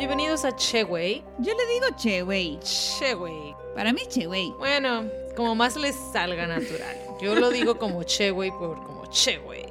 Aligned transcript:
Bienvenidos 0.00 0.46
a 0.46 0.56
Cheway. 0.56 1.22
Yo 1.40 1.52
le 1.52 1.74
digo 1.74 1.94
Cheway. 1.94 2.58
Cheway. 2.62 3.54
Para 3.74 3.92
mí 3.92 4.00
Cheway. 4.08 4.50
Bueno, 4.58 5.04
como 5.36 5.54
más 5.54 5.76
les 5.76 5.94
salga 5.94 6.46
natural. 6.46 6.96
Yo 7.20 7.34
lo 7.34 7.50
digo 7.50 7.76
como 7.76 8.02
Cheway 8.02 8.50
por 8.50 8.82
como 8.82 9.04
Cheway. 9.10 9.66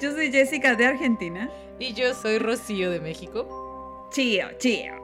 Yo 0.00 0.12
soy 0.12 0.32
Jessica 0.32 0.74
de 0.74 0.86
Argentina. 0.86 1.50
Y 1.78 1.92
yo 1.92 2.14
soy 2.14 2.38
Rocío 2.38 2.90
de 2.90 3.00
México. 3.00 4.08
Chío, 4.10 4.46
chío. 4.56 5.03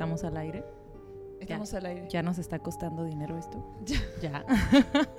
Estamos 0.00 0.24
al 0.24 0.38
aire. 0.38 0.64
Estamos 1.40 1.74
al 1.74 1.84
aire. 1.84 2.08
Ya 2.08 2.22
nos 2.22 2.38
está 2.38 2.58
costando 2.58 3.04
dinero 3.04 3.36
esto. 3.36 3.62
Ya. 3.84 3.98
Ya. 4.22 4.46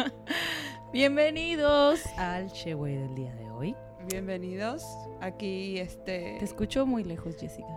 Bienvenidos 0.91 2.03
al 2.17 2.51
Cheway 2.51 2.95
del 2.95 3.13
día 3.13 3.31
de 3.35 3.47
hoy. 3.51 3.75
Bienvenidos. 4.09 4.83
Aquí, 5.19 5.77
este. 5.77 6.37
Te 6.39 6.45
escucho 6.45 6.87
muy 6.87 7.03
lejos, 7.03 7.35
Jessica. 7.39 7.67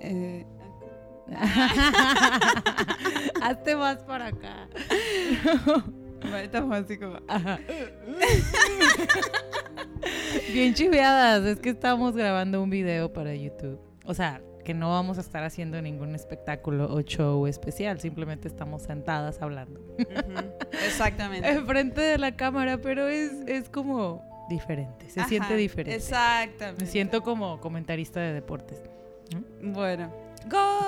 eh, 0.00 0.46
Hazte 3.42 3.74
más 3.74 4.04
para 4.04 4.26
acá. 4.26 4.68
estamos 6.40 6.76
así 6.76 6.98
como. 6.98 7.18
Ajá. 7.26 7.58
Bien 10.52 10.72
chiveadas, 10.72 11.44
es 11.46 11.58
que 11.58 11.70
estamos 11.70 12.14
grabando 12.14 12.62
un 12.62 12.70
video 12.70 13.12
para 13.12 13.34
YouTube. 13.34 13.80
O 14.04 14.14
sea, 14.14 14.40
que 14.68 14.74
no 14.74 14.90
vamos 14.90 15.16
a 15.16 15.22
estar 15.22 15.42
haciendo 15.44 15.80
ningún 15.80 16.14
espectáculo 16.14 16.92
o 16.94 17.00
show 17.00 17.46
especial, 17.46 18.00
simplemente 18.00 18.48
estamos 18.48 18.82
sentadas 18.82 19.40
hablando 19.40 19.80
Exactamente. 20.86 21.48
enfrente 21.48 22.02
de 22.02 22.18
la 22.18 22.36
cámara, 22.36 22.76
pero 22.76 23.08
es, 23.08 23.32
es 23.46 23.70
como 23.70 24.22
diferente, 24.50 25.08
se 25.08 25.20
Ajá, 25.20 25.28
siente 25.30 25.56
diferente. 25.56 25.96
Exactamente. 25.96 26.84
Me 26.84 26.90
siento 26.90 27.22
como 27.22 27.58
comentarista 27.60 28.20
de 28.20 28.34
deportes. 28.34 28.82
Bueno. 29.62 30.12
¡Gol! 30.50 30.87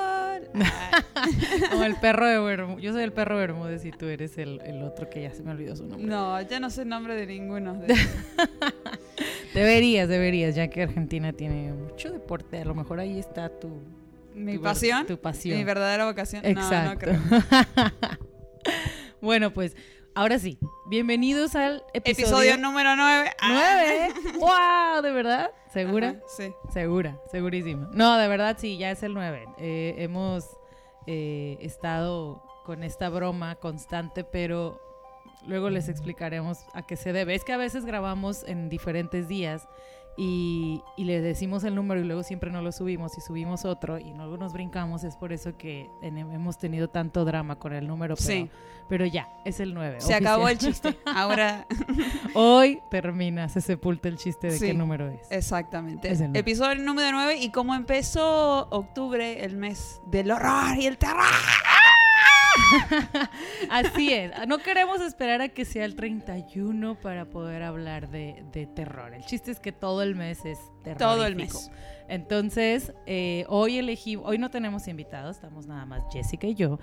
Como 1.71 1.85
el 1.85 1.97
perro 1.97 2.27
de 2.27 2.39
Bermúdez. 2.39 2.83
Yo 2.83 2.93
soy 2.93 3.03
el 3.03 3.13
perro 3.13 3.37
de 3.39 3.47
Bermúdez 3.47 3.85
y 3.85 3.91
tú 3.93 4.07
eres 4.07 4.39
el, 4.39 4.61
el 4.65 4.83
otro 4.83 5.09
que 5.11 5.23
ya 5.23 5.33
se 5.33 5.43
me 5.43 5.51
olvidó 5.53 5.77
su 5.77 5.87
nombre. 5.87 6.07
no, 6.07 6.41
ya 6.43 6.61
no 6.61 6.71
sé 6.71 6.83
el 6.83 6.89
nombre 6.89 7.15
de 7.15 7.27
ninguno. 7.27 7.75
de- 7.75 7.95
Deberías, 9.55 10.09
deberías, 10.09 10.55
ya 10.55 10.69
que 10.69 10.83
Argentina 10.85 11.33
tiene 11.33 11.73
mucho 11.73 12.11
deporte. 12.13 12.61
A 12.61 12.65
lo 12.65 12.75
mejor 12.75 13.01
ahí 13.01 13.19
está 13.19 13.49
tu, 13.49 13.81
Mi 14.35 14.55
tu 14.57 14.63
pasión. 14.63 15.07
Tu 15.07 15.19
pasión. 15.19 15.59
Mi 15.59 15.65
verdadera 15.65 16.05
vocación. 16.07 16.45
Exacto. 16.47 17.07
No, 17.13 17.19
no 17.19 17.21
creo. 17.41 18.19
bueno, 19.21 19.53
pues 19.53 19.77
ahora 20.15 20.39
sí. 20.39 20.59
Bienvenidos 20.89 21.55
al 21.57 21.83
episodio, 21.93 22.27
Episodio 22.27 22.57
número 22.59 22.95
9. 22.97 23.31
9. 23.49 24.09
¡Wow! 24.39 25.03
¿De 25.03 25.11
verdad? 25.13 25.51
¿Segura? 25.73 26.21
Sí. 26.27 26.53
Segura, 26.73 27.21
segurísima. 27.31 27.89
No, 27.93 28.19
de 28.19 28.29
verdad 28.29 28.57
sí, 28.59 28.77
ya 28.77 28.91
es 28.91 29.03
el 29.03 29.15
9. 29.15 29.47
Eh, 29.59 29.95
hemos 29.99 30.59
eh, 31.07 31.59
estado 31.61 32.43
con 32.65 32.83
esta 32.83 33.09
broma 33.09 33.55
constante, 33.57 34.25
pero 34.25 34.81
luego 35.47 35.71
les 35.71 35.89
explicaremos 35.89 36.59
a 36.75 36.87
qué 36.87 36.97
se 36.97 37.13
debe. 37.13 37.35
Es 37.35 37.45
que 37.45 37.53
a 37.53 37.57
veces 37.57 37.85
grabamos 37.85 38.43
en 38.45 38.69
diferentes 38.69 39.29
días 39.29 39.69
y, 40.17 40.83
y 40.97 41.05
le 41.05 41.21
decimos 41.21 41.65
el 41.65 41.75
número 41.75 42.01
y 42.01 42.05
luego 42.05 42.23
siempre 42.23 42.51
no 42.51 42.61
lo 42.63 42.73
subimos 42.73 43.17
y 43.17 43.21
subimos 43.21 43.65
otro 43.65 43.99
y 43.99 44.13
luego 44.13 44.37
nos 44.37 44.53
brincamos. 44.53 45.03
Es 45.05 45.17
por 45.17 45.33
eso 45.33 45.57
que 45.57 45.89
en- 46.03 46.19
hemos 46.19 46.59
tenido 46.59 46.89
tanto 46.89 47.25
drama 47.25 47.57
con 47.59 47.73
el 47.73 47.87
número, 47.87 48.17
pero, 48.17 48.27
Sí. 48.27 48.51
pero 48.89 49.07
ya, 49.07 49.29
es 49.45 49.61
el 49.61 49.73
9. 49.73 50.01
Se 50.01 50.15
acabó 50.15 50.49
el 50.49 50.59
chiste. 50.59 50.99
Ahora. 51.07 51.67
Hoy 52.35 52.81
termina, 52.91 53.49
se 53.49 53.61
sepulta 53.61 54.09
el 54.09 54.17
chiste 54.19 54.49
de 54.49 54.59
Sí. 54.59 54.67
qué 54.67 54.75
número 54.75 55.09
es. 55.09 55.31
Exactamente. 55.31 56.11
Es 56.11 56.21
el. 56.21 56.37
Episodio 56.37 56.83
número 56.83 57.13
9. 57.13 57.37
Y 57.39 57.51
como 57.51 57.75
empezó 57.75 58.69
octubre, 58.71 59.45
el 59.45 59.57
mes 59.57 60.01
del 60.07 60.31
horror 60.31 60.77
y 60.79 60.87
el 60.87 60.99
terror. 60.99 61.25
Así 63.71 64.13
es. 64.13 64.33
No 64.47 64.59
queremos 64.59 65.01
esperar 65.01 65.41
a 65.41 65.49
que 65.49 65.65
sea 65.65 65.85
el 65.85 65.95
31 65.95 66.97
para 67.01 67.27
poder 67.27 67.63
hablar 67.63 68.11
de, 68.11 68.45
de 68.53 68.67
terror. 68.67 69.15
El 69.15 69.25
chiste 69.25 69.51
es 69.51 69.61
que 69.61 69.73
todo 69.73 70.03
el 70.03 70.15
mes 70.15 70.45
es 70.45 70.59
terror. 70.83 70.99
Todo 70.99 71.27
el 71.27 71.37
mes. 71.37 71.71
Entonces, 72.09 72.93
eh, 73.07 73.45
hoy 73.49 73.79
elegí, 73.79 74.17
hoy 74.17 74.39
no 74.39 74.51
tenemos 74.51 74.89
invitados, 74.89 75.37
estamos 75.37 75.67
nada 75.67 75.87
más 75.87 76.03
Jessica 76.13 76.47
y 76.47 76.55
yo. 76.55 76.79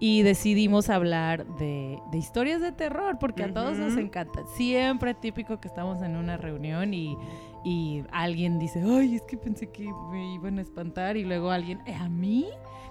Y 0.00 0.22
decidimos 0.22 0.90
hablar 0.90 1.46
de, 1.58 1.96
de 2.10 2.18
historias 2.18 2.60
de 2.60 2.72
terror, 2.72 3.18
porque 3.20 3.44
a 3.44 3.54
todos 3.54 3.78
nos 3.78 3.96
encanta. 3.96 4.40
Siempre 4.56 5.14
típico 5.14 5.60
que 5.60 5.68
estamos 5.68 6.02
en 6.02 6.16
una 6.16 6.36
reunión 6.36 6.92
y, 6.92 7.16
y 7.64 8.02
alguien 8.10 8.58
dice, 8.58 8.82
ay, 8.84 9.14
es 9.14 9.22
que 9.22 9.36
pensé 9.36 9.70
que 9.70 9.88
me 10.10 10.34
iban 10.34 10.58
a 10.58 10.62
espantar. 10.62 11.16
Y 11.16 11.22
luego 11.22 11.52
alguien, 11.52 11.80
"¿Eh, 11.86 11.94
¿a 11.94 12.08
mí? 12.08 12.46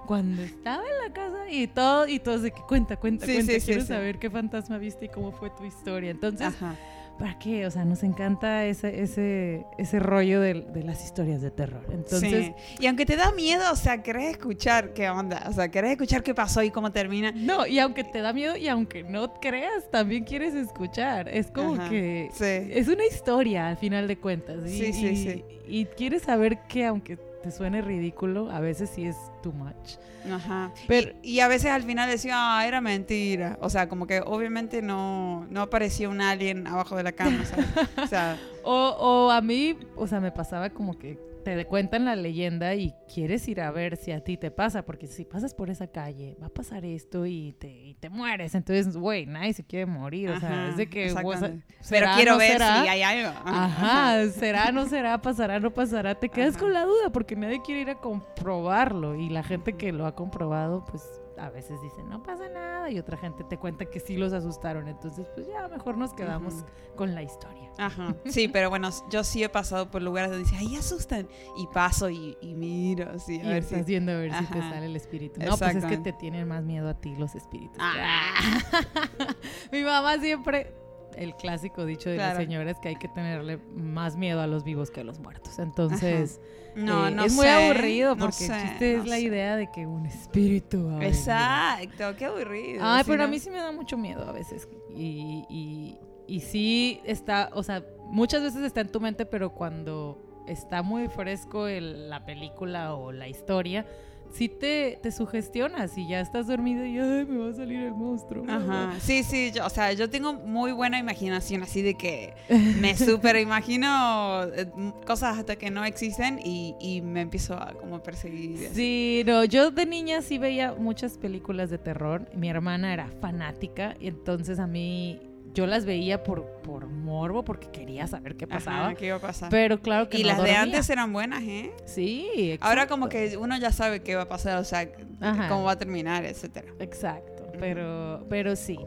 Cuando 0.06 0.42
estaba 0.44 0.84
en 0.84 1.08
la 1.08 1.14
casa 1.14 1.50
y 1.50 1.68
todo, 1.68 2.08
y 2.08 2.20
todos 2.20 2.42
de 2.42 2.52
que 2.52 2.62
cuenta, 2.62 2.98
cuenta, 2.98 3.26
Sí, 3.26 3.34
cuenta. 3.34 3.54
sí, 3.54 3.62
Quiero 3.62 3.82
sí. 3.82 3.88
saber 3.88 4.20
qué 4.20 4.30
fantasma 4.30 4.78
viste 4.78 5.06
y 5.06 5.10
cómo 5.10 5.32
fue 5.32 5.50
tu 5.52 5.64
historia. 5.66 6.10
Entonces, 6.12 6.48
Ajá. 6.48 6.76
¿para 7.20 7.38
qué? 7.38 7.66
O 7.68 7.72
sea, 7.72 7.86
nos 7.86 8.02
encanta 8.04 8.66
ese, 8.66 9.02
ese, 9.04 9.66
ese 9.78 10.00
rollo 10.00 10.42
de, 10.42 10.56
de 10.62 10.84
las 10.84 11.04
historias 11.06 11.42
de 11.42 11.52
terror. 11.52 11.86
Entonces, 11.92 12.48
Sí. 12.48 12.54
Y 12.80 12.88
aunque 12.88 13.06
te 13.06 13.16
da 13.16 13.32
miedo, 13.32 13.64
o 13.72 13.76
sea, 13.76 14.02
querés 14.02 14.32
escuchar 14.32 14.94
qué 14.94 15.10
onda, 15.10 15.46
o 15.48 15.54
sea, 15.54 15.70
querés 15.70 15.92
escuchar 15.92 16.24
qué 16.24 16.34
pasó 16.34 16.64
y 16.64 16.72
cómo 16.72 16.92
termina. 16.92 17.32
no, 17.32 17.68
y 17.68 17.80
aunque 17.80 18.04
te 18.04 18.22
da 18.22 18.34
miedo 18.34 18.58
y 18.58 18.68
aunque 18.68 19.04
no 19.04 19.34
creas, 19.36 19.90
también 19.92 20.24
quieres 20.24 20.56
escuchar. 20.56 21.30
Es 21.30 21.52
como 21.52 21.76
Ajá, 21.76 21.90
que 21.90 22.30
Sí. 22.34 22.72
es 22.74 22.88
una 22.88 23.06
historia 23.06 23.68
al 23.68 23.78
final 23.78 24.08
de 24.08 24.18
cuentas. 24.18 24.66
Y, 24.66 24.70
Sí, 24.80 24.94
sí, 24.94 25.08
y- 25.08 25.16
sí. 25.18 25.46
Y 25.68 25.86
quieres 25.86 26.24
saber 26.24 26.60
que 26.68 26.86
aunque 26.86 27.18
te 27.42 27.52
suene 27.52 27.82
ridículo, 27.82 28.50
a 28.52 28.60
veces 28.60 28.90
sí 28.94 29.06
es 29.06 29.18
too 29.42 29.52
much. 29.52 29.98
Ajá. 30.32 30.72
Pero- 30.88 31.12
y, 31.24 31.34
y 31.34 31.40
a 31.40 31.48
veces 31.48 31.72
al 31.72 31.84
final 31.84 32.10
decía, 32.10 32.34
ah, 32.58 32.68
era 32.68 32.82
mentira. 32.82 33.58
O 33.62 33.70
sea, 33.70 33.90
como 33.90 34.06
que 34.08 34.22
obviamente 34.26 34.82
no, 34.82 35.46
no 35.50 35.62
aparecía 35.62 36.10
un 36.10 36.22
alien 36.22 36.68
abajo 36.68 36.96
de 36.96 37.04
la 37.04 37.12
cama. 37.12 37.44
¿sabes? 37.46 37.66
O 37.98 38.08
sea, 38.08 38.38
O, 38.64 38.96
o 39.00 39.32
a 39.32 39.42
mí, 39.42 39.76
o 39.96 40.06
sea, 40.06 40.20
me 40.20 40.32
pasaba 40.32 40.70
como 40.70 40.96
que 41.00 41.18
te 41.42 41.66
cuentan 41.66 42.06
la 42.06 42.16
leyenda 42.16 42.74
y 42.76 42.94
quieres 43.14 43.48
ir 43.48 43.62
a 43.62 43.72
ver 43.72 43.98
si 43.98 44.12
a 44.12 44.24
ti 44.24 44.38
te 44.38 44.52
pasa, 44.52 44.84
porque 44.84 45.08
si 45.08 45.26
pasas 45.26 45.54
por 45.54 45.70
esa 45.70 45.88
calle, 45.88 46.38
va 46.42 46.48
a 46.48 46.50
pasar 46.50 46.86
esto 46.86 47.26
y 47.26 47.54
te, 47.60 47.70
y 47.70 47.94
te 47.96 48.10
mueres. 48.10 48.56
Entonces, 48.56 48.96
güey, 48.96 49.26
nadie 49.26 49.54
se 49.54 49.64
quiere 49.64 49.86
morir. 49.86 50.30
O 50.32 50.40
sea, 50.40 50.70
es 50.70 50.78
de 50.78 50.88
que. 50.90 51.14
Pero 51.14 51.60
¿será, 51.82 52.16
quiero 52.16 52.34
no 52.34 52.38
ver 52.38 52.52
será? 52.54 52.82
si 52.84 52.88
hay 52.88 53.02
algo. 53.02 53.40
Ajá, 53.46 54.28
será, 54.30 54.72
no 54.72 54.86
será, 54.88 55.22
pasará, 55.22 55.60
no 55.60 55.72
pasará. 55.72 56.16
Te 56.16 56.30
quedas 56.30 56.56
Ajá. 56.56 56.60
con 56.66 56.74
la 56.74 56.86
duda 56.86 57.10
porque 57.12 57.36
nadie 57.36 57.62
quiere 57.62 57.82
ir 57.82 57.90
a 57.90 57.96
comprobarlo. 57.96 59.16
Y 59.16 59.30
la 59.30 59.44
gente 59.44 59.74
que 59.74 59.92
lo 59.92 60.06
ha 60.06 60.16
comprobado, 60.16 60.86
pues 60.86 61.04
a 61.42 61.50
veces 61.50 61.82
dice, 61.82 62.04
no 62.04 62.22
pasa 62.22 62.48
nada. 62.50 62.90
Y 62.92 63.00
otra 63.00 63.18
gente 63.18 63.44
te 63.44 63.58
cuenta 63.58 63.86
que 63.86 64.00
sí 64.00 64.16
los 64.18 64.32
asustaron. 64.34 64.88
Entonces, 64.88 65.28
pues 65.34 65.48
ya, 65.48 65.68
mejor 65.68 65.98
nos 65.98 66.14
quedamos 66.14 66.54
con 66.96 67.16
la 67.16 67.24
historia. 67.24 67.72
Ajá. 67.78 68.16
Sí, 68.26 68.48
pero 68.48 68.70
bueno, 68.70 68.90
yo 69.10 69.24
sí 69.24 69.44
he 69.44 69.50
pasado 69.50 69.90
por 69.90 70.02
lugares 70.02 70.30
donde 70.32 70.44
dice, 70.44 70.56
ay, 70.60 70.76
asustan. 70.76 71.28
Y 71.58 71.68
paso 71.68 72.10
y, 72.10 72.38
y 72.42 72.54
miro, 72.54 73.10
así, 73.12 73.40
a 73.40 73.44
Y 73.44 73.48
ver 73.48 73.58
estás 73.64 73.80
si. 73.80 73.86
viendo 73.86 74.12
a 74.12 74.16
ver 74.16 74.34
si 74.34 74.46
te 74.46 74.60
sale 74.60 74.86
el 74.86 74.96
espíritu. 74.96 75.40
No, 75.42 75.58
pues 75.58 75.76
es 75.76 75.86
que 75.86 75.98
te 75.98 76.14
tienen 76.14 76.48
más 76.48 76.64
miedo 76.64 76.88
a 76.90 76.94
ti 76.94 77.16
los 77.16 77.34
espíritus. 77.36 77.78
Ah. 77.80 78.34
Mi 79.72 79.84
mamá 79.84 80.18
siempre, 80.20 80.74
el 81.16 81.36
clásico 81.36 81.86
dicho 81.86 82.10
de 82.10 82.18
las 82.18 82.32
Claro. 82.32 82.40
señoras 82.46 82.80
que 82.80 82.90
hay 82.90 82.96
que 82.96 83.08
tenerle 83.08 83.58
más 83.76 84.16
miedo 84.16 84.42
a 84.42 84.48
los 84.48 84.64
vivos 84.64 84.92
que 84.92 85.02
a 85.02 85.04
los 85.04 85.20
muertos. 85.20 85.60
Entonces, 85.60 86.40
No, 86.76 87.08
eh, 87.08 87.12
no 87.12 87.24
es 87.26 87.34
muy 87.34 87.48
aburrido 87.48 88.16
no 88.16 88.26
porque 88.26 88.46
sé, 88.46 88.54
el 88.56 88.62
chiste 88.70 88.94
no 88.98 89.04
es 89.04 89.10
la 89.10 89.16
sé. 89.18 89.22
idea 89.22 89.56
de 89.58 89.70
que 89.72 89.86
un 89.86 90.06
espíritu. 90.06 90.90
Exacto, 91.02 92.16
qué 92.18 92.26
aburrido. 92.26 92.82
Ay, 92.84 93.04
pero 93.06 93.24
a 93.24 93.26
¿no? 93.26 93.32
mí 93.32 93.40
sí 93.40 93.50
me 93.50 93.58
da 93.58 93.72
mucho 93.72 93.98
miedo 93.98 94.24
a 94.28 94.32
veces. 94.32 94.68
Y, 94.96 95.46
y, 95.50 95.98
y 96.28 96.40
sí 96.42 97.02
está, 97.06 97.50
o 97.54 97.64
sea, 97.64 97.84
muchas 98.06 98.42
veces 98.44 98.62
está 98.64 98.82
en 98.82 98.90
tu 98.90 99.00
mente, 99.02 99.26
pero 99.26 99.50
cuando 99.52 100.44
está 100.48 100.82
muy 100.82 101.08
fresco 101.08 101.68
el- 101.68 102.10
la 102.10 102.26
película 102.26 102.94
o 102.96 103.12
la 103.12 103.28
historia, 103.28 103.86
sí 104.34 104.50
te, 104.50 105.00
te 105.02 105.12
sugestionas 105.12 105.98
y 105.98 106.08
ya 106.08 106.20
estás 106.22 106.48
dormido 106.48 106.86
y 106.86 106.98
ay, 107.00 107.26
me 107.26 107.38
va 107.38 107.50
a 107.50 107.54
salir 107.54 107.82
el 107.82 107.94
monstruo. 107.94 108.44
Ajá. 108.48 108.96
Sí, 109.00 109.24
sí, 109.24 109.52
yo, 109.54 109.66
o 109.66 109.70
sea, 109.70 109.94
yo 109.94 110.10
tengo 110.10 110.34
muy 110.34 110.72
buena 110.72 110.98
imaginación, 111.00 111.64
así 111.64 111.82
de 111.82 111.96
que 111.96 112.34
me 112.80 112.96
súper 112.98 113.38
imagino 113.38 114.44
eh, 114.56 114.68
m- 114.78 114.94
cosas 115.06 115.38
hasta 115.38 115.56
que 115.56 115.70
no 115.72 115.84
existen 115.86 116.40
y, 116.44 116.76
y 116.80 117.02
me 117.02 117.22
empiezo 117.22 117.54
a 117.56 117.74
como 117.74 118.02
perseguir. 118.04 118.70
Sí, 118.74 119.24
no, 119.26 119.44
yo 119.46 119.72
de 119.72 119.86
niña 119.86 120.22
sí 120.22 120.38
veía 120.38 120.74
muchas 120.74 121.18
películas 121.18 121.70
de 121.70 121.78
terror. 121.78 122.28
Mi 122.36 122.50
hermana 122.50 122.94
era 122.94 123.08
fanática 123.22 123.96
y 124.00 124.08
entonces 124.08 124.60
a 124.60 124.68
mí 124.68 125.20
yo 125.54 125.68
las 125.68 125.86
veía 125.86 126.24
por, 126.24 126.46
por 126.62 126.88
morbo 126.88 127.44
porque 127.44 127.70
quería 127.72 128.08
saber 128.08 128.36
qué 128.36 128.48
pasaba. 128.48 128.88
Ajá, 128.88 128.96
¿qué 128.96 129.08
iba 129.08 129.18
a 129.18 129.20
pasar? 129.20 129.50
Pero 129.50 129.82
claro 129.82 130.10
que 130.10 130.18
y 130.20 130.24
no 130.24 130.30
las 130.30 130.44
de 130.44 130.52
antes 130.52 130.90
eran 130.90 131.12
buenas, 131.14 131.44
¿eh? 131.44 131.72
Sí, 131.86 132.58
Ahora 132.62 132.88
como 132.88 133.10
que 133.10 133.38
uno 133.38 133.58
ya 133.58 133.72
sabe 133.72 134.02
qué 134.02 134.16
va 134.16 134.24
a 134.24 134.30
pasar, 134.30 134.58
o 134.58 134.64
sea, 134.64 134.90
Ajá. 135.20 135.48
cómo 135.50 135.64
va 135.64 135.74
a 135.74 135.78
terminar, 135.78 136.26
etcétera. 136.26 136.68
Exacto, 136.80 137.52
pero, 137.60 138.26
pero 138.30 138.56
sí. 138.56 138.78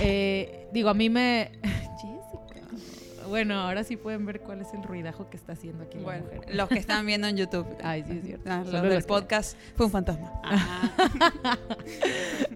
Eh, 0.00 0.68
digo, 0.72 0.88
a 0.88 0.94
mí 0.94 1.08
me... 1.08 1.52
Bueno, 3.28 3.60
ahora 3.60 3.84
sí 3.84 3.96
pueden 3.96 4.24
ver 4.26 4.40
cuál 4.40 4.60
es 4.60 4.72
el 4.74 4.82
ruidajo 4.82 5.28
que 5.30 5.36
está 5.36 5.52
haciendo 5.52 5.84
aquí 5.84 5.98
Bueno, 5.98 6.24
la 6.28 6.34
mujer. 6.36 6.54
los 6.54 6.68
que 6.68 6.78
están 6.78 7.06
viendo 7.06 7.26
en 7.28 7.36
YouTube. 7.36 7.66
Ay, 7.82 8.04
sí, 8.06 8.18
es 8.18 8.24
cierto. 8.24 8.44
Ah, 8.50 8.62
los 8.64 8.72
del 8.82 8.94
los 8.94 9.04
que- 9.04 9.08
podcast 9.08 9.56
fue 9.76 9.86
un 9.86 9.92
fantasma. 9.92 10.42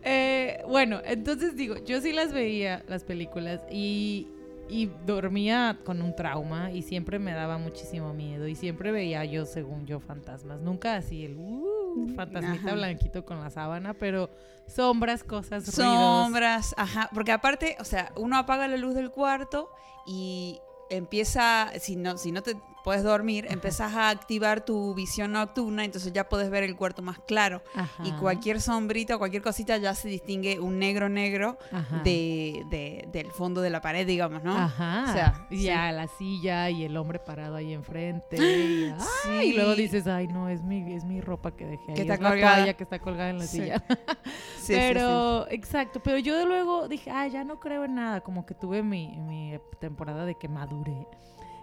Eh, 0.09 0.63
bueno, 0.69 1.01
entonces 1.05 1.57
digo, 1.57 1.77
yo 1.85 2.01
sí 2.01 2.13
las 2.13 2.33
veía, 2.33 2.85
las 2.89 3.03
películas, 3.03 3.61
y, 3.71 4.29
y 4.69 4.87
dormía 5.05 5.79
con 5.85 6.01
un 6.03 6.15
trauma 6.15 6.71
y 6.71 6.83
siempre 6.83 7.19
me 7.19 7.33
daba 7.33 7.59
muchísimo 7.59 8.15
miedo 8.15 8.47
y 8.47 8.55
siempre 8.55 8.93
veía 8.93 9.25
yo, 9.25 9.47
según 9.47 9.85
yo, 9.87 9.99
fantasmas. 10.01 10.61
Nunca 10.61 10.97
así 10.97 11.25
el 11.25 11.37
uh, 11.37 12.13
fantasmita 12.15 12.67
Ajá. 12.69 12.75
blanquito 12.75 13.25
con 13.25 13.41
la 13.41 13.51
sábana, 13.51 13.95
pero 13.95 14.31
sombras, 14.69 15.25
cosas, 15.25 15.65
ruidos. 15.77 15.95
Sombras, 15.95 16.75
ajá, 16.77 17.11
porque 17.13 17.33
aparte, 17.33 17.77
o 17.81 17.85
sea, 17.85 18.13
uno 18.17 18.37
apaga 18.37 18.69
la 18.69 18.77
luz 18.77 18.95
del 18.95 19.11
cuarto 19.11 19.71
y 20.07 20.61
empieza, 20.89 21.73
si 21.81 21.97
no, 21.97 22.17
si 22.17 22.33
no 22.33 22.43
te 22.43 22.57
puedes 22.87 23.03
dormir, 23.03 23.49
empiezas 23.51 23.93
a 23.97 24.11
activar 24.11 24.65
tu 24.65 24.95
visión 24.95 25.33
nocturna, 25.33 25.85
entonces 25.85 26.13
ya 26.13 26.29
puedes 26.29 26.51
ver 26.51 26.63
el 26.63 26.77
cuarto 26.77 27.03
más 27.03 27.19
claro. 27.27 27.61
Ajá, 27.75 28.01
Y 28.05 28.13
cualquier 28.13 28.61
sombrita 28.61 29.17
o 29.17 29.19
cualquier 29.19 29.43
cosita 29.43 29.77
ya 29.77 29.93
se 29.93 30.07
distingue 30.07 30.61
un 30.61 30.79
negro 30.79 31.09
negro 31.09 31.59
ajá. 31.73 32.03
de, 32.05 32.65
de- 32.71 33.09
del 33.11 33.33
fondo 33.33 33.61
de 33.61 33.71
la 33.71 33.81
pared, 33.81 34.07
digamos, 34.07 34.45
¿no? 34.45 34.57
Ajá. 34.57 35.07
O 35.09 35.13
sea, 35.13 35.47
y 35.51 35.57
sí. 35.57 35.63
ya 35.65 35.91
la 35.91 36.07
silla 36.07 36.71
y 36.71 36.85
el 36.85 36.97
hombre 36.97 37.19
parado 37.19 37.57
ahí 37.57 37.73
enfrente. 37.73 38.37
Y, 38.47 38.95
ay, 39.29 39.49
y 39.51 39.53
luego 39.55 39.75
Sí. 39.75 39.83
dices, 39.83 40.07
ay, 40.07 40.29
no, 40.29 40.49
es 40.49 40.63
mi, 40.63 40.95
es 40.95 41.05
mi 41.05 41.21
ropa 41.21 41.57
que 41.57 41.67
dejé 41.67 41.83
ahí. 41.89 41.95
Que 41.97 42.03
está 42.03 42.15
es 42.15 42.21
la 42.21 42.29
colgada. 42.31 42.57
toalla 42.59 42.75
que 42.75 42.85
está 42.85 42.99
colgada 43.01 43.31
en 43.31 43.39
la 43.41 43.47
Sí. 43.47 43.59
silla. 43.63 43.83
Sí, 43.89 43.95
sí, 44.59 44.63
sí. 44.67 44.73
pero, 44.77 45.49
exacto. 45.51 45.99
Pero 46.05 46.19
yo 46.19 46.37
de 46.39 46.45
luego 46.47 46.87
dije, 46.87 47.11
ay, 47.11 47.33
ya 47.33 47.43
no 47.43 47.59
creo 47.59 47.85
en 47.85 47.97
nada. 47.97 48.21
Como 48.21 48.47
que 48.47 48.55
tuve 48.55 48.85
mi, 48.85 49.17
mi 49.19 49.59
temporada 49.81 50.25
de 50.25 50.37
que 50.37 50.47
maduré. 50.49 51.09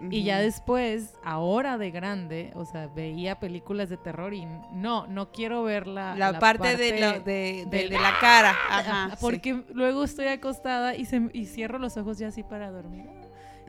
Y 0.10 0.24
ya 0.24 0.40
después, 0.40 1.14
ahora 1.24 1.78
de 1.78 1.92
grande, 1.92 2.52
o 2.56 2.66
sea, 2.66 2.88
veía 2.88 3.40
películas 3.40 3.90
de 3.90 3.98
terror 3.98 4.34
y 4.34 4.46
no, 4.72 5.08
no 5.08 5.32
quiero 5.32 5.64
ver 5.64 5.88
la, 5.88 6.16
la, 6.16 6.40
parte, 6.40 6.76
de, 6.78 7.00
la, 7.00 7.14
de, 7.20 7.20
de- 7.20 7.66
del- 7.70 7.90
de 7.90 8.00
la 8.00 8.14
cara, 8.20 8.52
Ajá, 8.70 9.10
sí. 9.12 9.18
porque 9.22 9.64
luego 9.74 10.04
estoy 10.04 10.28
acostada 10.28 10.96
y, 10.96 11.06
se, 11.06 11.30
y 11.34 11.46
cierro 11.46 11.78
los 11.80 11.96
ojos 11.98 12.18
ya 12.18 12.28
así 12.28 12.44
para 12.44 12.72
dormir. 12.72 13.06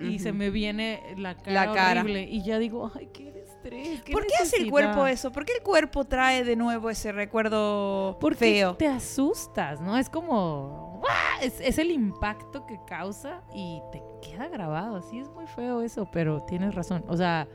Y 0.01 0.19
se 0.19 0.33
me 0.33 0.51
viene 0.51 1.01
la 1.17 1.37
cara, 1.37 1.67
La 1.67 1.73
cara. 1.73 2.01
horrible. 2.01 2.25
Y 2.25 2.43
ya 2.43 2.59
digo, 2.59 2.91
ay, 2.97 3.09
qué 3.15 3.31
estrés. 3.65 4.03
qué 4.03 4.13
¿Por 4.13 4.23
qué 4.27 4.35
hace 4.37 4.57
el 4.57 4.63
necesidad". 4.65 4.71
cuerpo 4.71 5.07
eso? 5.07 5.33
¿Por 5.33 5.45
qué 5.45 5.53
el 5.57 5.63
cuerpo 5.63 6.05
trae 6.05 6.45
de 6.45 6.57
nuevo 6.57 6.91
ese 6.91 7.13
recuerdo 7.13 8.17
Porque 8.21 8.39
feo? 8.39 8.77
te 8.77 8.87
asustas, 8.89 9.81
¿no? 9.81 9.97
Es 9.97 10.09
como, 10.11 11.03
es, 11.41 11.61
es 11.61 11.79
el 11.79 11.91
impacto 11.91 12.67
que 12.67 12.79
causa 12.87 13.43
y 13.55 13.81
te 13.93 14.03
queda 14.23 14.49
grabado. 14.49 15.03
Sí, 15.03 15.19
es 15.19 15.29
muy 15.31 15.47
feo 15.47 15.83
eso, 15.83 16.09
pero 16.13 16.43
tienes 16.43 16.75
razón. 16.75 17.05
O 17.09 17.17
sea, 17.17 17.49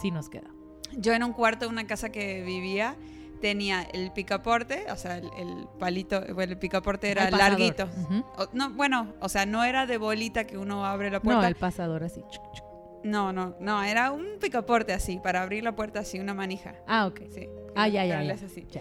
sí 0.00 0.10
nos 0.10 0.28
queda. 0.28 0.48
Yo 0.96 1.12
en 1.14 1.22
un 1.22 1.32
cuarto 1.32 1.64
de 1.66 1.70
una 1.70 1.86
casa 1.86 2.10
que 2.10 2.42
vivía 2.42 2.96
tenía 3.40 3.82
el 3.82 4.12
picaporte, 4.12 4.84
o 4.92 4.96
sea, 4.96 5.16
el, 5.18 5.28
el 5.36 5.66
palito, 5.80 6.20
bueno, 6.32 6.52
el 6.52 6.58
picaporte 6.58 7.10
era 7.10 7.26
El 7.26 7.36
larguito. 7.36 7.88
O- 8.36 8.46
no, 8.52 8.70
bueno, 8.70 9.14
o 9.20 9.28
sea, 9.28 9.46
no 9.46 9.64
era 9.64 9.86
de 9.86 9.98
bolita 9.98 10.44
que 10.44 10.56
uno 10.56 10.84
abre 10.86 11.10
la 11.10 11.16
No, 11.18 11.22
puerta. 11.24 11.48
el 11.48 11.56
pasador 11.56 12.04
así. 12.04 12.20
chuc, 12.30 12.52
chuc. 12.52 12.61
No, 13.04 13.32
no, 13.32 13.56
no, 13.60 13.82
era 13.82 14.12
un 14.12 14.38
picaporte 14.40 14.92
así, 14.92 15.18
para 15.22 15.42
abrir 15.42 15.64
la 15.64 15.74
puerta 15.74 16.00
así, 16.00 16.18
una 16.20 16.34
manija. 16.34 16.76
Ah, 16.86 17.06
ok. 17.06 17.20
Sí. 17.34 17.48
Ah, 17.74 17.88
ya, 17.88 18.04
ya, 18.04 18.22
ya. 18.22 18.34
así. 18.34 18.66
Ya. 18.70 18.80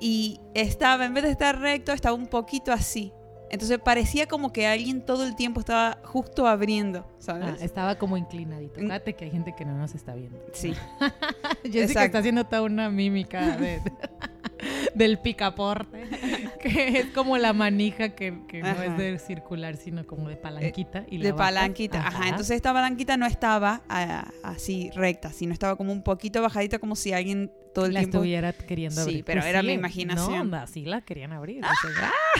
Y 0.00 0.40
estaba, 0.54 1.04
en 1.06 1.14
vez 1.14 1.24
de 1.24 1.30
estar 1.30 1.58
recto, 1.58 1.92
estaba 1.92 2.14
un 2.14 2.26
poquito 2.26 2.72
así. 2.72 3.12
Entonces 3.48 3.78
parecía 3.78 4.26
como 4.26 4.52
que 4.52 4.66
alguien 4.66 5.04
todo 5.06 5.24
el 5.24 5.36
tiempo 5.36 5.60
estaba 5.60 5.98
justo 6.02 6.48
abriendo, 6.48 7.06
Ah, 7.08 7.14
¿sabes? 7.18 7.62
estaba 7.62 7.94
como 7.96 8.16
inclinadito. 8.16 8.80
Mm. 8.80 8.84
Fíjate 8.86 9.14
que 9.14 9.24
hay 9.26 9.30
gente 9.30 9.54
que 9.56 9.64
no 9.64 9.74
nos 9.78 9.94
está 9.94 10.16
viendo. 10.16 10.38
Sí. 10.52 10.74
Jessica 11.62 11.80
Exacto. 11.82 12.00
está 12.06 12.18
haciendo 12.18 12.44
toda 12.44 12.62
una 12.62 12.90
mímica 12.90 13.56
de- 13.56 13.80
del 14.94 15.18
picaporte, 15.18 16.04
que 16.62 16.98
es 16.98 17.06
como 17.06 17.38
la 17.38 17.52
manija 17.52 18.10
que, 18.10 18.38
que 18.48 18.62
no 18.62 18.82
es 18.82 18.96
de 18.98 19.18
circular, 19.18 19.76
sino 19.76 20.06
como 20.06 20.28
de 20.28 20.36
palanquita. 20.36 21.04
y 21.10 21.18
la 21.18 21.24
de 21.24 21.34
palanquita. 21.34 22.06
Ajá. 22.06 22.28
Entonces 22.28 22.56
esta 22.56 22.72
palanquita 22.72 23.16
no 23.16 23.26
estaba 23.26 23.82
ah, 23.88 24.30
así 24.42 24.90
recta, 24.94 25.32
sino 25.32 25.52
estaba 25.52 25.76
como 25.76 25.92
un 25.92 26.02
poquito 26.02 26.42
bajadita, 26.42 26.78
como 26.78 26.96
si 26.96 27.12
alguien 27.12 27.50
todo 27.74 27.86
el 27.86 27.92
la 27.94 28.00
tiempo. 28.00 28.18
estuviera 28.18 28.52
queriendo 28.54 28.96
Sí, 29.02 29.08
abrir. 29.10 29.24
pero 29.26 29.40
Pues 29.42 29.50
era 29.50 29.60
sí, 29.60 29.66
mi 29.66 29.72
eh, 29.72 29.76
imaginación. 29.76 30.50
No, 30.50 30.56
así 30.56 30.84
la 30.86 31.02
querían 31.02 31.32
abrir. 31.34 31.60
"Ah, 31.62 31.74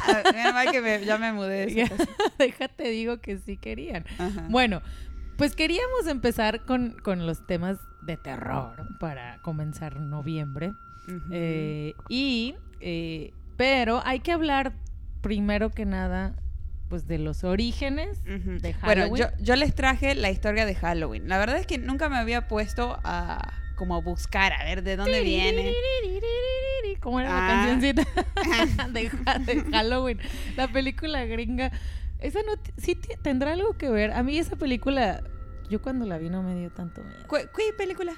Ah, 0.09 0.23
menos 0.33 0.55
mal 0.55 0.71
que 0.71 0.81
me- 0.81 1.05
ya 1.05 1.19
me 1.19 1.33
mudé. 1.33 1.67
de 1.67 1.83
esa 1.83 1.95
casa. 1.97 2.11
déjate 2.39 2.89
digo 2.89 3.19
que 3.19 3.37
sí 3.39 3.59
querían. 3.59 4.05
Ajá. 4.19 4.47
Bueno, 4.49 4.81
pues 5.37 5.55
queríamos 5.55 6.07
empezar 6.09 6.65
con, 6.65 6.93
con 7.03 7.27
los 7.27 7.47
temas 7.47 7.79
de 8.03 8.17
terror 8.17 8.87
para 9.01 9.39
comenzar 9.43 10.01
noviembre. 10.01 10.73
Eh, 11.31 11.95
y, 12.09 12.55
eh, 12.81 13.33
pero 13.57 14.03
hay 14.05 14.21
que 14.21 14.33
hablar 14.33 14.73
primero 15.21 15.71
que 15.71 15.85
nada, 15.87 16.35
pues 16.89 17.07
de 17.07 17.19
los 17.19 17.45
orígenes 17.45 18.23
de 18.25 18.75
Bueno, 18.83 19.03
Halloween. 19.03 19.17
yo, 19.23 19.29
yo 19.45 19.57
les 19.57 19.75
traje 19.75 20.15
la 20.15 20.31
historia 20.31 20.67
de 20.67 20.75
Halloween. 20.75 21.29
La 21.29 21.39
verdad 21.39 21.59
es 21.59 21.67
que 21.67 21.79
nunca 21.79 22.09
me 22.09 22.17
había 22.17 22.49
puesto 22.49 22.99
a 23.05 23.53
como 23.77 23.95
a 23.97 24.01
buscar, 24.01 24.53
a 24.55 24.65
ver 24.65 24.83
de 24.83 24.97
dónde 24.97 25.21
viene. 25.23 25.73
¿Cómo 27.01 27.21
era 27.21 27.29
la 27.29 27.45
Ah. 27.47 27.67
cancioncita 27.69 28.05
de, 28.93 29.11
de 29.45 29.61
Halloween? 29.71 30.19
La 30.57 30.67
película 30.69 31.25
gringa. 31.25 31.71
Esa 32.21 32.41
no 32.43 32.53
sí 32.77 32.95
tendrá 33.23 33.53
algo 33.53 33.77
que 33.77 33.91
ver. 33.91 34.13
A 34.13 34.23
mí 34.23 34.39
esa 34.39 34.57
película, 34.57 35.23
yo 35.69 35.83
cuando 35.83 36.07
la 36.07 36.19
vi 36.19 36.31
no 36.31 36.43
me 36.43 36.55
dio 36.55 36.71
tanto 36.71 37.03
miedo. 37.03 37.27
¿Cu- 37.27 37.37
¿Qué 37.57 37.73
película? 37.77 38.13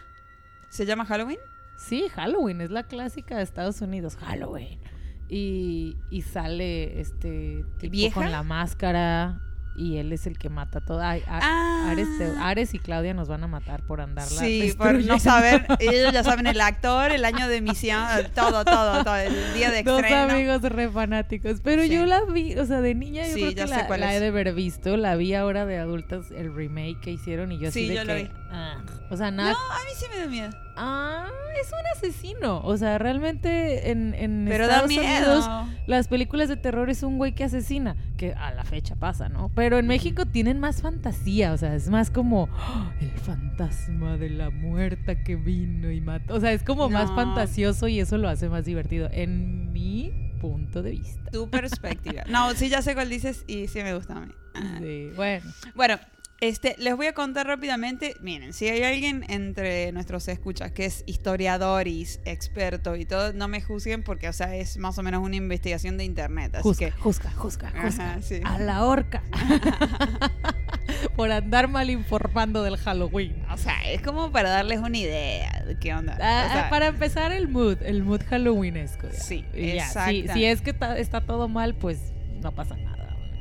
¿Se 0.68 0.86
llama 0.86 1.04
Halloween? 1.04 1.38
Sí, 1.76 2.08
Halloween, 2.14 2.60
es 2.60 2.70
la 2.70 2.82
clásica 2.84 3.36
de 3.36 3.42
Estados 3.42 3.80
Unidos, 3.80 4.16
Halloween. 4.16 4.80
Y, 5.28 5.96
y 6.10 6.22
sale 6.22 7.00
este 7.00 7.64
tipo 7.78 7.92
¿Vieja? 7.92 8.14
con 8.20 8.30
la 8.30 8.42
máscara 8.42 9.40
y 9.78 9.98
él 9.98 10.12
es 10.12 10.26
el 10.26 10.36
que 10.38 10.48
mata 10.50 10.80
todo. 10.80 11.00
Ay, 11.00 11.22
a- 11.26 11.40
Ah. 11.42 11.90
Ares, 11.90 12.08
te- 12.18 12.32
Ares 12.40 12.74
y 12.74 12.78
Claudia 12.78 13.14
nos 13.14 13.28
van 13.28 13.44
a 13.44 13.46
matar 13.46 13.82
por 13.82 14.00
andarla. 14.00 14.38
Sí, 14.40 14.74
por 14.76 15.02
no 15.04 15.18
saber, 15.18 15.64
ellos 15.78 16.12
ya 16.12 16.24
saben 16.24 16.46
el 16.46 16.60
actor, 16.60 17.12
el 17.12 17.24
año 17.24 17.48
de 17.48 17.56
emisión, 17.56 18.02
todo, 18.34 18.64
todo, 18.64 19.04
todo, 19.04 19.16
el 19.16 19.32
día 19.54 19.70
de 19.70 19.82
Dos 19.84 20.02
estreno. 20.02 20.32
amigos 20.34 20.62
re 20.62 20.88
fanáticos. 20.90 21.60
Pero 21.62 21.82
Sí. 21.84 21.88
yo 21.90 22.04
la 22.06 22.24
vi, 22.24 22.56
o 22.58 22.66
sea, 22.66 22.80
de 22.80 22.94
niña 22.94 23.26
yo 23.28 23.34
Sí, 23.34 23.40
creo 23.40 23.50
ya 23.52 23.64
que 23.64 23.68
sé 23.82 23.88
la, 23.88 23.96
la 23.98 24.14
he 24.14 24.20
de 24.20 24.26
haber 24.26 24.52
visto. 24.54 24.96
La 24.96 25.16
vi 25.16 25.34
ahora 25.34 25.64
de 25.64 25.78
adultas, 25.78 26.30
el 26.30 26.52
remake 26.54 26.98
que 27.00 27.12
hicieron 27.12 27.52
y 27.52 27.58
yo 27.58 27.68
así 27.68 27.82
Sí, 27.82 27.88
de 27.88 27.94
yo 27.94 28.04
lo 28.04 28.14
que, 28.14 28.22
vi. 28.24 28.30
Ah, 28.50 28.76
o 29.10 29.16
sea, 29.16 29.30
nada. 29.30 29.52
No, 29.52 29.58
a 29.58 29.78
mí 29.84 29.90
sí 29.96 30.06
me 30.12 30.18
da 30.20 30.26
miedo. 30.26 30.50
Ah, 30.76 31.28
es 31.60 31.70
un 31.72 31.86
asesino. 31.96 32.60
O 32.64 32.76
sea, 32.76 32.98
realmente 32.98 33.90
en, 33.90 34.14
en 34.14 34.44
Pero 34.48 34.66
da 34.66 34.74
Estados 34.82 34.88
miedo. 34.90 35.32
Unidos 35.38 35.48
las 35.86 36.06
películas 36.08 36.48
de 36.48 36.56
terror 36.56 36.90
es 36.90 37.02
un 37.02 37.16
güey 37.18 37.34
que 37.34 37.44
asesina, 37.44 37.96
que 38.18 38.34
a 38.34 38.52
la 38.52 38.62
fecha 38.64 38.94
pasa, 38.94 39.28
¿no? 39.30 39.50
Pero 39.54 39.78
en 39.78 39.86
México 39.86 40.26
tienen 40.26 40.60
más 40.60 40.82
fantasía, 40.82 41.52
o 41.52 41.56
sea, 41.56 41.74
es 41.74 41.88
más 41.88 42.10
como 42.10 42.44
"Oh, 42.44 42.92
el 43.00 43.10
fantasma 43.12 44.16
de 44.18 44.30
la 44.30 44.50
muerta 44.50 45.22
que 45.24 45.36
vino 45.36 45.90
y 45.90 46.00
mató. 46.00 46.34
O 46.34 46.40
sea, 46.40 46.52
es 46.52 46.62
como 46.62 46.88
más 46.90 47.10
fantasioso 47.12 47.88
y 47.88 48.00
eso 48.00 48.18
lo 48.18 48.28
hace 48.28 48.48
más 48.50 48.64
divertido, 48.66 49.08
en 49.12 49.72
mi 49.72 50.12
punto 50.40 50.82
de 50.82 50.90
vista. 50.92 51.30
Tu 51.32 51.48
perspectiva. 51.50 52.22
No, 52.28 52.52
sí, 52.54 52.68
ya 52.68 52.82
sé 52.82 52.94
cuál 52.94 53.08
dices 53.08 53.44
y 53.46 53.66
sí 53.68 53.82
me 53.82 53.94
gusta 53.94 54.14
a 54.16 54.20
mí. 54.20 54.32
Sí, 54.80 55.10
bueno. 55.16 55.46
Bueno, 55.74 55.98
este, 56.40 56.76
les 56.78 56.96
voy 56.96 57.06
a 57.06 57.14
contar 57.14 57.46
rápidamente. 57.46 58.14
Miren, 58.20 58.52
si 58.52 58.68
hay 58.68 58.82
alguien 58.84 59.24
entre 59.28 59.90
nuestros 59.92 60.28
escuchas 60.28 60.70
que 60.72 60.84
es 60.84 61.02
historiador 61.06 61.88
y 61.88 62.06
experto 62.24 62.94
y 62.96 63.04
todo, 63.04 63.32
no 63.32 63.48
me 63.48 63.60
juzguen 63.60 64.02
porque, 64.02 64.28
o 64.28 64.32
sea, 64.32 64.54
es 64.54 64.76
más 64.76 64.98
o 64.98 65.02
menos 65.02 65.22
una 65.22 65.36
investigación 65.36 65.96
de 65.98 66.04
internet. 66.04 66.54
Así 66.54 66.62
Juzga, 66.62 66.86
que. 66.86 66.92
juzga, 66.92 67.30
juzga, 67.32 67.70
juzga. 67.70 68.12
Ajá, 68.12 68.22
sí. 68.22 68.40
A 68.44 68.58
la 68.58 68.84
horca. 68.84 69.22
por 71.16 71.30
andar 71.32 71.68
mal 71.68 71.90
informando 71.90 72.62
del 72.62 72.76
Halloween. 72.76 73.44
O 73.50 73.56
sea, 73.56 73.74
es 73.90 74.00
como 74.02 74.30
para 74.30 74.50
darles 74.50 74.78
una 74.78 74.96
idea 74.96 75.64
de 75.66 75.76
qué 75.78 75.92
onda. 75.94 76.16
Ah, 76.20 76.46
O 76.48 76.52
sea, 76.52 76.70
para 76.70 76.86
empezar 76.88 77.32
el 77.32 77.48
mood, 77.48 77.82
el 77.82 78.02
mood 78.04 78.22
halloweenesco. 78.28 79.08
ya. 79.08 79.14
Sí, 79.14 79.44
ya, 79.54 79.88
si, 79.88 80.28
si 80.28 80.44
es 80.44 80.60
que 80.62 80.74
está 80.96 81.20
todo 81.20 81.48
mal, 81.48 81.74
pues 81.74 81.98
no 82.40 82.52
pasa 82.52 82.76
nada. 82.76 82.87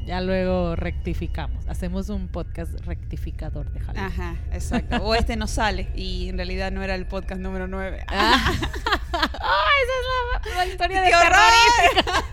Ya 0.07 0.21
luego 0.21 0.75
rectificamos. 0.77 1.67
Hacemos 1.67 2.07
un 2.07 2.29
podcast 2.29 2.73
rectificador 2.85 3.69
de 3.73 3.81
Halloween. 3.81 4.05
Ajá, 4.05 4.35
exacto. 4.53 5.03
O 5.03 5.13
este 5.13 5.35
no 5.35 5.47
sale 5.47 5.89
y 5.95 6.29
en 6.29 6.37
realidad 6.37 6.71
no 6.71 6.81
era 6.81 6.95
el 6.95 7.05
podcast 7.07 7.41
número 7.41 7.67
9. 7.67 8.05
Ah. 8.07 8.53
¡Ah, 9.13 9.67
esa 9.83 9.93
es 9.99 10.55
la, 10.55 10.55
la 10.55 10.65
historia 10.71 11.01
de 11.01 11.09
¡Qué 11.09 11.15
terrorífica! 11.21 12.23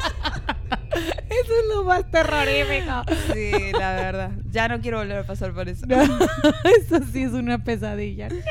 Eso 1.28 1.52
es 1.60 1.66
lo 1.74 1.82
más 1.84 2.08
terrorífico. 2.12 3.02
Sí, 3.34 3.72
la 3.72 3.92
verdad. 3.96 4.30
Ya 4.52 4.68
no 4.68 4.80
quiero 4.80 4.98
volver 4.98 5.18
a 5.18 5.24
pasar 5.26 5.52
por 5.52 5.68
eso. 5.68 5.84
No, 5.86 6.00
eso 6.00 7.00
sí 7.12 7.24
es 7.24 7.32
una 7.32 7.58
pesadilla. 7.64 8.28
No, 8.28 8.36
no, 8.36 8.42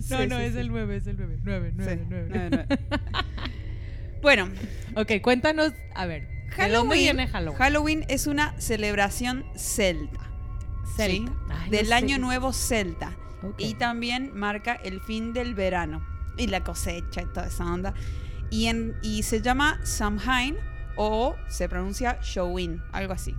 Sí, 0.00 0.26
no 0.28 0.36
sí, 0.38 0.42
es 0.44 0.52
sí. 0.52 0.58
el 0.60 0.68
9, 0.68 0.96
es 0.96 1.06
el 1.08 1.16
9. 1.18 1.38
9, 1.42 1.72
9, 1.74 1.94
Sí, 1.96 2.06
9. 2.08 2.26
nueve, 2.30 2.48
nueve. 2.68 2.78
Bueno, 4.22 4.48
Ok, 4.94 5.12
cuéntanos, 5.20 5.72
a 5.94 6.06
ver, 6.06 6.28
¿de 6.56 6.68
dónde 6.70 6.96
viene 6.96 7.28
Halloween? 7.28 7.58
Halloween 7.58 8.04
es 8.08 8.26
una 8.26 8.58
celebración 8.60 9.44
celta. 9.56 10.20
Celta. 10.96 11.32
¿sí? 11.32 11.38
Ay, 11.50 11.64
no 11.66 11.70
Del 11.76 11.86
sé. 11.86 11.94
año 11.94 12.18
nuevo 12.18 12.52
celta. 12.52 13.16
Y 13.58 13.74
también 13.74 14.32
marca 14.34 14.74
el 14.74 15.00
fin 15.00 15.32
del 15.32 15.54
verano 15.54 16.04
y 16.36 16.46
la 16.48 16.64
cosecha 16.64 17.22
y 17.22 17.26
toda 17.26 17.46
esa 17.46 17.64
onda. 17.66 17.94
Y, 18.50 18.66
en, 18.66 18.96
y 19.02 19.22
se 19.22 19.40
llama 19.42 19.78
Samhain 19.84 20.56
o 20.96 21.36
se 21.48 21.68
pronuncia 21.68 22.18
Showin, 22.22 22.82
algo 22.92 23.12
así. 23.12 23.34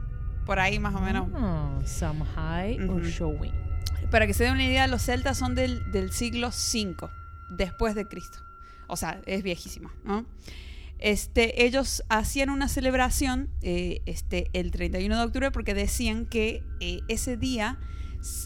Por 0.45 0.59
ahí 0.59 0.79
más 0.79 0.95
o 0.95 1.01
menos. 1.01 1.27
Ah, 1.35 1.79
Samhain 1.83 2.89
o 2.89 2.93
Ujú. 2.95 3.05
Showin. 3.05 3.53
Para 4.11 4.27
que 4.27 4.33
se 4.33 4.43
den 4.45 4.53
una 4.53 4.65
idea, 4.65 4.87
los 4.87 5.01
celtas 5.01 5.37
son 5.37 5.55
del, 5.55 5.91
del 5.91 6.11
siglo 6.11 6.49
V 6.49 6.95
después 7.49 7.95
de 7.95 8.07
Cristo. 8.07 8.39
O 8.87 8.95
sea, 8.95 9.19
es 9.25 9.43
viejísimo, 9.43 9.91
¿no? 10.05 10.25
Este, 10.99 11.65
ellos 11.65 12.03
hacían 12.09 12.49
una 12.49 12.67
celebración 12.67 13.49
eh, 13.61 14.01
este, 14.05 14.49
el 14.53 14.71
31 14.71 15.17
de 15.17 15.23
octubre 15.23 15.51
porque 15.51 15.73
decían 15.73 16.25
que 16.25 16.63
eh, 16.79 17.01
ese 17.07 17.37
día 17.37 17.79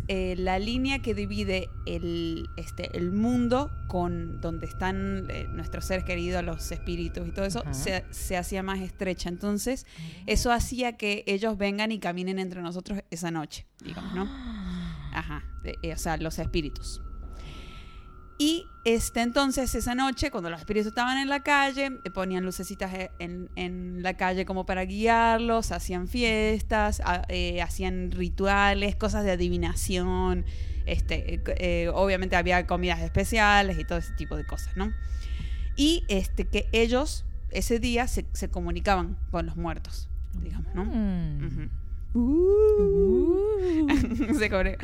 eh, 0.08 0.36
la 0.38 0.60
línea 0.60 1.00
que 1.00 1.14
divide 1.14 1.70
el, 1.86 2.50
este, 2.58 2.96
el 2.98 3.12
mundo 3.12 3.72
con 3.88 4.42
donde 4.42 4.68
están 4.68 5.28
eh, 5.30 5.48
nuestros 5.50 5.86
seres 5.86 6.04
queridos, 6.04 6.44
los 6.44 6.72
espíritus 6.72 7.28
y 7.28 7.32
todo 7.32 7.46
eso, 7.46 7.64
se, 7.72 8.04
se 8.12 8.38
hacía 8.38 8.64
más 8.64 8.80
estrecha. 8.80 9.30
Entonces, 9.30 9.86
eso 10.28 10.52
hacía 10.52 10.98
que 10.98 11.24
ellos 11.26 11.58
vengan 11.58 11.92
y 11.92 12.00
caminen 12.00 12.38
entre 12.38 12.62
nosotros 12.62 13.00
esa 13.10 13.32
noche, 13.32 13.66
digamos, 13.84 14.14
¿no? 14.14 14.24
Ajá, 15.14 15.44
o 15.66 15.98
sea, 15.98 16.18
los 16.18 16.38
espíritus. 16.40 17.02
Y 18.42 18.66
este, 18.86 19.22
entonces 19.22 19.76
esa 19.76 19.94
noche, 19.94 20.32
cuando 20.32 20.50
los 20.50 20.60
espíritus 20.60 20.88
estaban 20.88 21.20
en 21.20 21.30
la 21.30 21.44
calle, 21.44 22.00
eh, 22.04 22.10
ponían 22.10 22.44
lucecitas 22.44 22.92
eh, 22.94 23.12
en, 23.20 23.50
en 23.56 24.02
la 24.02 24.16
calle 24.16 24.46
como 24.46 24.66
para 24.66 24.84
guiarlos, 24.86 25.72
hacían 25.72 26.08
fiestas, 26.08 27.02
ha- 27.06 27.22
eh, 27.30 27.62
hacían 27.62 28.10
rituales, 28.12 28.96
cosas 28.96 29.24
de 29.26 29.32
adivinación, 29.32 30.46
este, 30.88 31.42
eh, 31.58 31.90
obviamente 31.94 32.36
había 32.36 32.66
comidas 32.66 33.02
especiales 33.02 33.78
y 33.78 33.84
todo 33.86 34.00
ese 34.00 34.14
tipo 34.14 34.36
de 34.36 34.46
cosas, 34.46 34.76
¿no? 34.76 34.92
Y 35.76 36.04
este, 36.10 36.46
que 36.48 36.68
ellos 36.72 37.26
ese 37.52 37.80
día 37.80 38.08
se, 38.08 38.26
se 38.34 38.50
comunicaban 38.50 39.18
con 39.30 39.46
los 39.46 39.56
muertos, 39.56 40.10
digamos, 40.42 40.74
¿no? 40.74 40.86
Mm. 40.86 41.70
Uh. 42.14 43.88
Se 44.38 44.50
cobre. 44.50 44.78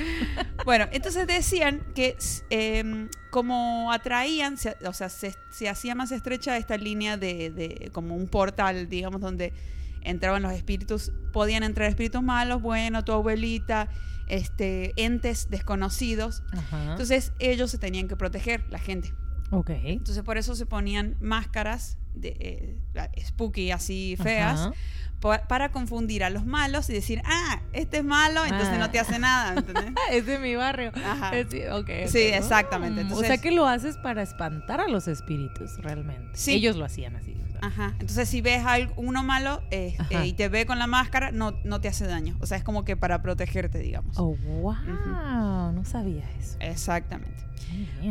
Bueno, 0.66 0.86
entonces 0.92 1.28
decían 1.28 1.82
que 1.96 2.18
em, 2.50 3.10
como 3.30 3.92
atraían, 3.92 4.58
se- 4.58 4.76
o 4.86 4.94
sea, 4.94 5.10
se, 5.10 5.34
se 5.52 5.70
hacía 5.70 5.96
más 5.96 6.12
estrecha 6.12 6.58
esta 6.58 6.78
línea 6.78 7.18
de, 7.18 7.50
de- 7.52 7.90
como 7.92 8.16
un 8.16 8.28
portal, 8.28 8.90
digamos, 8.90 9.22
donde 9.22 9.54
entraban 10.02 10.42
los 10.44 10.54
espíritus, 10.54 11.12
podían 11.34 11.64
entrar 11.64 11.90
espíritus 11.90 12.22
malos, 12.24 12.62
bueno, 12.62 13.04
tu 13.04 13.12
abuelita, 13.12 13.90
este, 14.28 14.94
entes 14.96 15.50
desconocidos. 15.50 16.44
Ajá. 16.54 16.92
Entonces 16.92 17.34
ellos 17.40 17.72
se 17.72 17.78
tenían 17.78 18.08
que 18.08 18.16
proteger, 18.16 18.64
la 18.70 18.80
gente. 18.80 19.14
ok. 19.52 19.70
Entonces 19.72 20.24
por 20.24 20.38
eso 20.38 20.56
se 20.56 20.66
ponían 20.66 21.18
máscaras 21.20 21.98
de 22.14 22.36
eh, 22.40 23.22
spooky, 23.26 23.72
así 23.72 24.16
feas, 24.22 24.60
Ajá. 24.62 24.72
Pa- 25.20 25.44
para 25.48 25.70
confundir 25.72 26.24
a 26.24 26.30
los 26.30 26.46
malos 26.46 26.90
y 26.90 26.94
decir, 26.94 27.22
ah, 27.26 27.60
este 27.74 27.98
es 27.98 28.04
malo, 28.04 28.44
entonces 28.46 28.70
Ah. 28.74 28.78
no 28.80 28.90
te 28.92 29.00
hace 29.00 29.20
nada, 29.20 29.54
¿entendés? 29.58 29.86
Ah, 29.96 30.12
es 30.14 30.26
de 30.26 30.40
mi 30.40 30.56
barrio. 30.56 30.92
Ajá. 30.96 31.36
Es-. 31.38 32.12
Sí, 32.12 32.20
exactamente. 32.20 33.04
Mm, 33.04 33.12
o 33.14 33.20
sea 33.22 33.38
que 33.38 33.52
lo 33.52 33.66
haces 33.68 33.98
para 33.98 34.22
espantar 34.22 34.80
a 34.82 34.88
los 34.88 35.08
espíritus, 35.08 35.78
realmente. 35.80 36.32
Sí. 36.38 36.54
Ellos 36.54 36.76
lo 36.76 36.86
hacían 36.86 37.16
así. 37.16 37.34
sea. 37.52 37.60
Ajá. 37.62 37.88
Entonces, 38.00 38.30
si 38.30 38.42
ves 38.42 38.64
a 38.66 38.76
uno 38.98 39.24
malo 39.24 39.62
eh, 39.72 39.98
eh, 40.12 40.26
y 40.28 40.34
te 40.34 40.48
ve 40.50 40.66
con 40.68 40.78
la 40.78 40.86
máscara, 40.88 41.32
no, 41.32 41.54
no 41.64 41.82
te 41.82 41.88
hace 41.88 42.06
daño. 42.06 42.38
O 42.40 42.46
sea, 42.46 42.58
es 42.58 42.64
como 42.64 42.86
que 42.86 42.96
para 42.96 43.22
protegerte, 43.24 43.80
digamos. 43.80 44.18
Oh, 44.20 44.36
wow. 44.36 45.72
No 45.74 45.84
sabía 45.84 46.24
eso. 46.40 46.58
Exactamente. 46.60 47.44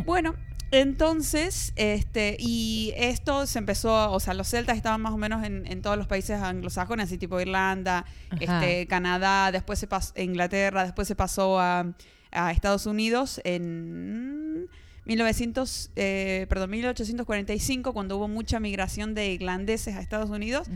Bueno, 0.05 0.35
entonces, 0.70 1.73
este, 1.76 2.37
y 2.38 2.92
esto 2.96 3.46
se 3.46 3.58
empezó, 3.58 4.12
o 4.12 4.20
sea, 4.20 4.35
los 4.35 4.49
celtas 4.49 4.76
estaban 4.76 5.00
más 5.00 5.12
o 5.12 5.16
menos 5.16 5.44
en, 5.44 5.66
en 5.66 5.82
todos 5.82 5.96
los 5.96 6.06
países 6.06 6.40
anglosajones, 6.40 7.06
así 7.06 7.18
tipo 7.18 7.40
Irlanda, 7.40 8.04
Ajá. 8.30 8.64
este, 8.64 8.87
Canadá, 8.87 9.52
después 9.52 9.78
se 9.78 9.87
pasó, 9.87 10.12
Inglaterra, 10.16 10.85
después 10.85 11.06
se 11.08 11.14
pasó 11.14 11.61
a, 11.61 11.94
a 12.32 12.52
Estados 12.52 12.87
Unidos 12.87 13.40
en 13.44 14.68
1900, 15.06 15.92
eh, 15.94 16.46
perdón, 16.49 16.70
1845, 16.70 17.92
cuando 17.92 18.16
hubo 18.16 18.26
mucha 18.26 18.58
migración 18.58 19.14
de 19.14 19.30
irlandeses 19.32 19.94
a 19.94 20.00
Estados 20.00 20.30
Unidos. 20.30 20.68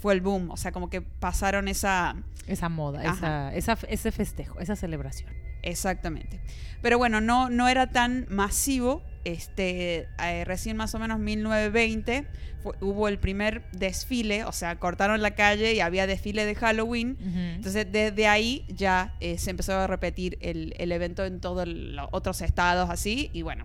Fue 0.00 0.14
el 0.14 0.20
boom, 0.20 0.50
o 0.50 0.56
sea, 0.56 0.72
como 0.72 0.90
que 0.90 1.00
pasaron 1.00 1.68
esa, 1.68 2.16
Esa 2.48 2.68
moda, 2.68 3.04
esa, 3.04 3.54
esa, 3.54 3.78
ese 3.88 4.10
festejo, 4.10 4.58
esa 4.58 4.74
celebración. 4.74 5.32
Exactamente. 5.62 6.40
Pero 6.82 6.98
bueno, 6.98 7.20
no, 7.20 7.50
no 7.50 7.68
era 7.68 7.90
tan 7.90 8.26
masivo. 8.30 9.02
Este, 9.32 10.08
eh, 10.22 10.44
recién 10.44 10.76
más 10.76 10.94
o 10.94 10.98
menos 10.98 11.18
1920 11.18 12.26
fue- 12.62 12.74
hubo 12.80 13.08
el 13.08 13.18
primer 13.18 13.62
desfile, 13.72 14.44
o 14.44 14.52
sea, 14.52 14.78
cortaron 14.78 15.22
la 15.22 15.32
calle 15.34 15.74
y 15.74 15.80
había 15.80 16.06
desfile 16.06 16.44
de 16.46 16.54
Halloween. 16.54 17.16
Entonces, 17.56 17.86
desde 17.90 18.26
ahí 18.26 18.64
ya 18.68 19.14
eh, 19.20 19.38
se 19.38 19.50
empezó 19.50 19.74
a 19.74 19.86
repetir 19.86 20.38
el, 20.40 20.74
el 20.78 20.92
evento 20.92 21.24
en 21.24 21.40
todos 21.40 21.66
los 21.68 22.08
otros 22.12 22.40
estados 22.40 22.90
así. 22.90 23.30
Y 23.32 23.42
bueno, 23.42 23.64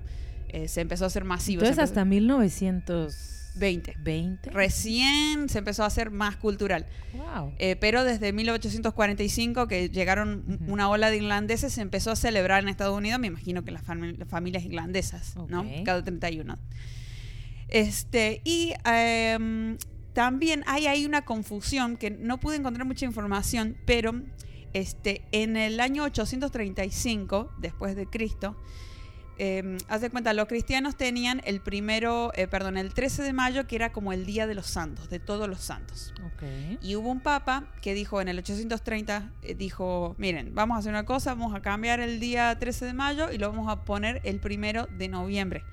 eh, 0.49 0.67
se 0.67 0.81
empezó 0.81 1.05
a 1.05 1.07
hacer 1.07 1.23
masivo. 1.23 1.61
Entonces 1.63 1.83
hasta 1.83 2.05
1920. 2.05 3.32
20. 3.55 3.93
Recién 4.51 5.47
se 5.49 5.59
empezó 5.59 5.83
a 5.83 5.87
hacer 5.87 6.09
más 6.11 6.35
cultural. 6.37 6.85
Wow. 7.13 7.53
Eh, 7.59 7.75
pero 7.75 8.03
desde 8.03 8.33
1845, 8.33 9.67
que 9.67 9.89
llegaron 9.89 10.59
una 10.67 10.89
ola 10.89 11.09
de 11.11 11.17
irlandeses, 11.17 11.73
se 11.73 11.81
empezó 11.81 12.11
a 12.11 12.15
celebrar 12.15 12.63
en 12.63 12.69
Estados 12.69 12.97
Unidos, 12.97 13.19
me 13.19 13.27
imagino 13.27 13.63
que 13.63 13.71
las, 13.71 13.83
fami- 13.85 14.17
las 14.17 14.27
familias 14.27 14.63
irlandesas, 14.63 15.35
¿no? 15.47 15.61
Ok. 15.61 15.67
Cada 15.85 16.03
31. 16.03 16.57
Este, 17.69 18.41
y 18.43 18.73
em, 18.85 19.77
también 20.13 20.63
hay 20.67 20.87
ahí 20.87 21.05
una 21.05 21.23
confusión 21.25 21.97
que 21.97 22.11
no 22.11 22.39
pude 22.39 22.55
encontrar 22.57 22.85
mucha 22.85 23.05
información, 23.05 23.77
pero 23.85 24.13
este, 24.73 25.23
en 25.31 25.57
el 25.57 25.79
año 25.79 26.03
835, 26.03 27.51
después 27.59 27.95
de 27.95 28.05
Cristo, 28.07 28.55
eh, 29.37 29.77
haz 29.87 30.01
de 30.01 30.09
cuenta, 30.09 30.33
los 30.33 30.47
cristianos 30.47 30.95
tenían 30.95 31.41
el 31.45 31.59
primero, 31.59 32.31
eh, 32.35 32.47
perdón, 32.47 32.77
el 32.77 32.93
13 32.93 33.23
de 33.23 33.33
mayo, 33.33 33.65
que 33.67 33.75
era 33.75 33.91
como 33.91 34.13
el 34.13 34.25
Día 34.25 34.47
de 34.47 34.53
los 34.53 34.67
Santos, 34.67 35.09
de 35.09 35.19
todos 35.19 35.49
los 35.49 35.59
santos. 35.61 36.13
Ok. 36.25 36.43
Y 36.81 36.95
hubo 36.95 37.09
un 37.09 37.19
papa 37.19 37.65
que 37.81 37.93
dijo 37.93 38.21
en 38.21 38.27
el 38.27 38.39
830, 38.39 39.31
eh, 39.41 39.55
dijo, 39.55 40.15
miren, 40.17 40.53
vamos 40.53 40.75
a 40.75 40.79
hacer 40.79 40.91
una 40.91 41.05
cosa, 41.05 41.33
vamos 41.33 41.55
a 41.55 41.61
cambiar 41.61 41.99
el 41.99 42.19
día 42.19 42.57
13 42.57 42.85
de 42.85 42.93
mayo 42.93 43.31
y 43.31 43.37
lo 43.37 43.49
vamos 43.49 43.69
a 43.69 43.85
poner 43.85 44.21
el 44.23 44.39
primero 44.39 44.87
de 44.97 45.07
noviembre. 45.07 45.63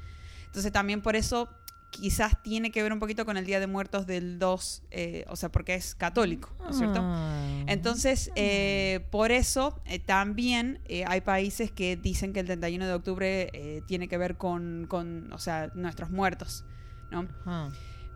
Entonces 0.46 0.72
también 0.72 1.00
por 1.00 1.14
eso 1.14 1.48
quizás 1.90 2.42
tiene 2.42 2.70
que 2.70 2.82
ver 2.82 2.92
un 2.92 2.98
poquito 2.98 3.24
con 3.24 3.36
el 3.36 3.44
Día 3.44 3.60
de 3.60 3.66
Muertos 3.66 4.06
del 4.06 4.38
2, 4.38 4.82
eh, 4.90 5.24
o 5.28 5.36
sea, 5.36 5.50
porque 5.50 5.74
es 5.74 5.94
católico, 5.94 6.54
¿no 6.60 6.70
es 6.70 6.78
cierto? 6.78 7.00
Ah. 7.02 7.64
Entonces, 7.66 8.30
eh, 8.36 9.06
por 9.10 9.32
eso 9.32 9.80
eh, 9.84 9.98
también 9.98 10.80
eh, 10.86 11.04
hay 11.06 11.20
países 11.20 11.70
que 11.70 11.96
dicen 11.96 12.32
que 12.32 12.40
el 12.40 12.46
31 12.46 12.86
de 12.86 12.92
octubre 12.94 13.50
eh, 13.52 13.82
tiene 13.86 14.08
que 14.08 14.18
ver 14.18 14.36
con, 14.36 14.86
con, 14.88 15.32
o 15.32 15.38
sea, 15.38 15.70
nuestros 15.74 16.10
muertos, 16.10 16.64
¿no? 17.10 17.28
Ajá. 17.44 17.70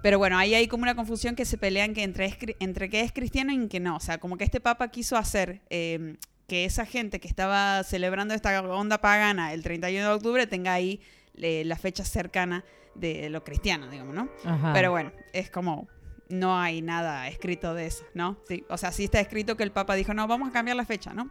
Pero 0.05 0.19
bueno, 0.19 0.37
ahí 0.37 0.55
hay 0.55 0.69
como 0.69 0.83
una 0.83 0.95
confusión 0.95 1.35
que 1.35 1.47
se 1.47 1.57
pelean 1.57 1.95
que 1.95 2.03
entre, 2.03 2.27
es 2.27 2.37
entre 2.61 2.91
que 2.91 3.01
es 3.01 3.11
cristiano 3.11 3.55
y 3.55 3.69
que 3.69 3.81
no. 3.81 3.97
O 3.97 4.01
sea, 4.01 4.19
como 4.19 4.37
que 4.37 4.45
este 4.45 4.61
papa 4.61 4.89
quiso 4.89 5.17
hacer 5.17 5.63
eh, 5.71 6.17
que 6.47 6.67
esa 6.67 6.85
gente 6.85 7.21
que 7.21 7.27
estaba 7.27 7.83
celebrando 7.85 8.35
esta 8.35 8.61
onda 8.61 9.01
pagana 9.01 9.55
el 9.55 9.63
31 9.63 10.07
de 10.07 10.15
octubre 10.15 10.47
tenga 10.47 10.75
ahí 10.75 11.01
eh, 11.41 11.65
la 11.65 11.77
fecha 11.77 12.05
cercana 12.05 12.65
de 12.95 13.29
lo 13.31 13.43
cristiano, 13.45 13.89
digamos, 13.89 14.15
¿no? 14.15 14.29
Ajá. 14.45 14.73
Pero 14.73 14.91
bueno, 14.93 15.13
es 15.33 15.51
como 15.51 15.89
no 16.29 16.59
hay 16.59 16.81
nada 16.81 17.29
escrito 17.29 17.75
de 17.75 17.87
eso, 17.87 18.05
¿no? 18.15 18.39
Sí, 18.49 18.65
o 18.69 18.79
sea, 18.79 18.93
sí 18.93 19.05
está 19.05 19.21
escrito 19.21 19.57
que 19.57 19.63
el 19.63 19.73
Papa 19.73 19.95
dijo, 19.95 20.15
no, 20.15 20.27
vamos 20.27 20.49
a 20.49 20.53
cambiar 20.53 20.77
la 20.77 20.85
fecha, 20.85 21.13
¿no? 21.13 21.31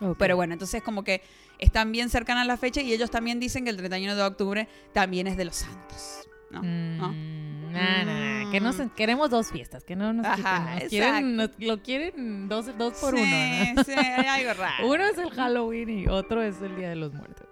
Ok. 0.00 0.16
Pero 0.18 0.36
bueno, 0.36 0.52
entonces 0.54 0.82
como 0.82 1.04
que 1.04 1.22
están 1.58 1.92
bien 1.92 2.08
cercanas 2.10 2.46
la 2.46 2.56
fecha 2.56 2.80
y 2.80 2.92
ellos 2.92 3.10
también 3.10 3.38
dicen 3.38 3.64
que 3.64 3.70
el 3.70 3.76
31 3.76 4.16
de 4.16 4.22
octubre 4.22 4.68
también 4.92 5.26
es 5.26 5.36
de 5.36 5.44
los 5.44 5.56
santos. 5.56 6.28
¿no? 6.50 6.62
¿No? 6.62 7.08
Mm, 7.12 7.72
nah, 7.72 8.04
nah, 8.04 8.44
nah, 8.44 8.50
Que 8.52 8.60
nos, 8.60 8.76
queremos 8.96 9.28
dos 9.30 9.50
fiestas, 9.50 9.82
que 9.84 9.96
no 9.96 10.12
nos 10.12 10.24
Ajá. 10.26 10.74
Nos 10.80 10.84
quieren, 10.88 11.36
nos- 11.36 11.50
lo 11.58 11.82
quieren 11.82 12.48
dos, 12.48 12.66
dos 12.78 12.94
por 12.94 13.14
sí, 13.16 13.22
uno. 13.22 13.74
¿no? 13.74 13.84
sí, 13.84 13.92
hay 13.92 14.26
algo 14.26 14.60
raro. 14.60 14.86
Uno 14.88 15.04
es 15.04 15.18
el 15.18 15.30
Halloween 15.30 15.90
y 15.90 16.06
otro 16.06 16.42
es 16.42 16.60
el 16.62 16.76
Día 16.76 16.90
de 16.90 16.96
los 16.96 17.12
Muertos. 17.12 17.46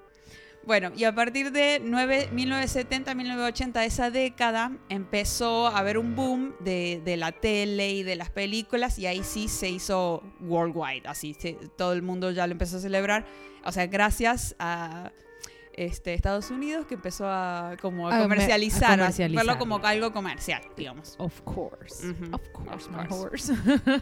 Bueno, 0.64 0.92
y 0.96 1.04
a 1.04 1.14
partir 1.14 1.50
de 1.52 1.80
9 1.84 2.30
1970-1980, 2.32 3.84
esa 3.84 4.10
década, 4.10 4.72
empezó 4.88 5.66
a 5.66 5.78
haber 5.78 5.98
un 5.98 6.14
boom 6.14 6.54
de, 6.60 7.00
de 7.04 7.16
la 7.16 7.32
tele 7.32 7.90
y 7.90 8.02
de 8.02 8.16
las 8.16 8.30
películas, 8.30 8.98
y 8.98 9.06
ahí 9.06 9.22
sí 9.24 9.48
se 9.48 9.68
hizo 9.68 10.22
worldwide, 10.40 11.06
así 11.08 11.34
se- 11.34 11.54
todo 11.76 11.92
el 11.92 12.02
mundo 12.02 12.30
ya 12.30 12.46
lo 12.46 12.52
empezó 12.52 12.76
a 12.76 12.80
celebrar. 12.80 13.26
O 13.64 13.72
sea, 13.72 13.86
gracias 13.86 14.54
a 14.58 15.10
este, 15.74 16.12
Estados 16.14 16.50
Unidos 16.50 16.84
que 16.86 16.94
empezó 16.94 17.26
a 17.26 17.76
como 17.80 18.08
a 18.08 18.14
A 18.14 18.18
a 18.18 18.22
comercializar, 18.22 18.92
a, 18.92 18.96
comercializar. 18.98 19.46
verlo 19.46 19.58
como 19.58 19.78
algo 19.84 20.12
comercial, 20.12 20.62
digamos. 20.76 21.14
Of 21.18 21.40
course. 21.42 22.10
Of 22.30 22.42
course, 22.52 22.88
of 22.90 23.08
course. 23.08 23.52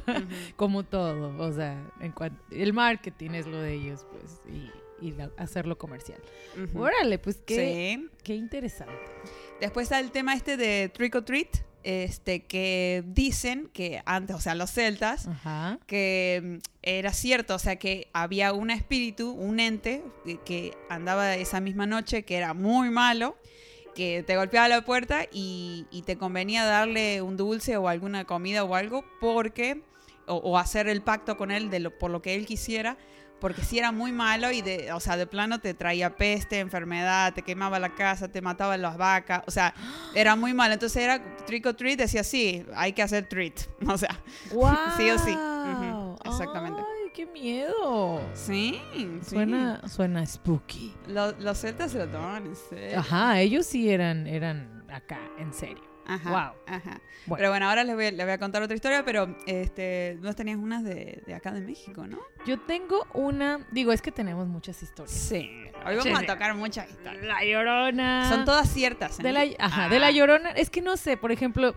Como 0.57 0.83
todo. 0.83 1.33
O 1.39 1.53
sea, 1.53 1.81
en 2.01 2.13
el 2.51 2.73
marketing 2.73 3.31
es 3.31 3.47
lo 3.47 3.61
de 3.61 3.75
ellos, 3.75 4.05
pues, 4.11 4.41
y, 4.53 4.69
y 5.01 5.13
la- 5.13 5.31
hacerlo 5.37 5.79
comercial. 5.79 6.21
Ujú. 6.63 6.83
Órale, 6.83 7.19
pues 7.19 7.39
qué, 7.47 7.97
Sí. 7.99 8.09
qué 8.23 8.35
interesante. 8.35 8.95
Después 9.61 9.85
está 9.85 9.99
el 10.01 10.11
tema 10.11 10.35
este 10.35 10.57
de 10.57 10.89
Trick 10.89 11.15
or 11.15 11.25
Treat, 11.25 11.49
este, 11.83 12.45
que 12.45 13.03
dicen 13.07 13.71
que 13.73 14.03
antes, 14.05 14.37
o 14.37 14.41
sea, 14.41 14.55
los 14.55 14.71
celtas, 14.71 15.27
Ajá. 15.29 15.79
que 15.87 16.41
mm, 16.43 16.69
era 16.83 17.13
cierto, 17.15 17.55
o 17.55 17.59
sea, 17.59 17.77
que 17.77 18.09
había 18.13 18.53
un 18.53 18.71
espíritu, 18.71 19.31
un 19.33 19.61
ente, 19.61 20.03
que, 20.25 20.39
que 20.45 20.75
andaba 20.91 21.37
esa 21.37 21.61
misma 21.61 21.87
noche, 21.87 22.23
que 22.25 22.37
era 22.37 22.53
muy 22.53 22.91
malo, 22.91 23.37
que 23.95 24.23
te 24.27 24.37
golpeaba 24.37 24.69
la 24.69 24.85
puerta 24.85 25.25
y, 25.33 25.87
y 25.91 26.03
te 26.03 26.17
convenía 26.17 26.65
darle 26.65 27.23
un 27.23 27.37
dulce 27.39 27.77
o 27.79 27.89
alguna 27.89 28.25
comida 28.27 28.63
o 28.65 28.75
algo, 28.75 29.05
porque, 29.21 29.83
o, 30.27 30.37
o 30.37 30.59
hacer 30.59 30.87
el 30.87 31.01
pacto 31.03 31.37
con 31.39 31.51
él 31.51 31.71
de 31.71 31.81
lo, 31.81 31.99
por 31.99 32.11
lo 32.11 32.21
que 32.23 32.35
él 32.35 32.45
quisiera, 32.47 32.99
porque 33.41 33.63
si 33.63 33.79
era 33.79 33.91
muy 33.93 34.13
malo 34.13 34.51
y 34.53 34.63
de, 34.63 34.93
o 34.93 35.01
sea, 35.01 35.17
de 35.17 35.27
plano 35.27 35.59
te 35.61 35.75
traía 35.75 36.15
peste, 36.17 36.59
enfermedad, 36.61 37.33
te 37.35 37.43
quemaba 37.43 37.79
la 37.79 37.95
casa, 37.95 38.29
te 38.29 38.41
mataba 38.43 38.77
las 38.77 38.97
vacas, 38.97 39.43
o 39.47 39.51
sea, 39.51 39.75
era 40.15 40.37
muy 40.37 40.53
malo. 40.55 40.75
Entonces 40.75 41.03
era 41.03 41.21
trick 41.47 41.67
or 41.67 41.75
treat, 41.75 41.99
decía, 41.99 42.23
sí, 42.23 42.65
hay 42.75 42.93
que 42.93 43.03
hacer 43.03 43.27
treat, 43.29 43.61
o 43.89 43.99
sea, 43.99 44.21
¡Wow! 44.53 44.77
Sí 44.97 45.11
o 45.11 45.19
sí. 45.19 45.37
Exactamente. 46.25 46.81
¡Ay, 46.81 47.11
qué 47.15 47.27
miedo! 47.27 48.21
sí, 48.35 48.81
sí. 48.95 49.21
Suena, 49.31 49.89
suena 49.89 50.25
spooky. 50.27 50.95
Lo- 51.09 51.33
los 51.39 51.59
celtas 51.59 51.93
se 51.93 51.99
lo 51.99 52.09
tomaban 52.09 52.47
en 52.47 52.57
serio. 52.57 52.99
Ajá, 52.99 53.41
ellos 53.41 53.67
sí 53.67 53.89
eran, 53.91 54.27
eran 54.27 54.85
acá, 54.91 55.19
en 55.39 55.53
serio. 55.53 55.83
Ajá. 56.07 56.31
Wow. 56.31 56.63
Ajá. 56.75 57.01
Bueno. 57.27 57.37
Pero 57.39 57.51
bueno, 57.51 57.69
ahora 57.69 57.85
les 57.85 57.95
voy, 57.95 58.11
les 58.11 58.27
voy 58.27 58.33
a 58.33 58.39
contar 58.39 58.63
otra 58.63 58.75
historia, 58.75 59.05
pero 59.05 59.37
este, 59.47 60.19
vos 60.23 60.35
tenías 60.35 60.57
unas 60.59 60.83
de, 60.83 61.23
de 61.27 61.35
acá 61.35 61.53
de 61.53 61.61
México, 61.61 62.07
¿no? 62.07 62.19
Yo 62.47 62.59
tengo 62.61 63.07
una, 63.15 63.67
digo, 63.71 63.93
es 63.93 64.03
que 64.03 64.11
tenemos 64.11 64.49
muchas 64.49 64.83
historias. 64.83 65.15
Sí. 65.17 65.51
Hoy 65.87 65.97
vamos 65.97 66.05
Sí, 66.05 66.13
a 66.13 66.27
tocar 66.27 66.55
muchas 66.55 66.91
historias. 66.91 67.25
La 67.25 67.45
Llorona. 67.45 68.29
Son 68.29 68.45
todas 68.45 68.69
ciertas. 68.69 69.21
¿eh? 69.21 69.23
De 69.23 69.33
la, 69.33 69.43
ajá, 69.59 69.85
Ah. 69.87 69.89
de 69.89 69.99
la 69.99 70.11
Llorona. 70.11 70.51
Es 70.51 70.71
que 70.71 70.83
no 70.83 70.97
sé, 70.97 71.17
por 71.17 71.33
ejemplo, 71.33 71.75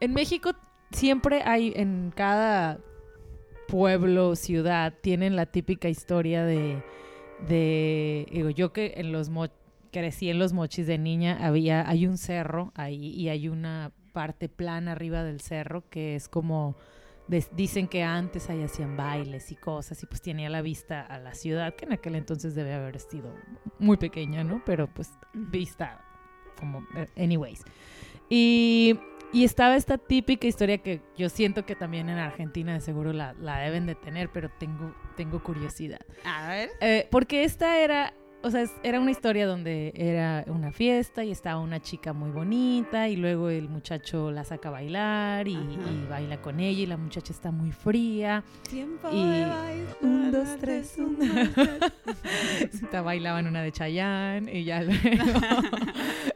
en 0.00 0.12
México 0.12 0.52
siempre 0.90 1.42
hay, 1.44 1.72
en 1.76 2.12
cada 2.14 2.78
pueblo, 3.68 4.34
ciudad, 4.36 4.94
tienen 5.00 5.36
la 5.36 5.46
típica 5.46 5.88
historia 5.88 6.42
de, 6.44 6.82
de 7.46 8.26
digo, 8.30 8.50
yo 8.50 8.72
que 8.72 8.94
en 8.96 9.12
los 9.12 9.28
mo- 9.28 9.48
crecí 9.98 10.30
en 10.30 10.38
los 10.38 10.52
mochis 10.52 10.86
de 10.86 10.96
niña, 10.96 11.38
había, 11.40 11.88
hay 11.88 12.06
un 12.06 12.18
cerro 12.18 12.72
ahí 12.74 13.10
y 13.10 13.28
hay 13.28 13.48
una 13.48 13.90
parte 14.12 14.48
plana 14.48 14.92
arriba 14.92 15.24
del 15.24 15.40
cerro 15.40 15.88
que 15.90 16.14
es 16.14 16.28
como 16.28 16.76
dicen 17.52 17.88
que 17.88 18.02
antes 18.04 18.48
ahí 18.48 18.62
hacían 18.62 18.96
bailes 18.96 19.52
y 19.52 19.56
cosas 19.56 20.02
y 20.02 20.06
pues 20.06 20.22
tenía 20.22 20.48
la 20.48 20.62
vista 20.62 21.02
a 21.02 21.18
la 21.18 21.34
ciudad 21.34 21.74
que 21.74 21.84
en 21.84 21.92
aquel 21.92 22.14
entonces 22.14 22.54
debe 22.54 22.72
haber 22.72 23.00
sido 23.00 23.34
muy 23.78 23.96
pequeña, 23.96 24.44
¿no? 24.44 24.62
Pero 24.64 24.86
pues 24.92 25.10
vista 25.34 26.00
como 26.58 26.86
eh, 26.96 27.08
anyways. 27.16 27.64
Y, 28.30 28.98
y 29.32 29.44
estaba 29.44 29.76
esta 29.76 29.98
típica 29.98 30.46
historia 30.46 30.78
que 30.78 31.02
yo 31.16 31.28
siento 31.28 31.66
que 31.66 31.76
también 31.76 32.08
en 32.08 32.18
Argentina 32.18 32.72
de 32.72 32.80
seguro 32.80 33.12
la, 33.12 33.34
la 33.34 33.58
deben 33.58 33.86
de 33.86 33.94
tener, 33.94 34.30
pero 34.30 34.48
tengo, 34.58 34.94
tengo 35.16 35.42
curiosidad. 35.42 36.00
A 36.24 36.48
ver. 36.48 36.70
Eh, 36.80 37.08
porque 37.10 37.44
esta 37.44 37.78
era, 37.78 38.14
o 38.42 38.50
sea, 38.50 38.64
era 38.82 39.00
una 39.00 39.10
historia 39.10 39.46
donde 39.46 39.92
era 39.96 40.44
una 40.46 40.70
fiesta 40.70 41.24
y 41.24 41.30
estaba 41.30 41.60
una 41.60 41.80
chica 41.80 42.12
muy 42.12 42.30
bonita 42.30 43.08
y 43.08 43.16
luego 43.16 43.48
el 43.48 43.68
muchacho 43.68 44.30
la 44.30 44.44
saca 44.44 44.68
a 44.68 44.72
bailar 44.72 45.48
y, 45.48 45.58
baila 46.08 46.40
con 46.40 46.60
ella 46.60 46.82
y 46.82 46.86
la 46.86 46.96
muchacha 46.96 47.32
está 47.32 47.50
muy 47.50 47.72
fría. 47.72 48.44
Tiempo 48.68 49.08
Y 49.10 49.24
de 49.24 49.44
bailar, 49.46 49.96
un, 50.02 50.32
dos, 50.32 50.48
tres, 50.60 50.94
un, 50.98 51.18
dos, 51.18 51.28
tres. 52.90 53.04
Bailaban 53.04 53.46
una 53.46 53.62
de 53.62 53.72
Chayanne 53.72 54.52
y 54.52 54.64
ya 54.64 54.82
luego, 54.82 55.62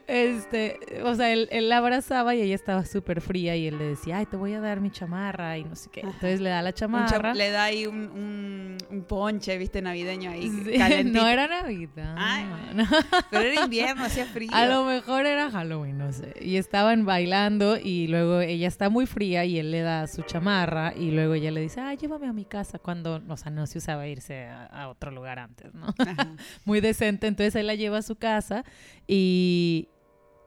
este, 0.07 0.79
o 1.03 1.15
sea, 1.15 1.31
él, 1.31 1.47
él 1.51 1.69
la 1.69 1.77
abrazaba 1.77 2.35
y 2.35 2.41
ella 2.41 2.55
estaba 2.55 2.85
súper 2.85 3.21
fría 3.21 3.55
y 3.55 3.67
él 3.67 3.77
le 3.77 3.85
decía, 3.85 4.17
ay, 4.17 4.25
te 4.25 4.35
voy 4.37 4.53
a 4.53 4.59
dar 4.59 4.79
mi 4.81 4.91
chamarra 4.91 5.57
y 5.57 5.63
no 5.63 5.75
sé 5.75 5.89
qué. 5.91 6.01
Entonces 6.01 6.41
le 6.41 6.49
da 6.49 6.61
la 6.61 6.73
chamarra. 6.73 7.07
cha- 7.21 7.33
le 7.33 7.49
da 7.51 7.63
ahí 7.65 7.85
un, 7.87 7.95
un, 8.11 8.77
un 8.89 9.03
ponche, 9.03 9.57
viste, 9.57 9.81
navideño 9.81 10.31
ahí. 10.31 10.49
Sí, 10.49 10.73
calentito. 10.77 11.21
no 11.21 11.27
era 11.27 11.47
Navidad. 11.47 12.15
Ay. 12.17 12.45
no. 12.75 12.83
Pero 13.31 13.43
era 13.47 13.63
invierno, 13.63 14.03
hacía 14.03 14.25
frío. 14.25 14.49
A 14.53 14.65
lo 14.65 14.83
mejor 14.85 15.25
era 15.25 15.49
Halloween, 15.49 15.97
no 15.97 16.11
sé. 16.11 16.33
Y 16.41 16.57
estaban 16.57 17.05
bailando 17.05 17.77
y 17.77 18.07
luego 18.07 18.41
ella 18.41 18.67
está 18.67 18.89
muy 18.89 19.05
fría 19.05 19.45
y 19.45 19.57
él 19.59 19.71
le 19.71 19.81
da 19.81 20.07
su 20.07 20.21
chamarra 20.23 20.93
y 20.95 21.11
luego 21.11 21.33
ella 21.33 21.51
le 21.51 21.61
dice, 21.61 21.79
ay, 21.81 21.97
llévame 21.97 22.27
a 22.27 22.33
mi 22.33 22.45
casa 22.45 22.77
cuando, 22.79 23.21
o 23.27 23.37
sea, 23.37 23.51
no 23.51 23.65
se 23.67 23.77
usaba 23.77 24.07
irse 24.07 24.45
a, 24.45 24.65
a 24.65 24.89
otro 24.89 25.11
lugar 25.11 25.39
antes, 25.39 25.73
¿no? 25.73 25.87
Muy 26.65 26.81
decente. 26.81 27.27
Entonces 27.27 27.55
él 27.55 27.67
la 27.67 27.75
lleva 27.75 27.99
a 27.99 28.01
su 28.01 28.15
casa 28.15 28.63
y, 29.07 29.87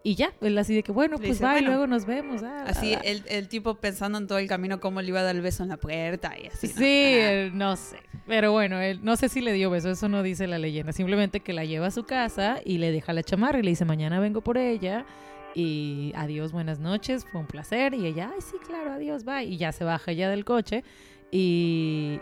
y 0.06 0.14
ya, 0.14 0.32
él 0.40 0.56
así 0.56 0.72
de 0.72 0.84
que, 0.84 0.92
bueno, 0.92 1.16
pues 1.16 1.30
dice, 1.30 1.44
va 1.44 1.58
y 1.58 1.62
luego 1.64 1.88
nos 1.88 2.06
vemos. 2.06 2.40
ah, 2.44 2.62
Así 2.68 2.94
ah, 2.94 3.00
el, 3.02 3.24
el 3.26 3.48
tipo 3.48 3.74
pensando 3.74 4.18
en 4.18 4.28
todo 4.28 4.38
el 4.38 4.46
camino 4.46 4.78
cómo 4.78 5.02
le 5.02 5.08
iba 5.08 5.18
a 5.18 5.24
dar 5.24 5.34
el 5.34 5.42
beso 5.42 5.64
en 5.64 5.68
la 5.70 5.78
puerta 5.78 6.32
y 6.40 6.46
así. 6.46 6.68
Sí, 6.68 7.50
¿no? 7.52 7.72
Ah. 7.72 7.76
sé. 7.76 7.98
Pero 8.24 8.52
bueno, 8.52 8.80
él 8.80 9.00
no 9.02 9.16
sé 9.16 9.28
si 9.28 9.40
le 9.40 9.52
dio 9.52 9.68
beso, 9.68 9.90
eso 9.90 10.08
no 10.08 10.22
dice 10.22 10.46
la 10.46 10.60
leyenda. 10.60 10.92
Simplemente 10.92 11.40
que 11.40 11.52
la 11.52 11.64
lleva 11.64 11.88
a 11.88 11.90
su 11.90 12.04
casa 12.04 12.60
y 12.64 12.78
le 12.78 12.92
deja 12.92 13.12
la 13.12 13.24
chamarra 13.24 13.58
y 13.58 13.64
le 13.64 13.70
dice, 13.70 13.84
mañana 13.84 14.20
vengo 14.20 14.42
por 14.42 14.58
ella. 14.58 15.04
Y 15.56 16.12
adiós, 16.14 16.52
buenas 16.52 16.78
noches, 16.78 17.24
fue 17.24 17.40
un 17.40 17.48
placer. 17.48 17.92
Y 17.94 18.06
ella, 18.06 18.30
ay, 18.32 18.40
sí, 18.42 18.58
claro, 18.64 18.92
adiós, 18.92 19.24
bye. 19.24 19.42
Y 19.42 19.56
ya 19.56 19.72
se 19.72 19.82
baja 19.82 20.12
ya 20.12 20.30
del 20.30 20.44
coche. 20.44 20.84
Y, 21.32 22.20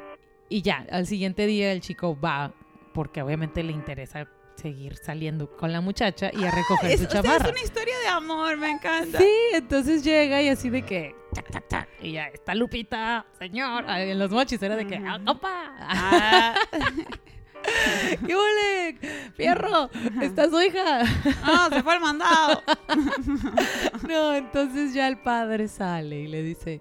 y 0.48 0.62
ya, 0.62 0.86
al 0.90 1.06
siguiente 1.06 1.44
día 1.46 1.70
el 1.70 1.82
chico 1.82 2.18
va, 2.18 2.54
porque 2.94 3.20
obviamente 3.20 3.62
le 3.62 3.72
interesa 3.72 4.26
seguir 4.64 4.96
saliendo 4.96 5.46
con 5.58 5.72
la 5.72 5.82
muchacha 5.82 6.30
y 6.32 6.42
a 6.42 6.50
recoger 6.50 6.96
su 6.98 7.04
chamarra. 7.04 7.44
es 7.44 7.50
una 7.50 7.60
historia 7.60 7.94
de 7.98 8.08
amor, 8.08 8.56
me 8.56 8.70
encanta. 8.70 9.18
Sí, 9.18 9.28
entonces 9.52 10.02
llega 10.02 10.40
y 10.40 10.48
así 10.48 10.70
de 10.70 10.80
que. 10.82 11.14
tac, 11.34 11.50
tac, 11.50 11.68
tac, 11.68 11.88
y 12.00 12.12
ya 12.12 12.28
está 12.28 12.54
Lupita, 12.54 13.26
señor. 13.38 13.84
Ah, 13.86 14.00
En 14.02 14.18
los 14.18 14.30
mochis 14.30 14.62
era 14.62 14.74
de 14.74 14.86
que. 14.86 14.96
"Ah, 14.96 15.20
¡Opa! 15.26 15.74
Ah, 15.80 16.54
¡Qué 18.26 18.34
ole! 18.34 18.96
¡Fierro! 19.36 19.90
¡Está 20.22 20.48
su 20.48 20.60
hija! 20.62 21.02
no, 21.44 21.68
se 21.68 21.82
fue 21.82 21.94
el 21.96 22.00
mandado. 22.00 22.62
No, 24.08 24.34
entonces 24.34 24.92
ya 24.94 25.08
el 25.08 25.18
padre 25.18 25.68
sale 25.68 26.20
y 26.20 26.26
le 26.28 26.42
dice: 26.42 26.80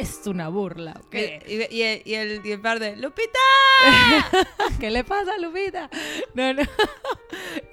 Es 0.00 0.26
una 0.26 0.48
burla. 0.48 1.00
¿ok? 1.06 1.14
Y, 1.46 1.52
y- 1.54 1.66
y 1.70 1.82
el, 1.82 2.02
y, 2.04 2.14
el, 2.14 2.40
y 2.46 2.52
el 2.52 2.60
padre, 2.60 2.96
¡Lupita! 2.96 3.38
¿Qué 4.80 4.90
le 4.90 5.04
pasa, 5.04 5.38
Lupita? 5.38 5.90
No, 6.34 6.52
no. 6.54 6.62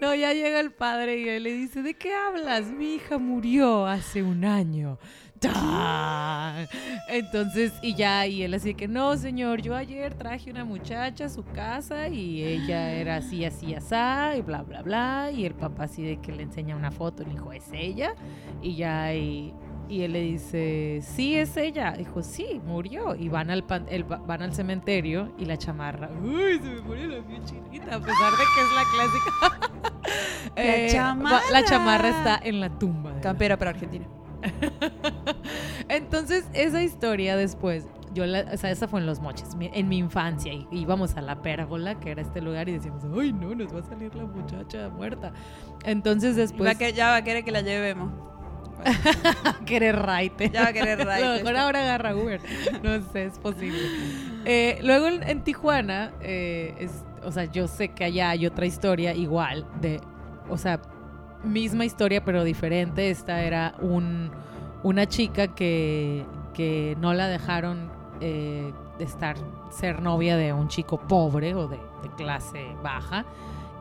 No, 0.02 0.13
ya 0.13 0.34
llega 0.34 0.60
el 0.60 0.72
padre 0.72 1.18
y 1.20 1.28
él 1.30 1.44
le 1.44 1.52
dice, 1.54 1.82
¿de 1.82 1.96
qué 1.96 2.13
hablas? 2.13 2.66
Mi 2.68 2.96
hija 2.96 3.18
murió 3.18 3.86
hace 3.88 4.22
un 4.24 4.46
año. 4.46 5.00
¡Tan! 5.40 6.68
Entonces, 7.10 7.74
y 7.82 7.96
ya, 7.96 8.26
y 8.28 8.44
él 8.44 8.54
así 8.54 8.70
de 8.70 8.74
que, 8.76 8.88
no, 8.88 9.18
señor, 9.18 9.62
yo 9.62 9.76
ayer 9.76 10.13
traje 10.16 10.50
una 10.52 10.66
muchacha 10.66 11.26
a 11.26 11.30
su 11.30 11.44
casa 11.44 12.08
y 12.10 12.44
ella 12.44 12.92
era 12.94 13.18
así, 13.18 13.44
así, 13.46 13.74
así, 13.76 13.96
y 14.38 14.42
bla, 14.42 14.62
bla, 14.63 14.82
bla. 14.82 15.32
Y 15.34 15.46
el 15.46 15.54
papá 15.56 15.84
así 15.86 16.04
de 16.04 16.18
que 16.22 16.32
le 16.32 16.44
enseña 16.44 16.76
una 16.76 16.92
foto, 16.92 17.24
le 17.24 17.32
dijo, 17.32 17.52
¿es 17.54 17.66
ella? 17.74 18.13
Y 18.62 18.76
ya, 18.76 19.13
y, 19.13 19.54
y 19.89 20.02
él 20.04 20.13
le 20.13 20.21
dice, 20.21 21.00
sí, 21.02 21.36
es 21.38 21.56
ella. 21.58 21.91
Dijo, 21.97 22.21
sí, 22.23 22.62
murió. 22.65 23.15
Y 23.15 23.30
van 23.30 23.50
al, 23.50 23.63
pan- 23.63 23.86
el- 23.89 24.04
van 24.04 24.41
al 24.41 24.54
cementerio 24.54 25.32
y 25.38 25.45
la 25.45 25.58
chamarra, 25.58 26.10
uy, 26.21 26.60
se 26.62 26.69
me 26.69 26.82
pone 26.82 27.08
la 27.08 27.21
piel 27.23 27.43
chinita, 27.45 27.95
a 27.95 28.00
pesar 28.00 28.32
de 28.32 28.43
que 28.54 28.62
es 28.62 28.73
la 28.76 28.84
clásica. 28.93 29.71
La 30.56 30.63
Eh, 30.63 30.86
va- 30.88 30.91
chamarra. 30.93 31.41
la 31.52 31.65
chamarra 31.65 32.10
está 32.10 32.39
en 32.43 32.60
la 32.60 32.69
tumba. 32.80 33.10
de 33.12 33.15
la 33.17 33.21
Campera 33.21 33.58
para 33.58 33.71
Argentina. 33.71 34.06
entonces, 35.89 36.45
esa 36.54 36.82
historia 36.84 37.36
después 37.36 37.86
yo, 38.13 38.26
la, 38.26 38.45
o 38.54 38.58
sea, 38.58 38.71
esa 38.71 38.88
fue 38.88 39.00
en 39.00 39.06
Los 39.06 39.19
Moches, 39.19 39.50
en 39.60 39.88
mi 39.89 39.97
infancia. 39.97 40.52
Y 40.54 40.65
íbamos 40.71 41.15
a 41.17 41.21
la 41.21 41.41
pérgola, 41.41 42.00
que 42.00 42.10
era 42.12 42.21
este 42.21 42.41
lugar, 42.41 42.67
y 42.67 42.71
decíamos, 42.73 43.04
ay, 43.19 43.32
no, 43.32 43.54
nos 43.54 43.76
va 43.76 43.80
a 43.82 43.84
salir 43.84 44.15
la 44.15 44.23
muchacha 44.26 44.89
muerta. 44.89 45.34
Entonces 45.84 46.36
Va 46.36 46.41
después, 46.41 46.76
a 46.76 46.78
que- 46.80 46.93
ya 46.93 47.10
va 47.10 47.17
a 47.17 47.21
querer 47.23 47.43
que 47.43 47.52
la 47.52 47.62
llevemos. 47.62 48.12
querer 49.66 49.96
raite. 49.96 50.50
Ya 50.50 50.63
va 50.63 50.68
a 50.70 50.74
querer 50.74 51.02
A 51.02 51.04
lo 51.04 51.10
raite 51.10 51.44
mejor 51.44 51.58
ahora 51.58 51.82
agarra 51.82 52.16
Uber. 52.16 52.42
No 52.84 53.02
sé, 53.12 53.26
es 53.26 53.40
posible. 53.40 53.80
Eh, 54.46 54.80
luego 54.84 55.08
en, 55.08 55.24
en 55.24 55.44
Tijuana, 55.44 56.12
eh, 56.22 56.76
es, 56.80 57.04
o 57.24 57.32
sea, 57.32 57.46
yo 57.46 57.68
sé 57.68 57.90
que 57.90 58.06
allá 58.06 58.30
hay 58.30 58.46
otra 58.46 58.66
historia 58.66 59.13
igual 59.13 59.66
de, 59.82 60.00
o 60.50 60.58
sea, 60.58 60.80
misma 61.44 61.86
historia 61.86 62.24
pero 62.24 62.44
diferente. 62.44 63.10
Esta 63.10 63.42
era 63.42 63.76
un, 63.82 64.32
una 64.84 65.08
chica 65.08 65.48
que, 65.50 66.26
que 66.54 66.96
no 67.00 67.13
la 67.13 67.28
dejaron 67.28 67.92
eh, 68.22 68.74
de 68.98 69.04
estar, 69.04 69.36
ser 69.70 70.02
novia 70.02 70.38
de 70.38 70.54
un 70.54 70.68
chico 70.68 71.00
pobre 71.00 71.54
o 71.56 71.68
de, 71.68 71.78
de 71.78 72.10
clase 72.16 72.66
baja. 72.82 73.26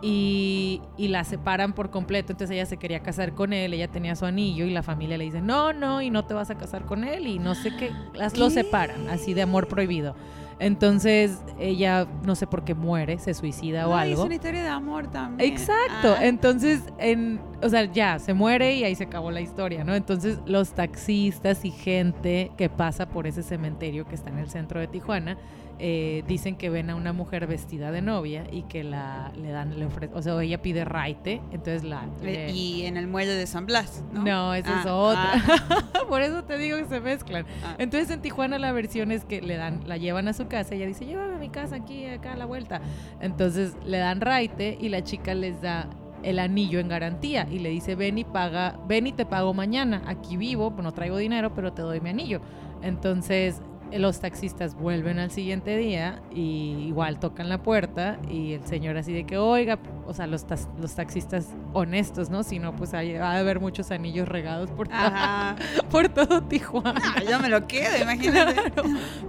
Y, 0.06 0.80
y 0.96 1.08
la 1.08 1.24
separan 1.24 1.72
por 1.72 1.90
completo, 1.90 2.32
entonces 2.32 2.54
ella 2.54 2.66
se 2.66 2.76
quería 2.76 3.00
casar 3.00 3.32
con 3.34 3.52
él, 3.52 3.74
ella 3.74 3.88
tenía 3.88 4.14
su 4.14 4.24
anillo 4.24 4.64
y 4.64 4.70
la 4.70 4.82
familia 4.82 5.18
le 5.18 5.24
dice, 5.24 5.40
no, 5.40 5.72
no, 5.72 6.00
y 6.00 6.10
no 6.10 6.24
te 6.24 6.32
vas 6.34 6.48
a 6.50 6.56
casar 6.56 6.84
con 6.84 7.02
él 7.04 7.26
y 7.26 7.38
no 7.38 7.54
sé 7.54 7.74
qué, 7.76 7.90
las 8.14 8.36
lo 8.36 8.50
separan, 8.50 9.08
así 9.08 9.34
de 9.34 9.42
amor 9.42 9.66
prohibido. 9.66 10.14
Entonces 10.58 11.38
ella, 11.58 12.06
no 12.24 12.34
sé 12.34 12.46
por 12.46 12.64
qué 12.64 12.74
muere, 12.74 13.18
se 13.18 13.34
suicida 13.34 13.86
o 13.88 13.94
algo. 13.94 14.22
Es 14.22 14.26
una 14.26 14.34
historia 14.36 14.62
de 14.62 14.68
amor 14.68 15.08
también. 15.10 15.52
Exacto, 15.52 16.14
Ah. 16.16 16.24
entonces, 16.24 16.82
en, 16.98 17.40
o 17.62 17.68
sea, 17.68 17.84
ya, 17.84 18.18
se 18.18 18.32
muere 18.32 18.74
y 18.74 18.84
ahí 18.84 18.94
se 18.94 19.04
acabó 19.04 19.30
la 19.30 19.42
historia, 19.42 19.84
¿no? 19.84 19.94
Entonces, 19.94 20.38
los 20.46 20.70
taxistas 20.72 21.64
y 21.66 21.70
gente 21.70 22.52
que 22.56 22.70
pasa 22.70 23.06
por 23.08 23.26
ese 23.26 23.42
cementerio 23.42 24.06
que 24.06 24.14
está 24.14 24.30
en 24.30 24.38
el 24.38 24.48
centro 24.48 24.80
de 24.80 24.86
Tijuana, 24.86 25.36
eh, 25.78 26.24
dicen 26.26 26.56
que 26.56 26.70
ven 26.70 26.88
a 26.90 26.94
una 26.94 27.12
mujer 27.12 27.46
vestida 27.46 27.90
de 27.90 28.00
novia 28.00 28.44
y 28.50 28.62
que 28.62 28.82
la 28.82 29.30
le 29.36 29.50
dan, 29.50 29.78
le 29.78 29.84
ofrecen, 29.84 30.16
o 30.16 30.22
sea, 30.22 30.40
ella 30.42 30.62
pide 30.62 30.84
raite, 30.86 31.42
entonces 31.52 31.84
la... 31.84 32.04
Eh, 32.22 32.24
le- 32.24 32.50
Y 32.52 32.86
en 32.86 32.96
el 32.96 33.06
muelle 33.06 33.32
de 33.34 33.46
San 33.46 33.66
Blas, 33.66 34.02
¿no? 34.12 34.22
no, 34.24 34.54
esa 34.54 34.80
es 34.80 34.86
Ah, 34.86 34.94
otra. 34.94 35.32
ah, 35.34 35.82
Por 36.08 36.22
eso 36.22 36.44
te 36.44 36.56
digo 36.56 36.78
que 36.78 36.86
se 36.86 37.00
mezclan. 37.00 37.44
ah. 37.64 37.74
Entonces 37.78 38.10
en 38.10 38.22
Tijuana 38.22 38.58
la 38.58 38.72
versión 38.72 39.10
es 39.12 39.24
que 39.26 39.42
le 39.42 39.56
dan, 39.56 39.80
la 39.86 39.96
llevan 39.98 40.28
a 40.28 40.32
su 40.32 40.46
casa, 40.48 40.74
ella 40.74 40.86
dice, 40.86 41.04
llévame 41.04 41.34
a 41.34 41.38
mi 41.38 41.50
casa 41.50 41.76
aquí, 41.76 42.06
acá 42.06 42.32
a 42.32 42.36
la 42.36 42.46
vuelta. 42.46 42.80
Entonces 43.20 43.74
le 43.84 43.98
dan 43.98 44.20
raite 44.20 44.78
y 44.80 44.88
la 44.88 45.02
chica 45.04 45.34
les 45.34 45.60
da 45.60 45.90
el 46.22 46.38
anillo 46.38 46.80
en 46.80 46.88
garantía 46.88 47.46
y 47.50 47.58
le 47.58 47.68
dice, 47.68 47.94
ven 47.94 48.16
y 48.18 48.24
paga, 48.24 48.78
ven 48.88 49.06
y 49.06 49.12
te 49.12 49.26
pago 49.26 49.52
mañana, 49.52 50.02
aquí 50.06 50.36
vivo, 50.38 50.74
no 50.82 50.92
traigo 50.92 51.18
dinero, 51.18 51.54
pero 51.54 51.72
te 51.74 51.82
doy 51.82 52.00
mi 52.00 52.08
anillo. 52.10 52.40
Entonces 52.82 53.60
los 53.92 54.20
taxistas 54.20 54.74
vuelven 54.74 55.18
al 55.18 55.30
siguiente 55.30 55.76
día 55.76 56.20
y 56.34 56.86
igual 56.88 57.18
tocan 57.18 57.48
la 57.48 57.62
puerta 57.62 58.18
y 58.30 58.52
el 58.52 58.64
señor 58.66 58.96
así 58.96 59.12
de 59.12 59.24
que, 59.24 59.38
oiga, 59.38 59.78
o 60.06 60.14
sea, 60.14 60.26
los, 60.26 60.46
tas- 60.46 60.68
los 60.80 60.94
taxistas 60.94 61.46
honestos, 61.72 62.30
¿no? 62.30 62.42
Si 62.42 62.58
no, 62.58 62.74
pues 62.76 62.94
hay- 62.94 63.14
va 63.14 63.32
a 63.32 63.38
haber 63.38 63.60
muchos 63.60 63.90
anillos 63.90 64.28
regados 64.28 64.70
por, 64.70 64.88
Ajá. 64.92 65.56
por 65.90 66.08
todo 66.08 66.42
Tijuana. 66.44 67.00
Ah, 67.04 67.22
yo 67.28 67.38
me 67.40 67.48
lo 67.48 67.66
quedo, 67.66 68.00
imagínate. 68.02 68.72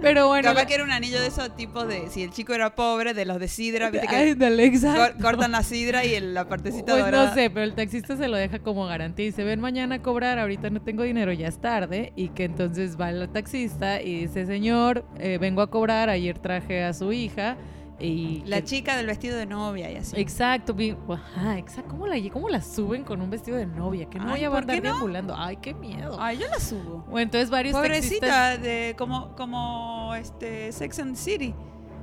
Pero 0.00 0.28
bueno, 0.28 0.48
Capaz 0.50 0.60
la- 0.62 0.66
que 0.66 0.74
era 0.74 0.84
un 0.84 0.90
anillo 0.92 1.20
de 1.20 1.26
esos 1.26 1.54
tipos 1.56 1.86
de. 1.88 2.08
Si 2.10 2.22
el 2.22 2.30
chico 2.30 2.54
era 2.54 2.74
pobre, 2.74 3.14
de 3.14 3.24
los 3.24 3.38
de 3.40 3.48
sidra, 3.48 3.90
viste 3.90 4.06
que 4.06 4.16
Ándale, 4.32 4.64
exacto. 4.66 5.00
cor- 5.14 5.22
cortan 5.22 5.52
la 5.52 5.62
sidra 5.62 6.04
y 6.04 6.14
el- 6.14 6.34
la 6.34 6.48
partecita 6.48 6.92
Pues 6.92 7.04
dorada. 7.04 7.28
no 7.28 7.34
sé, 7.34 7.50
pero 7.50 7.64
el 7.64 7.74
taxista 7.74 8.16
se 8.16 8.28
lo 8.28 8.36
deja 8.36 8.58
como 8.60 8.86
garantía 8.86 9.24
y 9.26 9.28
dice, 9.30 9.44
ven 9.44 9.60
mañana 9.60 9.96
a 9.96 10.02
cobrar, 10.02 10.38
ahorita 10.38 10.70
no 10.70 10.80
tengo 10.80 11.02
dinero, 11.02 11.32
ya 11.32 11.48
es 11.48 11.58
tarde. 11.58 12.12
Y 12.16 12.28
que 12.30 12.44
entonces 12.44 12.98
va 13.00 13.10
el 13.10 13.28
taxista 13.28 14.00
y 14.02 14.20
dice, 14.20 14.46
señor, 14.46 15.04
eh, 15.18 15.38
vengo 15.40 15.62
a 15.62 15.70
cobrar, 15.70 16.08
ayer 16.08 16.38
traje 16.38 16.84
a 16.84 16.92
su 16.92 17.12
hija. 17.12 17.56
Y 18.00 18.42
La 18.46 18.58
que- 18.58 18.64
chica 18.64 18.96
del 18.96 19.06
vestido 19.06 19.36
de 19.36 19.46
novia 19.46 19.90
y 19.90 19.96
así. 19.96 20.20
Exacto, 20.20 20.72
vi- 20.74 20.96
ajá, 21.08 21.58
exacto. 21.58 21.90
¿Cómo 21.90 22.06
la, 22.06 22.16
cómo 22.30 22.48
la 22.48 22.60
suben 22.62 23.02
con 23.04 23.20
un 23.20 23.28
vestido 23.30 23.56
de 23.56 23.66
novia? 23.66 24.08
Que 24.08 24.18
no 24.20 24.26
vaya 24.26 24.46
a 24.46 24.50
¿por 24.50 24.60
andar 24.60 24.76
qué 24.76 24.82
no? 24.82 24.88
deambulando. 24.90 25.34
Ay, 25.36 25.56
qué 25.56 25.74
miedo. 25.74 26.16
Ay, 26.20 26.38
yo 26.38 26.46
la 26.48 26.60
subo. 26.60 27.04
Bueno, 27.08 27.22
entonces 27.24 27.50
varios 27.50 27.74
taxistas... 27.74 28.20
Pobrecita, 28.20 28.56
de, 28.58 28.94
como, 28.96 29.34
como 29.34 30.14
este 30.14 30.70
Sex 30.72 30.98
and 31.00 31.14
the 31.14 31.20
City. 31.20 31.54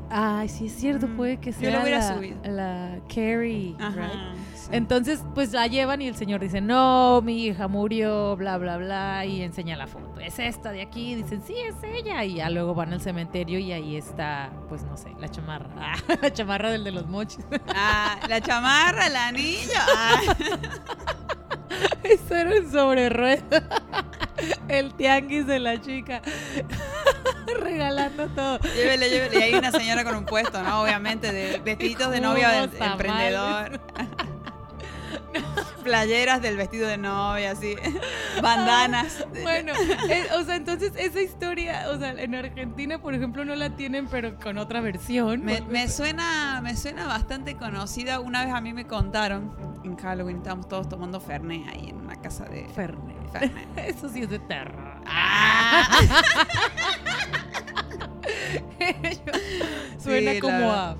Ay, 0.10 0.49
sí 0.49 0.67
es 0.67 0.73
cierto, 0.73 1.08
Mm, 1.08 1.15
puede 1.17 1.38
que 1.38 1.51
yo 1.51 1.60
sea 1.60 1.71
lo 1.77 1.81
hubiera 1.81 1.97
la, 1.99 2.13
subido. 2.15 2.38
la 2.43 2.99
Carrie, 3.08 3.75
right? 3.79 4.38
Sí. 4.65 4.69
Entonces, 4.73 5.23
pues 5.34 5.51
la 5.51 5.67
llevan 5.67 6.01
y 6.01 6.08
el 6.08 6.15
señor 6.15 6.41
dice, 6.41 6.62
no, 6.62 7.21
mi 7.21 7.45
hija 7.45 7.67
murió, 7.67 8.36
bla, 8.36 8.58
bla, 8.58 8.78
bla, 8.78 9.25
y 9.25 9.41
enseña 9.41 9.75
la 9.78 9.88
foto. 9.88 10.19
Es 10.19 10.39
esta 10.39 10.71
de 10.71 10.82
aquí, 10.82 11.15
dicen, 11.15 11.41
sí, 11.45 11.54
es 11.56 11.75
ella. 11.84 12.23
Y 12.23 12.36
ya 12.36 12.49
luego 12.49 12.73
van 12.73 12.91
al 12.93 13.01
cementerio 13.01 13.60
y 13.60 13.71
ahí 13.71 13.95
está, 13.95 14.49
pues 14.69 14.84
no 14.84 14.97
sé, 14.97 15.10
la 15.19 15.30
chamarra. 15.30 15.69
Ah, 15.78 15.95
la 16.21 16.34
chamarra 16.34 16.69
del 16.71 16.84
de 16.84 16.91
los 16.91 17.08
mochis. 17.08 17.45
Ah, 17.75 18.17
la 18.30 18.41
chamarra, 18.41 19.08
el 19.08 19.15
anillo. 19.15 19.71
Ah, 19.95 20.19
Eso 22.04 22.36
era 22.36 22.51
un 22.62 22.71
sobre. 22.71 23.41
El 24.67 24.93
tianguis 24.93 25.45
de 25.47 25.60
la 25.60 25.80
chica. 25.82 26.21
Regalando 27.60 28.28
todo. 28.30 28.60
llévele, 28.75 29.10
llévele. 29.10 29.39
Y 29.39 29.43
hay 29.43 29.54
una 29.56 29.71
señora 29.71 30.04
con 30.04 30.15
un 30.15 30.25
puesto, 30.25 30.62
¿no? 30.63 30.82
Obviamente, 30.84 31.32
de 31.32 31.60
vestiditos 31.60 32.12
de 32.12 32.21
novia 32.21 32.49
de- 32.67 32.86
emprendedor. 32.86 33.82
Playeras 35.84 36.41
del 36.41 36.58
vestido 36.58 36.88
de 36.88 36.98
novia, 36.98 37.52
así. 37.52 37.76
Bandanas. 38.41 39.26
Bueno, 39.41 39.74
eh, 40.10 40.28
o 40.38 40.43
sea, 40.43 40.56
entonces 40.56 40.93
esa 40.98 41.21
historia, 41.21 41.89
o 41.89 41.98
sea, 41.98 42.12
en 42.12 42.36
Argentina, 42.36 43.02
por 43.02 43.13
ejemplo, 43.13 43.45
no 43.45 43.56
la 43.56 43.76
tienen, 43.76 44.08
pero 44.08 44.38
con 44.39 44.58
otra 44.58 44.82
versión. 44.82 45.43
Me, 45.43 45.62
me 45.69 45.88
suena, 45.88 46.60
me 46.62 46.76
suena 46.76 47.08
bastante 47.08 47.56
conocida. 47.56 48.19
Una 48.19 48.45
vez 48.45 48.54
a 48.54 48.62
mí 48.62 48.74
me 48.74 48.86
contaron 48.86 49.56
en 49.84 49.95
Halloween, 49.98 50.38
estábamos 50.38 50.67
todos 50.67 50.89
tomando 50.89 51.19
Fernet 51.19 51.67
ahí 51.67 51.89
en 51.89 51.98
una 51.98 52.15
casa 52.15 52.45
de 52.45 52.67
Fernet. 52.69 53.15
Fernet. 53.32 53.78
Eso 53.78 54.10
sí 54.10 54.21
es 54.21 54.30
de 54.30 54.39
terror. 54.39 55.02
Ah. 55.06 56.02
Suena 60.00 60.34
Sí, 60.34 60.39
como 60.39 60.71
a... 60.71 60.95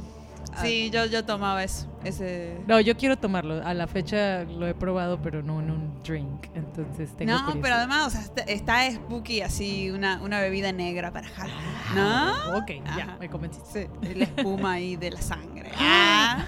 Sí, 0.62 0.90
yo, 0.92 1.06
yo 1.06 1.26
tomaba 1.26 1.64
eso. 1.64 1.88
Ese. 2.04 2.58
No, 2.68 2.80
yo 2.80 2.96
quiero 2.96 3.18
tomarlo. 3.18 3.66
A 3.66 3.74
la 3.74 3.88
fecha 3.88 4.44
lo 4.44 4.68
he 4.68 4.74
probado, 4.76 5.20
pero 5.22 5.42
no 5.42 5.60
en 5.60 5.72
un 5.72 6.04
drink. 6.04 6.48
Entonces 6.54 7.16
tengo 7.18 7.32
No, 7.32 7.40
curiosidad. 7.40 7.62
pero 7.64 7.76
además, 7.76 8.08
o 8.08 8.10
sea, 8.12 8.22
está, 8.22 8.42
está 8.44 8.92
spooky 8.92 9.42
así, 9.42 9.90
una, 9.92 10.22
una 10.22 10.40
bebida 10.40 10.72
negra 10.72 11.12
para 11.12 11.28
Halloween. 11.28 11.66
¿No? 11.96 12.02
Ah, 12.02 12.54
Ok, 12.58 12.72
ya, 12.86 13.04
Ajá. 13.04 13.18
me 13.20 13.30
convenciste. 13.30 13.90
Sí, 14.04 14.14
la 14.14 14.24
espuma 14.26 14.74
ahí 14.74 14.96
de 14.96 15.12
la 15.12 15.22
sangre. 15.22 15.72
Ah, 15.78 16.46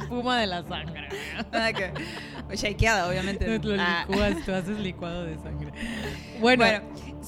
Espuma 0.00 0.38
de 0.38 0.46
la 0.46 0.62
sangre. 0.62 1.08
que. 1.76 1.92
Shakeada, 2.56 3.08
obviamente. 3.08 3.58
Lo 3.58 3.76
Ah. 3.80 4.04
licúas, 4.08 4.36
tú 4.44 4.52
haces 4.52 4.78
licuado 4.78 5.24
de 5.24 5.36
sangre. 5.38 5.72
Bueno, 6.40 6.64
Bueno, 6.64 6.84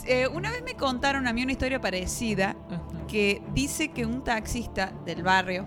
eh, 0.06 0.28
una 0.28 0.50
vez 0.50 0.62
me 0.64 0.74
contaron 0.74 1.26
a 1.26 1.32
mí 1.32 1.42
una 1.42 1.52
historia 1.52 1.80
parecida 1.80 2.56
Ajá. 2.70 2.82
Que 3.14 3.40
dice 3.54 3.92
que 3.92 4.04
un 4.04 4.24
taxista 4.24 4.92
del 5.04 5.22
barrio 5.22 5.64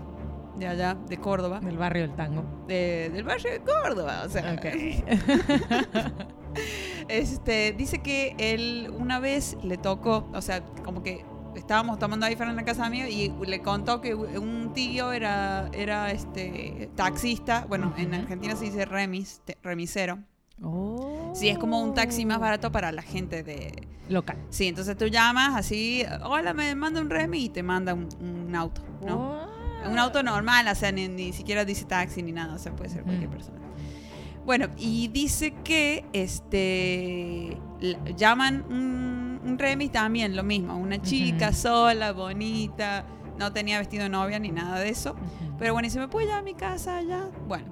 de 0.56 0.66
allá, 0.66 0.98
de 1.08 1.16
Córdoba, 1.16 1.60
del 1.60 1.78
barrio 1.78 2.02
del 2.02 2.14
tango. 2.14 2.44
de- 2.66 3.08
del 3.10 3.24
barrio 3.24 3.52
de 3.52 3.60
Córdoba, 3.60 4.24
o 4.26 4.28
sea, 4.28 4.52
Ok. 4.52 4.66
este, 7.08 7.72
dice 7.72 8.00
que 8.00 8.34
él 8.38 8.92
una 8.98 9.18
vez 9.18 9.56
le 9.62 9.78
tocó, 9.78 10.28
o 10.34 10.42
sea, 10.42 10.62
como 10.84 11.02
que 11.02 11.24
estábamos 11.56 11.98
tomando 11.98 12.26
ahí 12.26 12.36
fuera 12.36 12.50
en 12.50 12.56
la 12.56 12.64
casa 12.64 12.90
mía 12.90 13.08
y 13.08 13.32
le 13.46 13.62
contó 13.62 14.02
que 14.02 14.14
un 14.14 14.74
tío 14.74 15.12
era, 15.12 15.70
era 15.72 16.10
este 16.10 16.90
taxista, 16.96 17.64
bueno, 17.66 17.94
en. 17.96 18.12
Argentina 18.14 18.54
se 18.56 18.66
dice 18.66 18.84
remis, 18.84 19.40
te- 19.46 19.56
remisero. 19.62 20.18
Oh. 20.62 21.07
Sí, 21.32 21.48
es 21.48 21.58
como 21.58 21.80
un 21.82 21.94
taxi 21.94 22.24
más 22.26 22.38
barato 22.40 22.72
para 22.72 22.92
la 22.92 23.02
gente 23.02 23.42
de... 23.42 23.86
Local. 24.08 24.36
Sí, 24.48 24.66
entonces 24.66 24.96
tú 24.96 25.06
llamas 25.06 25.54
así, 25.54 26.02
hola, 26.24 26.54
me 26.54 26.74
manda 26.74 27.00
un 27.00 27.10
remi 27.10 27.44
y 27.44 27.48
te 27.50 27.62
manda 27.62 27.92
un, 27.94 28.08
un 28.20 28.54
auto, 28.56 28.80
¿no? 29.06 29.42
Oh. 29.84 29.90
Un 29.90 29.98
auto 29.98 30.22
normal, 30.22 30.66
o 30.66 30.74
sea, 30.74 30.90
ni, 30.92 31.08
ni 31.08 31.32
siquiera 31.32 31.64
dice 31.64 31.84
taxi 31.84 32.22
ni 32.22 32.32
nada, 32.32 32.54
o 32.54 32.58
sea, 32.58 32.74
puede 32.74 32.90
ser 32.90 33.02
cualquier 33.02 33.28
Ujú. 33.28 33.36
persona. 33.36 33.58
Bueno, 34.44 34.68
y 34.78 35.08
dice 35.08 35.54
que 35.62 36.06
este 36.14 37.56
llaman 38.16 38.64
un, 38.70 39.40
un 39.44 39.58
remis 39.58 39.92
también, 39.92 40.34
lo 40.34 40.42
mismo, 40.42 40.76
una 40.76 41.00
chica 41.02 41.50
Ujú. 41.50 41.56
sola, 41.56 42.12
bonita, 42.12 43.04
no 43.38 43.52
tenía 43.52 43.78
vestido 43.78 44.04
de 44.04 44.08
novia 44.08 44.38
ni 44.38 44.50
nada 44.50 44.78
de 44.80 44.88
eso. 44.88 45.14
Pero 45.58 45.74
bueno, 45.74 45.86
y 45.86 45.90
se 45.90 46.00
me 46.00 46.08
puede 46.08 46.26
llevar 46.26 46.40
a 46.40 46.44
mi 46.44 46.54
casa 46.54 47.02
ya. 47.02 47.28
Bueno, 47.46 47.66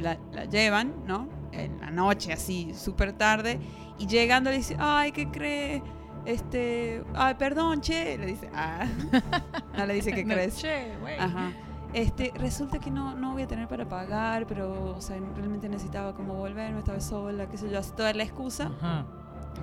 la, 0.00 0.18
la 0.32 0.46
llevan, 0.46 0.94
¿no? 1.06 1.28
En 1.56 1.80
la 1.80 1.90
noche, 1.90 2.32
así, 2.32 2.72
súper 2.74 3.12
tarde. 3.12 3.60
Y 3.98 4.06
llegando 4.06 4.50
le 4.50 4.56
dice, 4.56 4.76
ay, 4.78 5.12
¿qué 5.12 5.30
cree? 5.30 5.82
Este, 6.24 7.04
ay, 7.14 7.34
perdón, 7.34 7.80
che. 7.80 8.18
Le 8.18 8.26
dice, 8.26 8.50
ah. 8.54 8.86
No 9.76 9.86
le 9.86 9.94
dice 9.94 10.12
qué 10.12 10.24
No, 10.24 10.34
crees. 10.34 10.56
che, 10.56 10.96
güey. 11.00 11.18
Ajá. 11.18 11.52
Este, 11.92 12.32
resulta 12.34 12.80
que 12.80 12.90
no, 12.90 13.14
no 13.14 13.32
voy 13.34 13.42
a 13.42 13.46
tener 13.46 13.68
para 13.68 13.88
pagar, 13.88 14.46
pero, 14.46 14.96
o 14.96 15.00
sea, 15.00 15.16
realmente 15.36 15.68
necesitaba 15.68 16.12
como 16.14 16.34
volverme, 16.34 16.80
estaba 16.80 17.00
sola, 17.00 17.48
qué 17.48 17.56
sé 17.56 17.70
yo, 17.70 17.78
así 17.78 17.92
toda 17.92 18.12
la 18.12 18.24
excusa. 18.24 18.72
Ajá. 18.80 19.06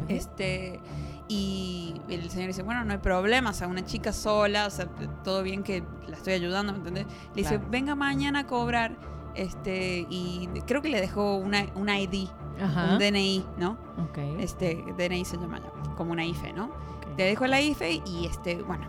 Este, 0.08 0.80
y 1.28 1.94
el 2.10 2.30
señor 2.30 2.48
dice, 2.48 2.64
bueno, 2.64 2.86
no 2.86 2.94
hay 2.94 3.00
problema, 3.00 3.50
o 3.50 3.54
sea, 3.54 3.68
una 3.68 3.84
chica 3.84 4.14
sola, 4.14 4.66
o 4.66 4.70
sea, 4.70 4.86
todo 5.24 5.44
bien 5.44 5.64
que 5.64 5.84
la 6.08 6.16
estoy 6.16 6.34
ayudando, 6.34 6.72
¿me 6.72 6.80
entendés? 6.80 7.06
Le 7.36 7.42
dice, 7.42 7.58
venga 7.70 7.96
mañana 7.96 8.40
a 8.40 8.48
cobrar, 8.48 8.96
este, 9.36 10.06
y 10.10 10.50
creo 10.66 10.82
que 10.82 10.90
le 10.90 11.02
dejó 11.02 11.38
una, 11.38 11.66
un 11.76 11.90
ID, 11.90 12.28
Ajá. 12.62 12.94
un 12.94 13.00
DNI, 13.00 13.46
¿no? 13.58 13.78
Ok. 14.10 14.18
Este, 14.40 14.84
DNI 14.98 15.26
se 15.26 15.38
llama 15.38 15.62
como 15.98 16.12
una 16.12 16.26
IFE, 16.26 16.54
¿no? 16.54 16.66
ok. 16.66 17.18
Le 17.18 17.26
dejo 17.26 17.48
la 17.48 17.62
IFE 17.62 18.02
y, 18.06 18.26
este, 18.26 18.62
bueno, 18.62 18.88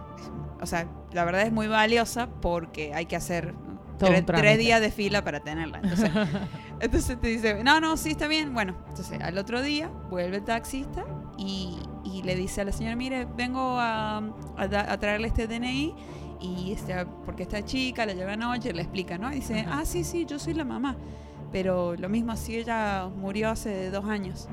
o 0.60 0.66
sea, 0.66 0.86
la 1.12 1.24
verdad 1.24 1.42
es 1.42 1.52
muy 1.52 1.68
valiosa 1.68 2.28
porque 2.40 2.94
hay 2.94 3.06
que 3.06 3.16
hacer 3.16 3.54
tres, 3.98 4.58
días 4.58 4.80
de 4.80 4.90
fila 4.90 5.24
para 5.24 5.40
tenerla. 5.40 5.80
Entonces, 5.82 6.10
entonces 6.80 7.20
te 7.20 7.28
dice, 7.28 7.64
no, 7.64 7.80
no, 7.80 7.96
sí, 7.96 8.10
está 8.10 8.26
bien. 8.26 8.52
Bueno, 8.54 8.74
entonces 8.88 9.20
al 9.20 9.38
otro 9.38 9.62
día 9.62 9.90
vuelve 10.10 10.38
el 10.38 10.44
taxista 10.44 11.04
y, 11.38 11.78
y 12.04 12.22
le 12.22 12.34
dice 12.34 12.60
a 12.60 12.64
la 12.64 12.72
señora, 12.72 12.96
mire, 12.96 13.26
vengo 13.36 13.78
a, 13.78 14.18
a 14.18 14.62
a 14.62 14.98
traerle 14.98 15.28
este 15.28 15.46
DNI 15.46 15.94
y 16.42 16.72
este, 16.72 17.06
porque 17.24 17.44
esta 17.44 17.64
chica 17.64 18.04
la 18.04 18.14
lleva 18.14 18.32
anoche, 18.32 18.72
le 18.72 18.82
explica, 18.82 19.16
¿no? 19.18 19.30
Y 19.32 19.36
dice, 19.36 19.60
Ajá. 19.60 19.80
ah, 19.80 19.84
sí, 19.84 20.04
sí, 20.04 20.26
yo 20.26 20.38
soy 20.38 20.54
la 20.54 20.64
mamá. 20.64 20.96
Pero 21.52 21.94
lo 21.96 22.08
mismo 22.08 22.32
así 22.32 22.56
ella 22.56 23.08
murió 23.14 23.50
hace 23.50 23.90
dos 23.90 24.06
años. 24.06 24.48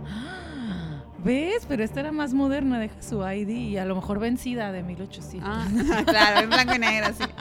¿Ves? 1.23 1.65
Pero 1.67 1.83
esta 1.83 1.99
era 2.01 2.11
más 2.11 2.33
moderna, 2.33 2.79
deja 2.79 3.01
su 3.01 3.25
ID 3.27 3.49
y 3.49 3.77
a 3.77 3.85
lo 3.85 3.95
mejor 3.95 4.19
vencida 4.19 4.71
de 4.71 4.83
1800. 4.83 5.49
Ah, 5.49 6.03
claro, 6.05 6.41
en 6.41 6.49
blanco 6.49 6.75
y 6.75 6.79
negro, 6.79 7.13
sí. 7.17 7.23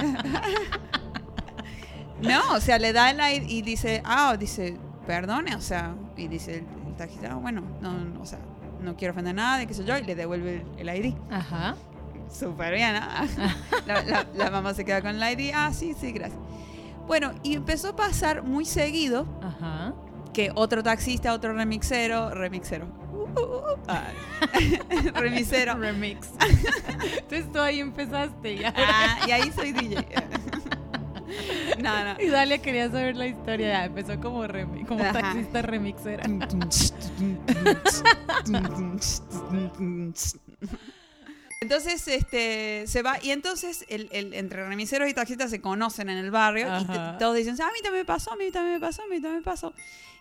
No, 2.21 2.55
o 2.55 2.61
sea, 2.61 2.81
le 2.81 2.93
da 2.93 3.11
el 3.11 3.21
ID 3.21 3.49
y 3.49 3.63
dice, 3.63 4.03
ah, 4.05 4.37
dice, 4.37 4.77
perdone, 5.07 5.55
o 5.55 5.61
sea, 5.61 5.95
y 6.17 6.27
dice 6.27 6.65
el, 6.87 6.97
taxista, 6.97 7.31
ah, 7.31 7.37
bueno, 7.37 7.63
no, 7.81 7.93
no, 7.93 8.21
o 8.21 8.27
sea, 8.27 8.41
no 8.81 8.97
quiero 8.97 9.13
ofender 9.13 9.31
a 9.31 9.35
nadie, 9.35 9.69
qué 9.69 9.75
sé 9.75 9.85
yo, 9.85 9.97
y 9.97 10.03
le 10.03 10.17
devuelve 10.17 10.65
el, 10.79 10.89
el 10.89 11.07
ID. 11.07 11.15
Ajá. 11.31 11.77
Súper 12.31 12.75
bien, 12.75 12.95
¿no? 12.95 13.01
la, 13.87 14.03
la- 14.03 14.27
la 14.35 14.51
mamá 14.51 14.75
se 14.75 14.85
queda 14.85 15.01
con 15.03 15.21
el 15.23 15.41
ID, 15.41 15.53
ah, 15.55 15.73
sí, 15.73 15.95
sí, 15.99 16.13
gracias. 16.13 16.41
Bueno, 17.07 17.33
y 17.43 17.55
empezó 17.55 17.89
a 17.89 17.97
pasar 17.97 18.43
muy 18.43 18.65
seguido 18.67 19.27
Ajá. 19.43 19.95
que 20.35 20.51
otro 20.55 20.83
taxista, 20.83 21.33
otro 21.33 21.55
remixero, 21.55 22.31
remixero, 22.31 22.87
uh, 23.13 23.41
uh, 23.41 23.43
uh, 23.43 23.79
ah, 23.89 24.09
remisero, 25.15 25.75
Remix. 25.79 26.29
Entonces 27.17 27.51
tú 27.51 27.61
ahí 27.61 27.81
empezaste 27.81 28.59
ya. 28.59 28.75
ah, 28.77 29.19
y 29.27 29.31
ahí 29.31 29.51
soy 29.53 29.73
DJ. 29.73 30.05
no, 31.83 32.05
no. 32.15 32.21
Y 32.21 32.29
Dalia 32.29 32.59
quería 32.59 32.91
saber 32.91 33.17
la 33.17 33.27
historia. 33.27 33.69
Ya 33.69 33.85
empezó 33.87 34.21
como, 34.21 34.45
remi- 34.45 34.87
como 34.87 35.03
Ajá. 35.03 35.13
taxista 35.15 35.63
remixera. 35.63 36.25
Entonces, 41.61 42.07
este, 42.07 42.85
se 42.87 43.03
va, 43.03 43.19
y 43.23 43.31
entonces 43.33 43.85
el, 43.89 44.09
el- 44.13 44.33
entre 44.35 44.67
remiseros 44.69 45.09
y 45.09 45.15
taxistas 45.15 45.51
se 45.51 45.61
conocen 45.61 46.09
en 46.09 46.19
el 46.19 46.31
barrio 46.31 46.67
y 46.69 46.71
Ajá. 46.71 47.19
todos 47.19 47.35
dicen, 47.37 47.57
"Ah, 47.61 47.65
a 47.69 47.73
mí 47.73 47.81
también 47.83 48.03
me 48.03 48.05
pasó, 48.07 48.33
a 48.33 48.37
mí 48.37 48.51
también 48.53 48.75
me 48.75 48.81
pasó, 48.81 49.03
a 49.03 49.07
mí 49.07 49.15
también 49.21 49.37
me 49.39 49.43
pasó. 49.43 49.75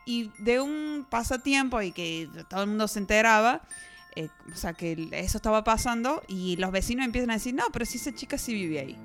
Y 0.04 0.32
de 0.39 0.60
un 0.62 1.06
pasatiempo 1.08 1.80
y 1.84 1.91
que 1.91 2.28
todo 2.50 2.63
el 2.63 2.67
mundo 2.69 2.88
se 2.88 2.97
enteraba, 3.00 3.62
eh, 4.15 4.30
o 4.52 4.56
sea, 4.56 4.73
que 4.73 5.10
eso 5.12 5.38
estaba 5.38 5.63
pasando 5.63 6.23
y 6.28 6.56
los 6.58 6.71
vecinos 6.71 7.06
empiezan 7.06 7.30
a 7.30 7.34
decir, 7.36 7.54
no, 7.54 7.65
pero 7.71 7.86
si 7.86 7.97
esa 7.97 8.15
chica 8.15 8.39
sí 8.39 8.54
vive 8.56 8.80
ahí. 8.80 8.97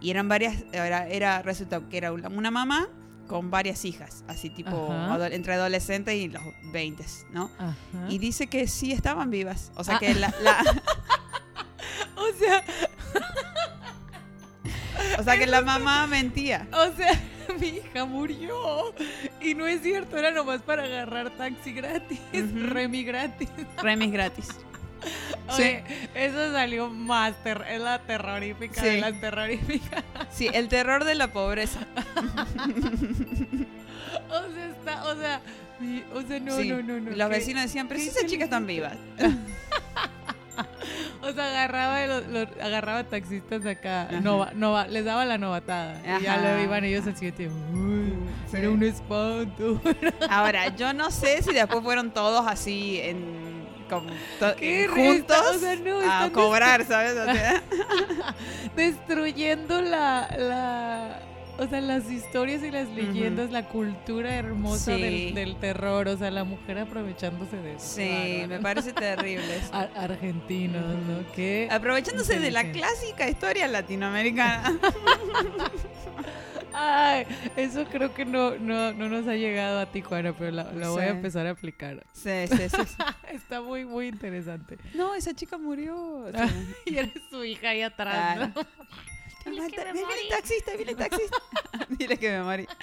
Y 0.00 0.10
eran 0.10 0.28
varias, 0.28 0.64
era, 0.72 1.06
era 1.08 1.42
resulta 1.42 1.80
que 1.88 1.96
era 1.96 2.10
una 2.12 2.50
mamá 2.50 2.88
con 3.28 3.52
varias 3.52 3.84
hijas, 3.84 4.24
así 4.26 4.50
tipo 4.50 4.90
ado- 4.92 5.26
entre 5.26 5.54
adolescentes 5.54 6.14
y 6.16 6.28
los 6.28 6.42
20, 6.72 7.04
¿no? 7.30 7.52
Ajá. 7.56 7.74
Y 8.08 8.18
dice 8.18 8.48
que 8.48 8.66
sí 8.66 8.90
estaban 8.90 9.30
vivas. 9.30 9.70
O 9.76 9.84
sea 9.84 9.94
Ah. 9.96 9.98
que 10.00 10.12
la, 10.14 10.34
la- 10.42 10.64
O 12.16 12.26
sea, 12.38 12.62
o 15.18 15.22
sea 15.22 15.38
que 15.38 15.46
la 15.46 15.62
mamá 15.62 16.06
mentía. 16.06 16.66
o 16.72 16.92
sea, 16.96 17.18
mi 17.60 17.68
hija 17.68 18.04
murió. 18.04 18.94
Y 19.40 19.54
no 19.54 19.66
es 19.66 19.82
cierto, 19.82 20.16
era 20.16 20.30
nomás 20.30 20.62
para 20.62 20.84
agarrar 20.84 21.30
taxi 21.30 21.72
gratis, 21.72 22.20
Ujú. 22.32 22.66
remi 22.68 23.04
gratis. 23.04 23.48
Remis 23.82 24.12
gratis. 24.12 24.48
Oye, 25.48 25.82
eso 26.14 26.52
salió 26.52 26.88
más, 26.88 27.34
ter- 27.42 27.64
es 27.68 27.80
la 27.80 27.98
terrorífica 28.02 28.80
Sí. 28.80 28.86
de 28.86 29.00
las 29.00 29.20
terroríficas. 29.20 30.04
Sí, 30.30 30.48
el 30.52 30.68
terror 30.68 31.04
de 31.04 31.16
la 31.16 31.32
pobreza. 31.32 31.80
O 34.30 34.52
sea, 34.52 34.66
está, 34.68 35.04
o 35.04 35.16
sea, 35.16 35.40
o 36.14 36.22
sea, 36.22 36.38
no, 36.40 36.56
Sí. 36.56 36.68
no, 36.68 36.82
no, 36.82 37.00
no. 37.00 37.10
Los 37.10 37.28
qué- 37.28 37.34
vecinos 37.34 37.62
decían, 37.64 37.88
pero 37.88 37.98
si 38.00 38.08
esas 38.08 38.26
chicas 38.26 38.44
están 38.44 38.64
vivas. 38.66 38.96
O 41.22 41.32
sea, 41.32 41.46
agarraba, 41.50 42.06
los, 42.06 42.26
los- 42.26 42.48
agarraba 42.60 43.04
taxistas 43.04 43.64
acá, 43.64 44.08
nova- 44.22 44.50
nova- 44.54 44.88
les 44.88 45.04
daba 45.04 45.24
la 45.24 45.38
novatada. 45.38 46.00
Y 46.18 46.22
ya 46.24 46.36
lo 46.38 46.60
iban 46.62 46.84
ellos 46.84 47.06
al 47.06 47.14
siguiente. 47.16 47.48
Uy, 47.72 48.14
Sí. 48.50 48.56
era 48.58 48.70
un 48.70 48.82
espanto. 48.82 49.80
Ahora, 50.30 50.68
yo 50.76 50.92
no 50.92 51.10
sé 51.10 51.42
si 51.42 51.52
después 51.54 51.82
fueron 51.82 52.10
todos 52.12 52.44
así 52.46 53.00
en 53.00 53.52
juntos 54.88 55.36
o 55.54 55.58
sea, 55.58 55.76
no, 55.76 56.00
a 56.00 56.30
cobrar, 56.30 56.82
¿sabes? 56.86 57.12
O 57.14 57.24
sea, 57.26 57.62
Destruyendo 58.76 59.80
la, 59.82 60.28
la. 60.38 61.20
O 61.58 61.66
sea, 61.68 61.80
las 61.80 62.10
historias 62.10 62.62
y 62.62 62.70
las 62.70 62.88
leyendas, 62.88 63.50
la 63.50 63.68
cultura 63.68 64.34
hermosa 64.34 64.96
Sí. 64.96 65.02
del, 65.02 65.34
del 65.34 65.56
terror. 65.56 66.08
O 66.08 66.16
sea, 66.16 66.30
la 66.30 66.44
mujer 66.44 66.78
aprovechándose 66.78 67.56
de 67.58 67.74
eso. 67.74 67.86
sí, 67.96 68.44
me 68.48 68.58
parece 68.60 68.92
terrible. 68.92 69.60
Ar- 69.72 69.90
argentinos, 69.96 70.82
¿no? 71.06 71.18
Qué 71.34 71.68
Aprovechándose 71.70 72.40
de 72.40 72.50
la 72.50 72.72
clásica 72.72 73.28
historia 73.28 73.68
latinoamericana. 73.68 74.78
Ay, 76.74 77.26
eso 77.56 77.84
creo 77.84 78.14
que 78.14 78.24
no, 78.24 78.56
no, 78.56 78.94
no 78.94 79.08
nos 79.10 79.28
ha 79.28 79.34
llegado 79.34 79.78
a 79.78 79.86
Tijuana, 79.92 80.32
pero 80.32 80.50
la, 80.52 80.72
la 80.72 80.88
voy 80.88 81.02
a 81.04 81.08
empezar 81.08 81.46
a 81.46 81.50
aplicar. 81.50 82.02
Sí, 82.12 82.30
sí, 82.48 82.56
sí. 82.56 82.76
sí. 82.86 82.96
Está 83.30 83.60
muy, 83.60 83.84
muy 83.84 84.06
interesante. 84.08 84.78
No, 84.94 85.14
esa 85.14 85.34
chica 85.34 85.58
murió. 85.58 86.24
Y 86.86 86.96
eres 86.96 87.12
su 87.30 87.44
hija 87.44 87.70
ahí 87.70 87.82
atrás, 87.82 88.36
Claro. 88.36 88.52
¿no? 88.56 88.62
Que 89.42 89.50
me 89.50 89.66
el 89.66 90.28
taxista, 90.28 90.72
viene 90.76 90.92
el 90.92 90.96
taxista. 90.96 91.36
Dile 91.88 92.16
que 92.18 92.30
me 92.30 92.42
morí. 92.42 92.66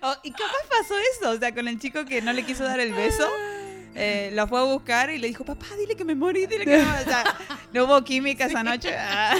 Oh, 0.00 0.14
y 0.22 0.30
capaz 0.30 0.68
pasó 0.70 0.94
eso, 1.18 1.30
o 1.30 1.38
sea, 1.38 1.52
con 1.52 1.66
el 1.66 1.80
chico 1.80 2.04
que 2.04 2.22
no 2.22 2.32
le 2.32 2.44
quiso 2.44 2.62
dar 2.62 2.78
el 2.78 2.92
beso. 2.94 3.28
eh, 3.96 4.30
lo 4.32 4.46
fue 4.46 4.60
a 4.60 4.62
buscar 4.62 5.10
y 5.10 5.18
le 5.18 5.26
dijo, 5.26 5.44
papá, 5.44 5.66
dile 5.76 5.96
que 5.96 6.04
me 6.04 6.14
morí, 6.14 6.46
dile 6.46 6.64
que 6.64 6.76
me 6.76 6.84
morí. 6.84 7.00
O 7.00 7.04
sea, 7.04 7.24
no 7.72 7.84
hubo 7.84 8.04
química 8.04 8.46
esa 8.46 8.62
noche. 8.62 8.94
Ah. 8.98 9.34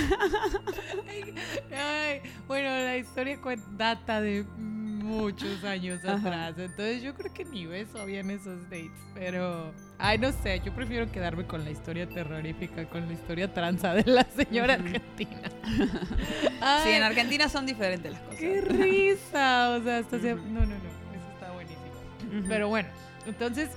Ay, 1.71 2.23
bueno, 2.49 2.71
la 2.71 2.97
historia 2.97 3.39
data 3.77 4.21
de 4.21 4.45
muchos 4.59 5.63
años 5.65 6.05
Ajá. 6.05 6.17
atrás. 6.17 6.55
Entonces 6.59 7.03
yo 7.03 7.15
creo 7.15 7.33
que 7.33 7.45
ni 7.45 7.67
beso 7.67 8.01
había 8.01 8.21
en 8.21 8.31
esos 8.31 8.63
dates. 8.65 8.91
Pero, 9.15 9.73
ay, 9.99 10.19
no 10.19 10.33
sé, 10.33 10.61
yo 10.65 10.73
prefiero 10.73 11.11
quedarme 11.11 11.45
con 11.47 11.65
la 11.65 11.71
historia 11.71 12.07
terrorífica, 12.09 12.85
con 12.87 13.07
la 13.07 13.13
historia 13.13 13.53
tranza 13.53 13.95
de 13.95 14.05
la 14.11 14.25
señora 14.25 14.75
argentina. 14.75 15.51
Sí, 16.83 16.91
en 16.91 17.03
Argentina 17.03 17.49
son 17.49 17.67
diferentes 17.67 18.11
las 18.13 18.21
cosas. 18.23 18.39
¡Qué 18.41 18.61
risa! 18.61 19.77
O 19.79 19.83
sea, 19.83 19.99
hasta. 19.99 20.17
No, 20.19 20.35
no, 20.37 20.67
no. 20.67 20.75
Eso 20.75 21.33
está 21.35 21.53
buenísimo. 21.53 22.45
Pero 22.49 22.69
bueno, 22.69 22.89
entonces, 23.27 23.71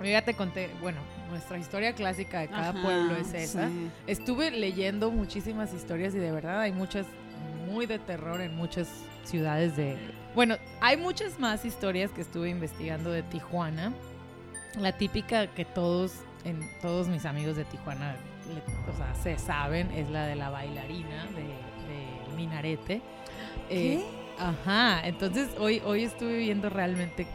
yo 0.00 0.06
ya 0.06 0.22
te 0.22 0.34
conté, 0.34 0.70
bueno, 0.80 0.98
nuestra 1.30 1.58
historia 1.58 1.94
clásica 1.94 2.40
de 2.40 2.48
cada 2.48 2.70
Ajá, 2.70 2.82
pueblo 2.82 3.16
es 3.16 3.32
esa. 3.34 3.68
sí. 3.68 3.90
Estuve 4.06 4.50
leyendo 4.50 5.10
muchísimas 5.10 5.72
historias 5.74 6.14
y 6.14 6.18
de 6.18 6.32
verdad 6.32 6.60
hay 6.60 6.72
muchas 6.72 7.06
muy 7.70 7.86
de 7.86 7.98
terror 7.98 8.40
en 8.40 8.54
muchas 8.56 8.88
ciudades 9.24 9.76
de... 9.76 9.96
Bueno, 10.34 10.56
hay 10.80 10.96
muchas 10.96 11.38
más 11.38 11.64
historias 11.64 12.10
que 12.10 12.20
estuve 12.22 12.50
investigando 12.50 13.10
de 13.10 13.22
Tijuana. 13.22 13.92
La 14.78 14.92
típica 14.92 15.48
que 15.48 15.64
todos, 15.64 16.12
en 16.44 16.60
todos 16.80 17.08
mis 17.08 17.24
amigos 17.26 17.56
de 17.56 17.64
Tijuana, 17.64 18.16
le- 18.54 18.92
o 18.92 18.96
sea, 18.96 19.14
se 19.14 19.38
saben, 19.38 19.90
es 19.92 20.08
la 20.10 20.26
de 20.26 20.36
la 20.36 20.50
bailarina 20.50 21.24
de, 21.34 21.42
de 21.42 22.36
Minarete. 22.36 23.00
Eh, 23.68 24.02
Ajá, 24.38 25.06
entonces 25.06 25.50
hoy, 25.58 25.82
hoy 25.84 26.04
estuve 26.04 26.38
viendo 26.38 26.70
realmente, 26.70 27.26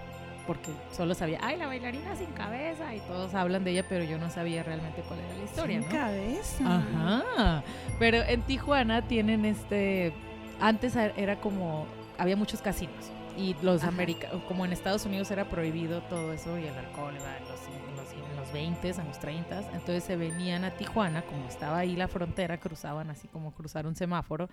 porque 0.48 0.72
solo 0.92 1.14
sabía, 1.14 1.38
ay, 1.44 1.56
la 1.58 1.68
bailarina 1.68 2.16
sin 2.16 2.32
cabeza, 2.32 2.96
y 2.96 3.00
todos 3.02 3.36
hablan 3.36 3.64
de 3.64 3.72
ella, 3.72 3.86
pero 3.88 4.04
yo 4.04 4.18
no 4.18 4.32
sabía 4.32 4.64
realmente 4.64 5.04
cuál 5.08 5.20
era 5.20 5.38
la 5.38 5.44
historia, 5.44 5.80
Sin 5.82 5.90
¿no? 5.90 5.96
cabeza. 5.96 6.78
Ajá, 6.78 7.64
pero 8.00 8.24
en 8.24 8.42
Tijuana 8.42 9.08
tienen 9.08 9.46
este, 9.46 10.14
antes 10.60 10.96
era 10.96 11.36
como 11.42 11.86
había 12.18 12.36
muchos 12.36 12.62
casinos. 12.62 13.12
Y 13.38 13.56
los 13.62 13.84
americanos, 13.84 14.42
como 14.48 14.66
en 14.66 14.72
Estados 14.74 15.06
Unidos 15.06 15.30
era 15.32 15.46
prohibido 15.46 16.02
todo 16.04 16.32
eso 16.34 16.58
y 16.58 16.66
el 16.66 16.74
alcohol 16.78 17.14
era 17.16 17.38
en 17.38 17.44
los, 17.44 17.60
en 17.68 17.96
los, 17.98 18.30
en 18.30 18.36
los 18.38 18.54
20, 18.54 18.90
en 18.90 19.08
los 19.08 19.20
30, 19.20 19.60
entonces 19.74 20.04
se 20.04 20.16
venían 20.16 20.64
a 20.64 20.72
Tijuana, 20.72 21.22
como 21.24 21.46
estaba 21.48 21.80
ahí 21.80 21.96
la 21.96 22.08
frontera, 22.08 22.58
cruzaban 22.60 23.10
así 23.10 23.28
como 23.28 23.52
cruzar 23.54 23.88
un 23.88 23.96
semáforo 23.96 24.50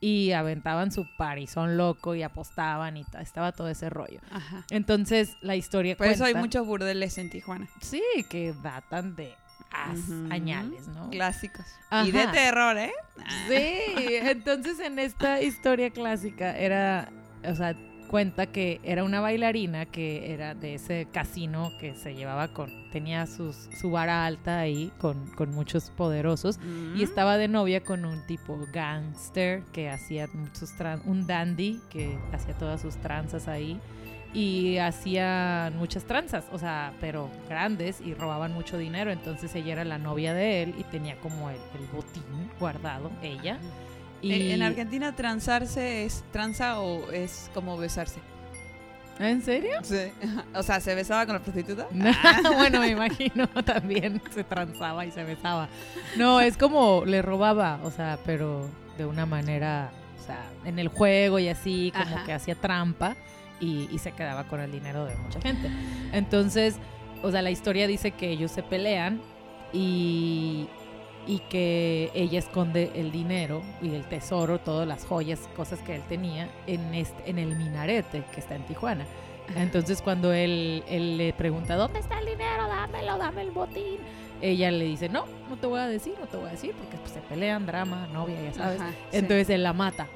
y 0.00 0.32
aventaban 0.32 0.92
su 0.92 1.06
parizón 1.16 1.78
loco 1.78 2.14
y 2.14 2.22
apostaban 2.22 2.96
y 2.98 3.04
ta- 3.04 3.22
estaba 3.22 3.52
todo 3.52 3.68
ese 3.68 3.88
rollo. 3.88 4.20
Ajá. 4.30 4.64
Entonces 4.70 5.36
la 5.40 5.56
historia 5.56 5.96
Por 5.96 6.06
eso 6.08 6.24
hay 6.26 6.34
muchos 6.34 6.66
burdeles 6.66 7.16
en 7.16 7.30
Tijuana. 7.30 7.68
Sí, 7.80 8.02
que 8.28 8.52
datan 8.62 9.16
de 9.16 9.32
as- 9.70 10.10
añales, 10.30 10.86
¿no? 10.88 11.08
Clásicos. 11.08 11.64
Y 12.04 12.10
de 12.10 12.26
terror, 12.26 12.76
¿eh? 12.76 12.92
Sí, 13.48 14.14
entonces 14.16 14.78
en 14.80 14.98
esta 14.98 15.40
historia 15.40 15.88
clásica 15.90 16.54
era, 16.58 17.10
o 17.44 17.54
sea, 17.54 17.74
cuenta 18.06 18.46
que 18.46 18.80
era 18.82 19.04
una 19.04 19.20
bailarina 19.20 19.86
que 19.86 20.32
era 20.32 20.54
de 20.54 20.74
ese 20.74 21.06
casino 21.12 21.72
que 21.78 21.94
se 21.94 22.14
llevaba 22.14 22.48
con, 22.48 22.70
tenía 22.90 23.26
sus, 23.26 23.68
su 23.78 23.90
vara 23.90 24.24
alta 24.26 24.58
ahí 24.58 24.90
con, 24.98 25.26
con 25.32 25.50
muchos 25.54 25.90
poderosos 25.90 26.58
Mm. 26.58 26.96
y 26.96 27.02
estaba 27.02 27.36
de 27.36 27.48
novia 27.48 27.82
con 27.82 28.04
un 28.04 28.24
tipo 28.26 28.58
gangster 28.72 29.62
que 29.72 29.90
hacía 29.90 30.28
muchos 30.32 30.72
un 31.04 31.26
dandy 31.26 31.80
que 31.90 32.18
hacía 32.32 32.54
todas 32.54 32.80
sus 32.80 32.96
tranzas 32.96 33.48
ahí 33.48 33.78
y 34.34 34.76
hacían 34.78 35.76
muchas 35.78 36.04
tranzas, 36.04 36.44
o 36.52 36.58
sea, 36.58 36.92
pero 37.00 37.30
grandes 37.48 38.00
y 38.00 38.12
robaban 38.12 38.52
mucho 38.52 38.76
dinero, 38.76 39.10
entonces 39.10 39.54
ella 39.54 39.72
era 39.72 39.84
la 39.84 39.98
novia 39.98 40.34
de 40.34 40.62
él 40.62 40.74
y 40.78 40.84
tenía 40.84 41.16
como 41.20 41.48
el, 41.48 41.56
el 41.56 41.86
botín 41.92 42.22
guardado, 42.60 43.10
ella. 43.22 43.58
Y 44.22 44.32
Eh, 44.32 44.54
En 44.54 44.62
Argentina 44.62 45.14
transarse 45.14 46.04
es 46.04 46.24
tranza 46.32 46.80
o 46.80 47.10
es 47.12 47.50
como 47.54 47.76
besarse. 47.76 48.20
¿En 49.18 49.40
serio? 49.42 49.78
Sí. 49.82 49.96
O 50.54 50.62
sea, 50.62 50.80
¿se 50.80 50.94
besaba 50.94 51.24
con 51.26 51.34
la 51.36 51.40
prostituta? 51.42 51.86
No, 52.42 52.52
bueno, 52.54 52.80
me 52.80 52.88
imagino 52.88 53.46
también 53.64 54.20
se 54.34 54.44
transaba 54.44 55.06
y 55.06 55.10
se 55.10 55.24
besaba. 55.24 55.68
No, 56.16 56.40
es 56.40 56.56
como 56.56 57.04
le 57.06 57.22
robaba, 57.22 57.80
o 57.82 57.90
sea, 57.90 58.18
pero 58.26 58.68
de 58.98 59.06
una 59.06 59.24
manera, 59.26 59.90
o 60.20 60.26
sea, 60.26 60.50
en 60.64 60.78
el 60.78 60.88
juego 60.88 61.38
y 61.38 61.48
así, 61.48 61.92
como 61.92 62.16
Ajá. 62.16 62.24
que 62.24 62.32
hacía 62.32 62.54
trampa 62.56 63.16
y, 63.60 63.88
y 63.90 63.98
se 63.98 64.12
quedaba 64.12 64.44
con 64.44 64.60
el 64.60 64.70
dinero 64.72 65.04
de 65.06 65.14
mucha 65.16 65.40
gente. 65.40 65.70
Entonces, 66.12 66.76
o 67.22 67.30
sea, 67.30 67.40
la 67.42 67.50
historia 67.50 67.86
dice 67.86 68.10
que 68.10 68.30
ellos 68.30 68.50
se 68.50 68.62
pelean 68.62 69.20
y, 69.72 70.68
y 71.26 71.40
que 71.40 72.10
ella 72.14 72.38
esconde 72.38 72.92
el 72.94 73.10
dinero 73.10 73.62
y 73.82 73.94
el 73.94 74.04
tesoro, 74.04 74.58
todas 74.58 74.86
las 74.86 75.04
joyas, 75.04 75.48
cosas 75.56 75.80
que 75.80 75.96
él 75.96 76.02
tenía 76.08 76.48
en, 76.66 76.94
este, 76.94 77.28
en 77.28 77.38
el 77.38 77.56
minarete 77.56 78.22
que 78.32 78.40
está 78.40 78.54
en 78.54 78.62
Tijuana. 78.62 79.04
Entonces 79.54 80.02
cuando 80.02 80.32
él, 80.32 80.82
él 80.88 81.18
le 81.18 81.32
pregunta, 81.32 81.76
¿dónde 81.76 82.00
está 82.00 82.18
el 82.18 82.26
dinero? 82.26 82.66
Dámelo, 82.68 83.18
dame 83.18 83.42
el 83.42 83.50
botín. 83.50 83.98
Ella 84.40 84.70
le 84.70 84.84
dice, 84.84 85.08
no, 85.08 85.24
no 85.48 85.56
te 85.56 85.66
voy 85.66 85.80
a 85.80 85.86
decir, 85.86 86.14
no 86.20 86.26
te 86.26 86.36
voy 86.36 86.48
a 86.48 86.52
decir, 86.52 86.72
porque 86.72 86.96
pues, 86.98 87.12
se 87.12 87.20
pelean, 87.20 87.64
drama, 87.64 88.06
novia, 88.12 88.36
ya 88.42 88.52
sabes. 88.52 88.80
Ajá, 88.80 88.90
sí. 88.90 89.16
Entonces 89.16 89.48
él 89.50 89.62
la 89.62 89.72
mata. 89.72 90.06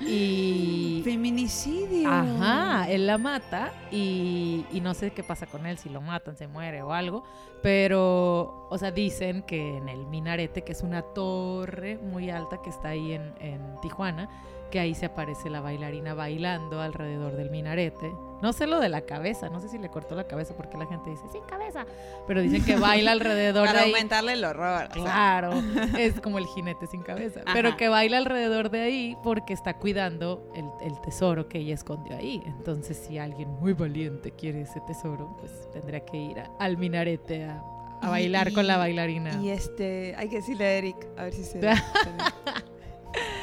Y... 0.00 1.00
Feminicidio. 1.04 2.08
Ajá, 2.10 2.90
él 2.90 3.06
la 3.06 3.18
mata 3.18 3.72
y, 3.90 4.64
y 4.72 4.80
no 4.80 4.94
sé 4.94 5.12
qué 5.12 5.22
pasa 5.22 5.46
con 5.46 5.66
él, 5.66 5.78
si 5.78 5.88
lo 5.88 6.00
matan, 6.00 6.36
se 6.36 6.46
muere 6.48 6.82
o 6.82 6.92
algo, 6.92 7.24
pero, 7.62 8.66
o 8.68 8.78
sea, 8.78 8.90
dicen 8.90 9.42
que 9.42 9.76
en 9.76 9.88
el 9.88 10.06
minarete, 10.06 10.62
que 10.62 10.72
es 10.72 10.82
una 10.82 11.02
torre 11.02 11.98
muy 11.98 12.30
alta 12.30 12.60
que 12.62 12.70
está 12.70 12.90
ahí 12.90 13.12
en, 13.12 13.34
en 13.40 13.60
Tijuana, 13.80 14.28
que 14.70 14.80
ahí 14.80 14.94
se 14.94 15.06
aparece 15.06 15.48
la 15.50 15.60
bailarina 15.60 16.14
bailando 16.14 16.80
alrededor 16.80 17.36
del 17.36 17.50
minarete. 17.50 18.12
No 18.42 18.52
sé 18.52 18.66
lo 18.66 18.80
de 18.80 18.90
la 18.90 19.00
cabeza, 19.02 19.48
no 19.48 19.60
sé 19.60 19.68
si 19.70 19.78
le 19.78 19.88
cortó 19.88 20.14
la 20.14 20.24
cabeza 20.26 20.54
porque 20.54 20.76
la 20.76 20.84
gente 20.86 21.08
dice, 21.08 21.22
sin 21.32 21.42
cabeza, 21.44 21.86
pero 22.26 22.42
dicen 22.42 22.62
que 22.64 22.76
baila 22.76 23.12
alrededor 23.12 23.62
de 23.66 23.72
Para 23.72 23.84
ahí. 23.84 23.92
aumentarle 23.92 24.32
el 24.34 24.44
horror. 24.44 24.88
o 24.90 24.92
sea. 24.94 25.02
Claro, 25.02 25.52
es 25.98 26.20
como 26.20 26.36
el 26.38 26.44
jinete 26.46 26.86
sin 26.86 27.02
cabeza. 27.02 27.40
Ajá. 27.46 27.54
Pero 27.54 27.76
que 27.78 27.88
baila 27.88 28.18
alrededor 28.18 28.68
de 28.70 28.80
ahí 28.82 29.16
porque 29.22 29.54
está 29.54 29.78
cuidando 29.78 30.50
el, 30.54 30.66
el 30.86 31.00
tesoro 31.00 31.48
que 31.48 31.58
ella 31.58 31.72
escondió 31.74 32.14
ahí. 32.16 32.42
Entonces, 32.46 32.98
si 32.98 33.16
alguien 33.16 33.48
muy 33.58 33.72
valiente 33.72 34.32
quiere 34.32 34.60
ese 34.62 34.80
tesoro, 34.82 35.34
pues 35.40 35.70
tendría 35.72 36.00
que 36.04 36.18
ir 36.18 36.40
a- 36.40 36.50
al 36.58 36.76
minarete 36.76 37.44
a, 37.44 37.62
a 38.02 38.10
bailar 38.10 38.48
y- 38.48 38.52
con 38.52 38.66
la 38.66 38.76
bailarina. 38.76 39.40
Y 39.42 39.48
este, 39.48 40.14
hay 40.18 40.28
que 40.28 40.36
decirle 40.36 40.64
a 40.66 40.72
Eric, 40.72 41.06
a 41.16 41.22
ver 41.24 41.32
si 41.32 41.42
se. 41.42 41.58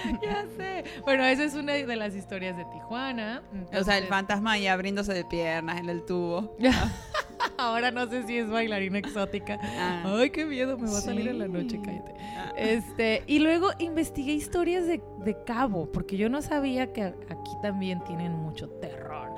ya 0.22 0.46
sé. 0.58 0.84
Bueno, 1.04 1.26
esa 1.26 1.44
es 1.44 1.54
una 1.56 1.74
de 1.74 1.96
las 1.96 2.16
historias 2.16 2.58
de 2.58 2.66
Tijuana. 2.66 3.42
o 3.78 3.84
sea, 3.84 3.98
el 3.98 4.06
fantasma 4.06 4.54
ahí 4.54 4.68
abriéndose 4.68 5.14
de 5.14 5.26
piernas 5.26 5.80
en 5.80 5.90
el 5.90 6.04
tubo. 6.04 6.56
Ahora 7.58 7.92
no 7.92 8.08
sé 8.10 8.24
si 8.24 8.38
es 8.38 8.50
bailarina 8.50 9.00
exótica. 9.00 9.60
Ah. 9.62 10.16
Ay, 10.18 10.30
qué 10.30 10.46
miedo, 10.46 10.78
me 10.78 10.90
va 10.90 10.98
a 10.98 11.02
salir 11.02 11.28
en 11.28 11.40
la 11.40 11.48
noche, 11.48 11.80
cállate. 11.84 12.14
Ah. 12.36 12.52
Este, 12.58 13.24
y 13.28 13.40
luego 13.40 13.72
investigué 13.80 14.34
historias 14.34 14.88
de, 14.88 15.02
de 15.24 15.44
Cabo, 15.44 15.92
porque 15.92 16.18
yo 16.18 16.30
no 16.30 16.42
sabía 16.42 16.94
que 16.94 17.04
aquí 17.04 17.52
también 17.62 18.04
tienen 18.04 18.34
mucho 18.34 18.70
terror. 18.70 19.30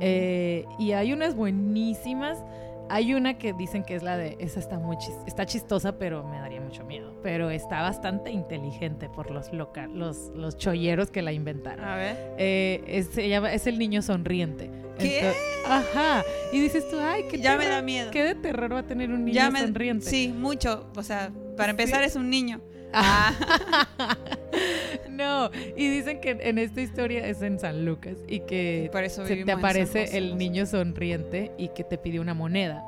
Eh, 0.00 0.66
y 0.78 0.92
hay 0.92 1.12
unas 1.12 1.34
buenísimas. 1.34 2.38
Hay 2.94 3.14
una 3.14 3.38
que 3.38 3.54
dicen 3.54 3.84
que 3.84 3.94
es 3.94 4.02
la 4.02 4.16
de. 4.18 4.36
Esa 4.38 4.60
está 4.60 4.78
muy 4.78 4.96
chis- 4.96 5.16
está 5.26 5.46
chistosa, 5.46 5.96
pero 5.98 6.22
me 6.24 6.38
daría 6.38 6.60
mucho 6.60 6.84
miedo. 6.84 7.14
Pero 7.22 7.48
está 7.50 7.80
bastante 7.80 8.30
inteligente 8.30 9.08
por 9.08 9.30
los 9.30 9.50
loca, 9.52 9.86
los, 9.86 10.30
los 10.34 10.58
cholleros 10.58 11.10
que 11.10 11.22
la 11.22 11.32
inventaron. 11.32 11.84
A 11.86 11.96
ver. 11.96 12.34
Eh, 12.38 12.84
es, 12.86 13.06
se 13.06 13.28
llama- 13.28 13.52
es 13.52 13.66
el 13.66 13.78
niño 13.78 14.02
sonriente. 14.02 14.70
¿Qué? 14.98 15.32
Ajá. 15.66 16.22
Y 16.52 16.60
dices 16.60 16.86
tú, 16.90 16.98
ay, 17.00 17.24
qué 17.30 17.38
Ya 17.38 17.56
me 17.56 17.66
da 17.66 17.80
miedo. 17.80 18.10
¿Qué 18.10 18.22
de 18.24 18.34
terror 18.34 18.74
va 18.74 18.80
a 18.80 18.86
tener 18.86 19.10
un 19.10 19.24
niño 19.24 19.50
me- 19.50 19.60
sonriente? 19.60 20.04
Sí, 20.10 20.28
mucho. 20.28 20.86
O 20.94 21.02
sea, 21.02 21.30
para 21.56 21.70
empezar 21.70 22.00
Sí. 22.00 22.06
es 22.10 22.16
un 22.16 22.28
niño. 22.28 22.60
Ah. 22.92 23.32
no, 25.22 25.50
y 25.76 25.88
dicen 25.88 26.20
que 26.20 26.30
en 26.40 26.58
esta 26.58 26.80
historia 26.80 27.26
es 27.26 27.42
en 27.42 27.58
San 27.58 27.84
Lucas 27.84 28.16
y 28.28 28.40
que 28.40 28.90
se 29.08 29.44
te 29.44 29.52
aparece 29.52 30.16
el 30.16 30.36
niño 30.36 30.66
sonriente 30.66 31.52
y 31.58 31.68
que 31.68 31.84
te 31.84 31.98
pide 31.98 32.20
una 32.20 32.34
moneda 32.34 32.84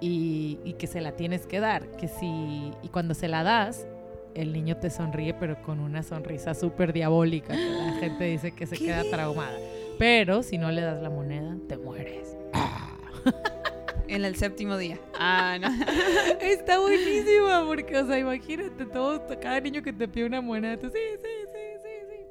y, 0.00 0.58
y 0.64 0.74
que 0.74 0.86
se 0.86 1.00
la 1.00 1.12
tienes 1.12 1.46
que 1.46 1.60
dar, 1.60 1.86
que 1.96 2.08
si 2.08 2.72
y 2.82 2.88
cuando 2.88 3.14
se 3.14 3.28
la 3.28 3.42
das 3.42 3.86
el 4.34 4.52
niño 4.52 4.76
te 4.76 4.90
sonríe 4.90 5.34
pero 5.34 5.62
con 5.62 5.80
una 5.80 6.02
sonrisa 6.02 6.54
súper 6.54 6.92
diabólica 6.92 7.54
que 7.54 7.70
la 7.70 7.92
gente 8.00 8.24
dice 8.24 8.52
que 8.52 8.66
se 8.66 8.76
¿Qué? 8.76 8.86
queda 8.86 9.04
traumada. 9.10 9.56
Pero 9.98 10.42
si 10.42 10.58
no 10.58 10.72
le 10.72 10.82
das 10.82 11.00
la 11.00 11.10
moneda, 11.10 11.56
te 11.68 11.76
mueres. 11.76 12.36
En 14.06 14.24
el 14.24 14.36
séptimo 14.36 14.76
día. 14.76 14.98
Ah, 15.14 15.56
no. 15.58 15.68
Está 16.40 16.78
buenísima 16.78 17.64
porque, 17.66 17.96
o 17.96 18.06
sea, 18.06 18.18
imagínate 18.18 18.84
todo, 18.84 19.22
cada 19.40 19.60
niño 19.60 19.82
que 19.82 19.94
te 19.94 20.06
pide 20.06 20.26
una 20.26 20.42
moneda, 20.42 20.76
tú 20.76 20.90
sí, 20.90 21.00
sí. 21.22 21.28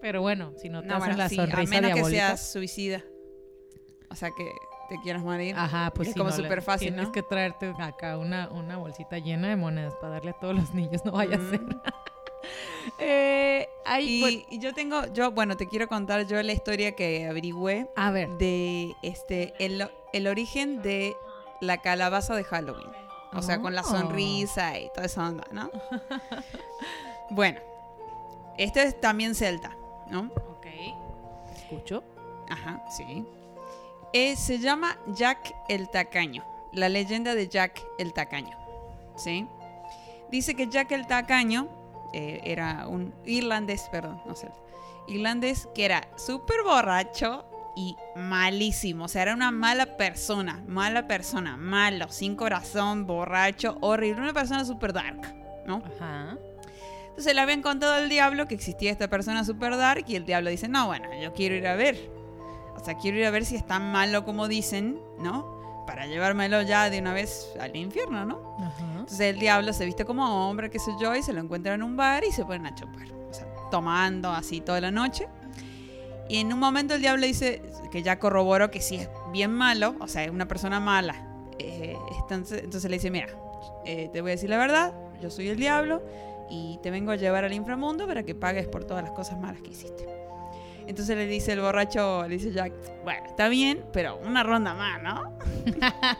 Pero 0.03 0.21
bueno, 0.21 0.51
si 0.57 0.67
no 0.69 0.81
te 0.81 0.87
No, 0.87 0.95
hacen 0.95 1.07
bueno, 1.07 1.17
la 1.17 1.29
sí, 1.29 1.39
a 1.39 1.45
sonrisa 1.45 1.69
menos 1.81 1.93
que 1.93 2.03
seas 2.03 2.51
suicida. 2.51 3.01
O 4.09 4.15
sea, 4.15 4.31
que 4.31 4.51
te 4.89 4.99
quieras 5.01 5.23
morir. 5.23 5.55
Ajá, 5.57 5.91
pues 5.95 6.09
Es 6.09 6.13
sí, 6.13 6.19
como 6.19 6.29
no 6.29 6.35
súper 6.35 6.61
fácil, 6.61 6.89
Tienes 6.89 7.07
¿no? 7.07 7.11
que 7.13 7.23
traerte 7.23 7.73
acá 7.79 8.17
una, 8.17 8.49
una 8.49 8.75
bolsita 8.77 9.17
llena 9.19 9.47
de 9.47 9.55
monedas 9.55 9.95
para 10.01 10.15
darle 10.15 10.31
a 10.31 10.33
todos 10.33 10.55
los 10.55 10.73
niños, 10.73 11.05
no 11.05 11.13
vaya 11.13 11.37
a 11.37 11.49
ser. 11.49 11.61
Mm. 11.61 11.81
eh, 12.99 13.67
ahí, 13.85 14.17
Y, 14.17 14.21
pues, 14.21 14.35
y 14.51 14.59
yo 14.59 14.73
tengo, 14.73 15.05
yo, 15.13 15.31
bueno, 15.31 15.55
te 15.55 15.67
quiero 15.67 15.87
contar 15.87 16.27
yo 16.27 16.43
la 16.43 16.51
historia 16.51 16.91
que 16.97 17.25
averigüé 17.27 17.89
a 17.95 18.11
ver, 18.11 18.29
de 18.31 18.93
este 19.03 19.53
el, 19.59 19.89
el 20.11 20.27
origen 20.27 20.81
de 20.81 21.15
la 21.61 21.77
calabaza 21.81 22.35
de 22.35 22.43
Halloween. 22.43 22.91
O 23.35 23.41
sea, 23.41 23.61
con 23.61 23.73
la 23.73 23.81
Oh. 23.81 23.85
sonrisa 23.85 24.77
y 24.79 24.89
toda 24.93 25.05
esa 25.07 25.27
onda, 25.27 25.45
¿no? 25.51 25.71
bueno, 27.31 27.59
este 28.59 28.83
es 28.83 28.99
también 29.01 29.33
celta, 29.33 29.75
¿no? 30.09 30.31
ok, 30.35 30.67
escucho. 31.55 32.03
Ajá, 32.49 32.83
sí. 32.89 33.25
Eh, 34.13 34.35
se 34.35 34.59
llama 34.59 34.97
Jack 35.07 35.55
el 35.69 35.89
Tacaño, 35.89 36.43
la 36.71 36.87
leyenda 36.87 37.33
de 37.33 37.47
Jack 37.47 37.83
el 37.97 38.13
Tacaño, 38.13 38.55
¿sí? 39.15 39.47
Dice 40.29 40.55
que 40.55 40.67
Jack 40.67 40.91
el 40.91 41.07
Tacaño 41.07 41.67
eh, 42.13 42.41
era 42.43 42.87
un 42.87 43.13
irlandés, 43.25 43.89
perdón, 43.91 44.21
no 44.25 44.35
sé, 44.35 44.49
irlandés 45.07 45.67
que 45.73 45.85
era 45.85 46.07
súper 46.15 46.61
borracho 46.63 47.45
y 47.75 47.95
malísimo, 48.15 49.05
o 49.05 49.07
sea, 49.07 49.23
era 49.23 49.33
una 49.33 49.49
mala 49.49 49.97
persona, 49.97 50.63
mala 50.67 51.07
persona, 51.07 51.57
malo, 51.57 52.07
sin 52.09 52.35
corazón, 52.35 53.07
borracho, 53.07 53.77
horrible, 53.81 54.21
una 54.21 54.33
persona 54.33 54.63
súper 54.63 54.93
dark, 54.93 55.21
¿no? 55.65 55.81
Ajá. 55.97 56.37
Entonces 57.13 57.35
le 57.35 57.41
habían 57.41 57.61
contado 57.61 57.93
al 57.93 58.09
diablo 58.09 58.47
que 58.47 58.55
existía 58.55 58.91
esta 58.91 59.07
persona 59.07 59.45
super 59.45 59.77
dark 59.77 60.03
y 60.07 60.15
el 60.15 60.25
diablo 60.25 60.49
dice, 60.49 60.67
no, 60.67 60.87
bueno, 60.87 61.05
yo 61.21 61.31
quiero 61.31 61.53
ir 61.53 61.67
a 61.67 61.75
ver. 61.75 62.09
O 62.75 62.83
sea, 62.83 62.95
quiero 62.95 63.19
ir 63.19 63.25
a 63.25 63.29
ver 63.29 63.45
si 63.45 63.55
es 63.55 63.67
tan 63.67 63.91
malo 63.91 64.25
como 64.25 64.47
dicen, 64.47 64.99
¿no? 65.19 65.83
Para 65.85 66.07
llevármelo 66.07 66.63
ya 66.63 66.89
de 66.89 66.97
una 66.97 67.13
vez 67.13 67.53
al 67.59 67.75
infierno, 67.75 68.25
¿no? 68.25 68.57
Ajá. 68.59 68.83
Entonces 68.93 69.21
el 69.21 69.37
diablo 69.37 69.73
se 69.73 69.85
viste 69.85 70.05
como 70.05 70.49
hombre, 70.49 70.71
qué 70.71 70.79
sé 70.79 70.89
yo, 70.99 71.15
y 71.15 71.21
se 71.21 71.33
lo 71.33 71.39
encuentra 71.39 71.75
en 71.75 71.83
un 71.83 71.95
bar 71.95 72.23
y 72.23 72.31
se 72.31 72.45
ponen 72.45 72.65
a 72.65 72.73
chupar. 72.73 73.05
O 73.29 73.31
sea, 73.31 73.45
tomando 73.69 74.31
así 74.31 74.59
toda 74.59 74.81
la 74.81 74.89
noche. 74.89 75.27
Y 76.27 76.37
en 76.37 76.51
un 76.51 76.57
momento 76.57 76.95
el 76.95 77.01
diablo 77.01 77.27
dice 77.27 77.61
que 77.91 78.01
ya 78.01 78.17
corroboró 78.17 78.71
que 78.71 78.81
sí 78.81 78.95
es 78.95 79.09
bien 79.31 79.51
malo, 79.51 79.95
o 79.99 80.07
sea, 80.07 80.23
es 80.23 80.31
una 80.31 80.47
persona 80.47 80.79
mala. 80.79 81.27
Eh, 81.59 81.95
entonces, 82.21 82.63
entonces 82.63 82.89
le 82.89 82.97
dice, 82.97 83.11
mira, 83.11 83.27
eh, 83.85 84.09
te 84.11 84.21
voy 84.21 84.31
a 84.31 84.33
decir 84.33 84.49
la 84.49 84.57
verdad, 84.57 84.95
yo 85.21 85.29
soy 85.29 85.49
el 85.49 85.57
diablo 85.57 86.01
y 86.53 86.77
te 86.83 86.91
vengo 86.91 87.11
a 87.11 87.15
llevar 87.15 87.43
al 87.43 87.53
inframundo 87.53 88.05
para 88.05 88.21
que 88.23 88.35
pagues 88.35 88.67
por 88.67 88.83
todas 88.83 89.03
las 89.03 89.11
cosas 89.13 89.39
malas 89.39 89.61
que 89.61 89.71
hiciste. 89.71 90.07
Entonces 90.85 91.15
le 91.17 91.25
dice 91.25 91.53
el 91.53 91.61
borracho, 91.61 92.23
le 92.27 92.35
dice 92.35 92.51
Jack, 92.51 92.73
bueno, 93.03 93.25
está 93.25 93.47
bien, 93.49 93.83
pero 93.91 94.17
una 94.17 94.43
ronda 94.43 94.73
más, 94.75 95.01
¿no? 95.01 95.37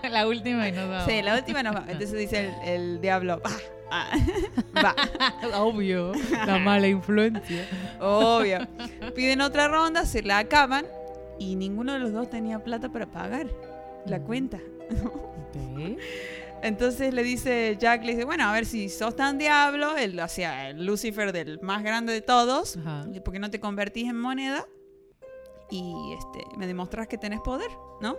la 0.09 0.27
última 0.27 0.67
y 0.67 0.71
nos 0.71 0.89
vamos. 0.89 1.05
Sí, 1.05 1.21
la 1.21 1.35
última 1.35 1.61
nos 1.61 1.75
va. 1.75 1.83
Entonces 1.87 2.13
dice 2.13 2.51
el, 2.63 2.69
el 2.69 3.01
diablo, 3.01 3.41
va, 3.91 4.15
va, 4.81 4.95
Obvio, 5.59 6.13
la 6.47 6.57
mala 6.57 6.87
influencia. 6.87 7.67
obvio. 7.99 8.59
Piden 9.15 9.41
otra 9.41 9.67
ronda, 9.67 10.05
se 10.05 10.23
la 10.23 10.39
acaban 10.39 10.85
y 11.37 11.55
ninguno 11.55 11.93
de 11.93 11.99
los 11.99 12.11
dos 12.11 12.29
tenía 12.29 12.63
plata 12.63 12.89
para 12.89 13.05
pagar 13.05 13.47
la 14.05 14.19
cuenta. 14.19 14.59
Ok. 15.03 15.99
Entonces 16.63 17.13
le 17.13 17.23
dice 17.23 17.77
Jack, 17.79 18.03
le 18.03 18.13
dice, 18.13 18.23
bueno, 18.25 18.45
a 18.47 18.53
ver 18.53 18.65
si 18.65 18.87
sos 18.89 19.15
tan 19.15 19.37
diablo, 19.37 19.97
el, 19.97 20.17
o 20.19 20.27
sea, 20.29 20.69
el 20.69 20.85
Lucifer 20.85 21.33
del 21.33 21.59
más 21.61 21.83
grande 21.83 22.13
de 22.13 22.21
todos, 22.21 22.77
Ajá. 22.77 23.05
¿por 23.23 23.33
qué 23.33 23.39
no 23.39 23.51
te 23.51 23.59
convertís 23.59 24.09
en 24.09 24.17
moneda? 24.19 24.65
Y 25.69 26.13
este, 26.17 26.45
me 26.57 26.65
demostrás 26.65 27.07
que 27.07 27.17
tenés 27.17 27.41
poder, 27.41 27.69
¿no? 27.99 28.15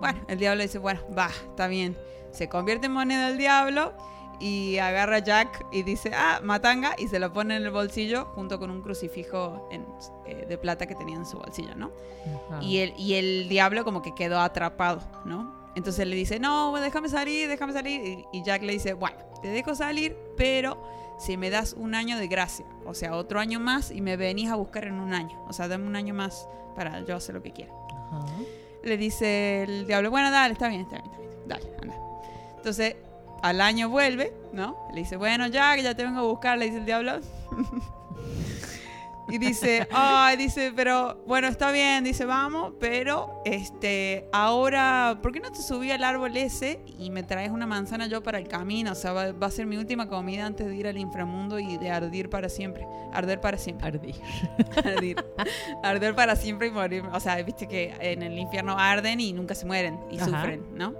Bueno, 0.00 0.20
el 0.28 0.38
diablo 0.38 0.62
dice, 0.62 0.78
bueno, 0.78 1.00
va, 1.16 1.28
está 1.28 1.68
bien. 1.68 1.96
Se 2.32 2.48
convierte 2.48 2.86
en 2.86 2.92
moneda 2.92 3.28
el 3.28 3.38
diablo 3.38 3.92
y 4.40 4.78
agarra 4.78 5.16
a 5.16 5.18
Jack 5.18 5.66
y 5.70 5.82
dice, 5.82 6.10
ah, 6.14 6.40
matanga, 6.42 6.94
y 6.98 7.06
se 7.08 7.18
lo 7.18 7.32
pone 7.32 7.54
en 7.56 7.62
el 7.64 7.70
bolsillo 7.70 8.24
junto 8.34 8.58
con 8.58 8.70
un 8.70 8.80
crucifijo 8.82 9.68
en- 9.70 9.86
eh, 10.26 10.46
de 10.48 10.56
plata 10.58 10.86
que 10.86 10.94
tenía 10.94 11.16
en 11.16 11.26
su 11.26 11.36
bolsillo, 11.36 11.74
¿no? 11.76 11.92
Ajá. 12.48 12.62
Y 12.62 12.78
el, 12.78 12.94
y 12.98 13.14
el 13.14 13.48
diablo 13.48 13.84
como 13.84 14.00
que 14.00 14.14
quedó 14.14 14.40
atrapado, 14.40 15.02
¿no? 15.26 15.59
Entonces 15.74 16.06
le 16.06 16.16
dice, 16.16 16.40
no, 16.40 16.74
déjame 16.80 17.08
salir, 17.08 17.48
déjame 17.48 17.72
salir. 17.72 18.24
Y, 18.32 18.42
Jack 18.42 18.62
le 18.62 18.72
dice, 18.72 18.94
bueno, 18.94 19.18
te 19.42 19.48
dejo 19.48 19.74
salir, 19.74 20.16
pero 20.36 20.82
si 21.18 21.36
me 21.36 21.50
das 21.50 21.74
un 21.74 21.94
año 21.94 22.18
de 22.18 22.26
gracia, 22.28 22.66
o 22.84 22.94
sea, 22.94 23.14
otro 23.14 23.40
año 23.40 23.60
más 23.60 23.90
y 23.90 24.00
me 24.00 24.16
venís 24.16 24.50
a 24.50 24.56
buscar 24.56 24.84
en 24.84 24.94
un 24.94 25.14
año. 25.14 25.44
O 25.48 25.52
sea, 25.52 25.68
dame 25.68 25.86
un 25.86 25.96
año 25.96 26.14
más 26.14 26.48
para 26.74 27.04
yo 27.04 27.16
hacer 27.16 27.34
lo 27.34 27.42
que 27.42 27.52
quiera. 27.52 27.72
Ajá. 28.12 28.26
Le 28.82 28.96
dice 28.96 29.62
el 29.64 29.86
diablo, 29.86 30.10
bueno, 30.10 30.30
dale, 30.30 30.54
está 30.54 30.68
bien, 30.68 30.80
está 30.82 30.96
bien, 30.96 31.10
está 31.10 31.18
bien, 31.18 31.32
dale, 31.46 31.66
anda. 31.82 31.96
Entonces, 32.56 32.96
al 33.42 33.60
año 33.60 33.88
vuelve, 33.88 34.32
¿no? 34.52 34.88
Le 34.92 35.00
dice, 35.00 35.16
bueno, 35.16 35.46
Jack, 35.46 35.80
ya 35.80 35.94
te 35.94 36.04
vengo 36.04 36.20
a 36.20 36.22
buscar, 36.22 36.58
le 36.58 36.66
dice 36.66 36.78
el 36.78 36.86
diablo. 36.86 37.20
Y 39.30 39.38
dice, 39.38 39.88
ay, 39.92 40.36
dice, 40.36 40.72
pero 40.74 41.22
bueno, 41.26 41.48
está 41.48 41.70
bien, 41.72 42.04
dice, 42.04 42.24
vamos, 42.24 42.74
pero 42.78 43.42
este, 43.44 44.28
ahora, 44.32 45.18
¿por 45.22 45.32
qué 45.32 45.40
no 45.40 45.50
te 45.50 45.62
subí 45.62 45.90
al 45.90 46.04
árbol 46.04 46.36
ese 46.36 46.80
y 46.98 47.10
me 47.10 47.22
traes 47.22 47.50
una 47.50 47.66
manzana 47.66 48.06
yo 48.06 48.22
para 48.22 48.38
el 48.38 48.48
camino? 48.48 48.92
O 48.92 48.94
sea, 48.94 49.12
va, 49.12 49.32
va 49.32 49.46
a 49.46 49.50
ser 49.50 49.66
mi 49.66 49.76
última 49.76 50.08
comida 50.08 50.46
antes 50.46 50.66
de 50.66 50.76
ir 50.76 50.86
al 50.86 50.98
inframundo 50.98 51.58
y 51.58 51.78
de 51.78 51.90
ardir 51.90 52.30
para 52.30 52.48
siempre. 52.48 52.86
Arder 53.12 53.40
para 53.40 53.58
siempre. 53.58 53.88
Ardí. 53.88 54.14
Ardir. 54.84 55.24
Arder 55.82 56.14
para 56.14 56.36
siempre 56.36 56.68
y 56.68 56.70
morir. 56.70 57.04
O 57.12 57.20
sea, 57.20 57.40
viste 57.42 57.66
que 57.66 57.94
en 58.00 58.22
el 58.22 58.38
infierno 58.38 58.76
arden 58.78 59.20
y 59.20 59.32
nunca 59.32 59.54
se 59.54 59.66
mueren 59.66 59.98
y 60.10 60.16
Ajá. 60.16 60.26
sufren, 60.26 60.64
¿no? 60.74 60.94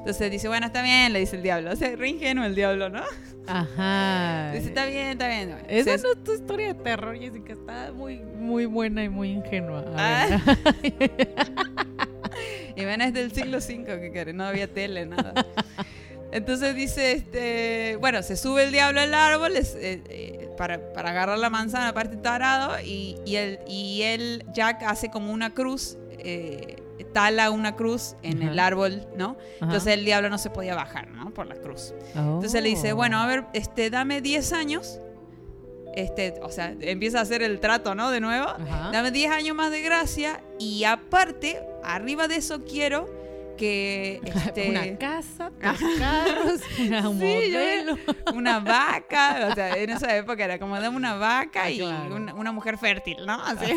Entonces 0.00 0.30
dice, 0.30 0.48
bueno, 0.48 0.66
está 0.66 0.82
bien, 0.82 1.12
le 1.12 1.20
dice 1.20 1.36
el 1.36 1.42
diablo. 1.42 1.72
O 1.72 1.76
sea, 1.76 1.94
re 1.94 2.08
ingenuo 2.08 2.44
el 2.44 2.54
diablo, 2.54 2.88
¿no? 2.88 3.02
Ajá. 3.46 4.52
Dice, 4.54 4.68
está 4.68 4.86
bien, 4.86 5.06
está 5.08 5.28
bien. 5.28 5.50
Bueno, 5.50 5.64
Esa 5.68 5.98
se- 5.98 6.04
no 6.04 6.12
es 6.12 6.24
tu 6.24 6.32
historia 6.34 6.68
de 6.68 6.74
terror, 6.74 7.18
Jessica. 7.18 7.52
Está 7.52 7.92
muy, 7.92 8.18
muy 8.20 8.64
buena 8.66 9.02
y 9.04 9.08
muy 9.08 9.30
ingenua. 9.30 9.84
A 9.96 10.26
Ah. 10.30 10.56
Y 12.76 12.84
ven, 12.84 13.00
es 13.00 13.12
del 13.12 13.32
siglo 13.32 13.58
V, 13.58 14.10
que 14.12 14.32
no 14.32 14.44
había 14.44 14.66
tele, 14.72 15.04
nada. 15.04 15.34
Entonces 16.32 16.74
dice, 16.76 17.12
este, 17.12 17.96
bueno, 17.96 18.22
se 18.22 18.36
sube 18.36 18.62
el 18.64 18.72
diablo 18.72 19.00
al 19.00 19.12
árbol 19.12 19.56
es, 19.56 19.74
eh, 19.74 20.00
eh, 20.08 20.48
para, 20.56 20.92
para 20.92 21.10
agarrar 21.10 21.38
la 21.38 21.50
manzana, 21.50 21.88
aparte 21.88 22.16
tarado, 22.16 22.80
y, 22.82 23.16
y, 23.26 23.36
él, 23.36 23.58
y 23.66 24.02
él, 24.02 24.44
Jack, 24.54 24.82
hace 24.84 25.10
como 25.10 25.32
una 25.32 25.52
cruz, 25.52 25.98
eh, 26.18 26.76
tala 27.12 27.50
una 27.50 27.76
cruz 27.76 28.14
en 28.22 28.42
el 28.42 28.58
árbol, 28.58 29.06
¿no? 29.16 29.30
Ajá. 29.56 29.64
Entonces 29.66 29.94
el 29.94 30.04
diablo 30.04 30.30
no 30.30 30.38
se 30.38 30.50
podía 30.50 30.74
bajar, 30.74 31.08
¿no? 31.08 31.30
Por 31.30 31.46
la 31.46 31.56
cruz. 31.56 31.94
Entonces 32.14 32.62
le 32.62 32.68
dice, 32.68 32.92
Oh. 32.92 32.96
bueno, 32.96 33.18
a 33.18 33.26
ver, 33.26 33.44
este, 33.52 33.90
dame 33.90 34.20
10 34.20 34.52
años. 34.52 34.98
Este, 35.96 36.34
o 36.42 36.50
sea, 36.50 36.72
empieza 36.80 37.18
a 37.18 37.22
hacer 37.22 37.42
el 37.42 37.58
trato, 37.58 37.94
¿no? 37.96 38.10
De 38.10 38.20
nuevo. 38.20 38.46
Ajá. 38.48 38.90
Dame 38.92 39.10
10 39.10 39.32
años 39.32 39.56
más 39.56 39.70
de 39.72 39.82
gracia 39.82 40.40
y 40.58 40.84
aparte, 40.84 41.60
arriba 41.82 42.28
de 42.28 42.36
eso 42.36 42.64
quiero 42.64 43.18
que 43.58 44.20
este, 44.24 44.70
Una 44.70 44.96
casa, 44.98 45.50
tres 45.58 45.80
carros, 45.98 46.60
una 46.78 47.02
Sí, 47.02 47.08
modelo. 47.08 47.96
una 48.34 48.60
vaca, 48.60 49.48
o 49.50 49.54
sea, 49.54 49.76
en 49.76 49.90
esa 49.90 50.16
época 50.16 50.44
era 50.44 50.58
como 50.60 50.80
dame 50.80 50.96
una 50.96 51.14
vaca 51.16 51.64
Ah, 51.64 51.70
y 51.70 51.78
claro. 51.78 52.14
una, 52.14 52.34
una 52.34 52.52
mujer 52.52 52.78
fértil, 52.78 53.26
¿no? 53.26 53.34
Así. 53.42 53.72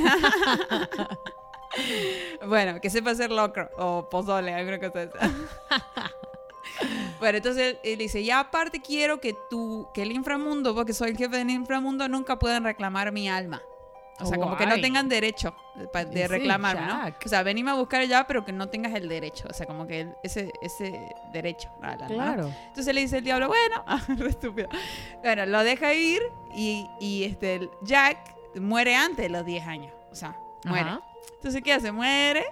Bueno, 2.47 2.79
que 2.81 2.89
sepa 2.89 3.11
hacer 3.11 3.31
locro 3.31 3.69
o 3.77 4.09
pozole, 4.09 4.53
alguna 4.53 4.79
cosa 4.79 4.99
de 4.99 5.05
esa. 5.05 5.19
Bueno, 7.19 7.37
entonces 7.37 7.77
él 7.83 7.99
dice, 7.99 8.19
y 8.21 8.31
aparte 8.31 8.81
quiero 8.81 9.21
que 9.21 9.35
tú, 9.49 9.87
que 9.93 10.01
el 10.01 10.11
inframundo, 10.11 10.73
porque 10.75 10.93
soy 10.93 11.11
el 11.11 11.17
jefe 11.17 11.37
del 11.37 11.49
inframundo, 11.49 12.07
nunca 12.09 12.37
puedan 12.37 12.63
reclamar 12.63 13.11
mi 13.11 13.29
alma. 13.29 13.61
O 14.19 14.25
sea, 14.25 14.37
como 14.37 14.55
que 14.57 14.65
no 14.65 14.79
tengan 14.79 15.09
derecho 15.09 15.55
de, 15.75 16.05
de 16.05 16.21
Sí, 16.21 16.27
reclamarme, 16.27 16.85
¿no? 16.85 17.15
O 17.25 17.29
sea, 17.29 17.43
venime 17.43 17.71
a 17.71 17.73
buscar 17.75 18.01
allá, 18.01 18.25
pero 18.27 18.45
que 18.45 18.51
no 18.51 18.69
tengas 18.69 18.93
el 18.93 19.09
derecho. 19.09 19.47
O 19.49 19.53
sea, 19.53 19.65
como 19.65 19.87
que 19.87 20.07
ese, 20.21 20.51
ese 20.61 21.13
derecho. 21.31 21.69
Claro. 22.07 22.51
Entonces 22.67 22.93
le 22.93 23.01
dice 23.01 23.17
el 23.17 23.23
diablo, 23.23 23.47
bueno, 23.47 23.83
re 24.17 24.29
estúpido. 24.29 24.69
Bueno, 25.21 25.45
lo 25.45 25.63
deja 25.63 25.93
ir 25.93 26.21
y, 26.53 26.87
y, 26.99 27.23
este, 27.23 27.69
Jack 27.81 28.35
muere 28.55 28.95
antes 28.95 29.25
de 29.25 29.29
los 29.29 29.45
10 29.45 29.67
años. 29.67 29.93
O 30.11 30.15
sea, 30.15 30.37
muere. 30.65 30.89
Ajá. 30.89 31.01
Entonces, 31.35 31.61
¿qué 31.61 31.73
hace? 31.73 31.91
Muere, 31.91 32.45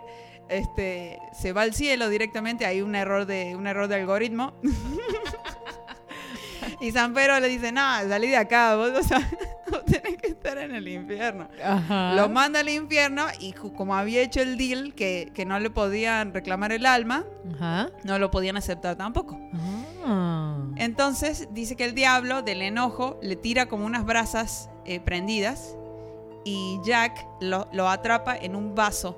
este, 0.50 1.20
se 1.32 1.54
va 1.54 1.62
al 1.62 1.74
cielo 1.74 2.10
directamente. 2.10 2.66
Hay 2.66 2.82
un 2.82 2.94
error 2.94 3.26
de, 3.26 3.56
un 3.56 3.68
error 3.68 3.88
de 3.88 3.96
algoritmo. 3.96 4.54
y 6.82 6.92
San 6.92 7.14
Pedro 7.14 7.40
le 7.40 7.48
dice, 7.48 7.72
no, 7.72 7.82
salí 8.10 8.28
de 8.28 8.38
acá, 8.38 8.76
vos, 8.76 8.92
o 8.92 9.04
sea, 9.04 9.30
vos 9.72 9.86
tenés 9.86 10.18
que 10.18 10.28
estar 10.28 10.58
en 10.58 10.76
el 10.76 10.88
infierno. 10.88 11.48
Ajá. 11.64 12.14
Lo 12.16 12.28
manda 12.28 12.60
al 12.60 12.70
infierno 12.70 13.26
y 13.40 13.54
como 13.54 13.96
había 13.96 14.22
hecho 14.22 14.42
el 14.42 14.58
deal 14.58 14.94
que, 14.94 15.32
que 15.34 15.46
no 15.46 15.58
le 15.60 15.70
podían 15.70 16.34
reclamar 16.34 16.74
el 16.74 16.86
alma, 16.86 17.26
Ajá. 17.56 17.90
no 18.04 18.20
lo 18.20 18.30
podían 18.30 18.58
aceptar 18.58 18.98
tampoco. 18.98 19.40
Ah. 20.06 20.58
Entonces 20.76 21.48
dice 21.52 21.78
que 21.78 21.86
el 21.86 21.96
diablo, 21.96 22.42
del 22.42 22.62
enojo, 22.62 23.18
le 23.22 23.38
tira 23.38 23.68
como 23.68 23.86
unas 23.86 24.06
brasas 24.06 24.70
eh, 24.86 25.00
prendidas 25.00 25.78
y 26.44 26.80
Jack 26.84 27.26
lo, 27.40 27.68
lo 27.72 27.88
atrapa 27.90 28.36
en 28.38 28.56
un 28.56 28.76
vaso. 28.76 29.18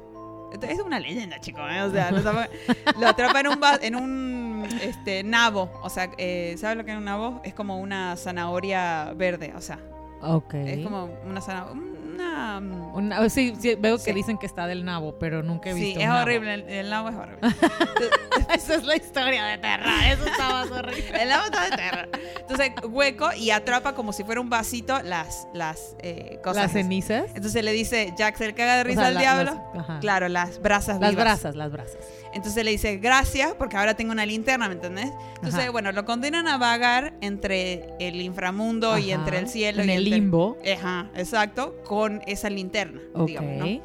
Esto 0.54 0.68
Es 0.68 0.80
una 0.80 1.00
leyenda, 1.00 1.40
chicos. 1.40 1.64
¿eh? 1.72 1.82
O 1.82 1.92
sea, 1.92 2.12
lo, 2.12 2.20
atrapa- 2.20 2.50
lo 3.00 3.08
atrapa 3.08 3.40
en 3.40 3.48
un, 3.48 3.60
va- 3.64 3.80
en 3.82 3.96
un 3.96 4.68
este, 4.82 5.24
nabo. 5.24 5.72
O 5.82 5.90
sea, 5.90 6.12
eh, 6.18 6.56
¿sabes 6.60 6.78
lo 6.78 6.86
que 6.86 6.92
es 6.92 6.98
un 6.98 7.06
nabo? 7.06 7.42
Es 7.44 7.54
como 7.56 7.80
una 7.80 8.16
zanahoria 8.18 9.14
verde. 9.16 9.52
O 9.56 9.62
sea, 9.62 9.80
Ok. 10.22 10.54
es 10.54 10.84
como 10.84 11.10
una 11.26 11.42
zanahoria. 11.42 11.82
Una, 12.16 12.60
Una- 12.94 13.20
oh, 13.22 13.30
sí, 13.30 13.54
sí, 13.60 13.76
veo 13.76 13.98
que 13.98 14.04
Sí. 14.04 14.14
dicen 14.14 14.38
que 14.38 14.46
está 14.46 14.68
del 14.68 14.86
nabo, 14.86 15.18
pero 15.20 15.44
nunca 15.44 15.70
he 15.70 15.74
sí, 15.74 15.80
visto 15.82 16.00
es 16.00 16.06
un 16.06 16.12
nabo. 16.12 16.22
horrible. 16.24 16.54
El, 16.54 16.62
el 16.70 16.90
nabo 16.90 17.10
es 17.10 17.16
horrible. 17.16 17.40
Esa 18.54 18.76
es 18.76 18.84
la 18.84 18.96
historia 18.96 19.46
de 19.46 19.58
terror. 19.58 19.88
Eso 20.08 20.26
más 20.40 20.72
horrible. 20.72 21.22
El 21.24 21.30
nabo 21.30 21.46
está 21.46 21.64
de 21.70 21.76
terror. 21.78 22.10
Entonces, 22.40 22.72
hueco 22.90 23.30
y 23.38 23.50
atrapa 23.52 23.94
como 23.96 24.14
si 24.14 24.24
fuera 24.24 24.42
un 24.42 24.50
vasito 24.50 25.02
las, 25.04 25.48
las 25.54 25.96
eh, 26.00 26.40
cosas. 26.44 26.64
Las 26.64 26.72
cenizas. 26.74 27.26
Entonces 27.36 27.64
le 27.64 27.72
dice, 27.72 28.14
Jack 28.18 28.38
se 28.38 28.48
le 28.48 28.54
caga 28.54 28.76
de 28.76 28.82
O 28.82 28.84
risa 28.86 29.02
sea, 29.02 29.08
al 29.10 29.14
la- 29.16 29.20
diablo. 29.22 29.62
las-. 29.74 30.00
Claro, 30.02 30.30
las 30.30 30.62
brasas 30.62 31.00
Las 31.00 31.12
vivas. 31.12 31.26
brasas, 31.26 31.56
las 31.56 31.72
brasas. 31.72 31.98
Entonces 32.34 32.66
le 32.66 32.72
dice, 32.72 32.98
gracias, 32.98 33.54
porque 33.60 33.78
ahora 33.78 33.94
tengo 33.94 34.12
una 34.12 34.26
linterna, 34.26 34.68
¿me 34.68 34.74
entendés? 34.74 35.12
Entonces, 35.36 35.62
Ajá. 35.62 35.72
bueno, 35.72 35.92
lo 35.92 36.04
condenan 36.04 36.48
a 36.48 36.58
vagar 36.58 37.14
entre 37.22 37.90
el 38.00 38.20
inframundo 38.22 38.98
y 38.98 39.12
Ajá. 39.12 39.22
entre 39.22 39.38
el 39.38 39.48
cielo. 39.48 39.84
En 39.84 39.90
y 39.90 39.94
el 39.94 40.04
entre- 40.08 40.20
limbo. 40.20 40.58
Ajá, 40.76 41.10
exacto, 41.16 41.76
con 41.86 42.03
esa 42.26 42.50
linterna, 42.50 43.02
digamos, 43.26 43.58
¿no? 43.58 43.82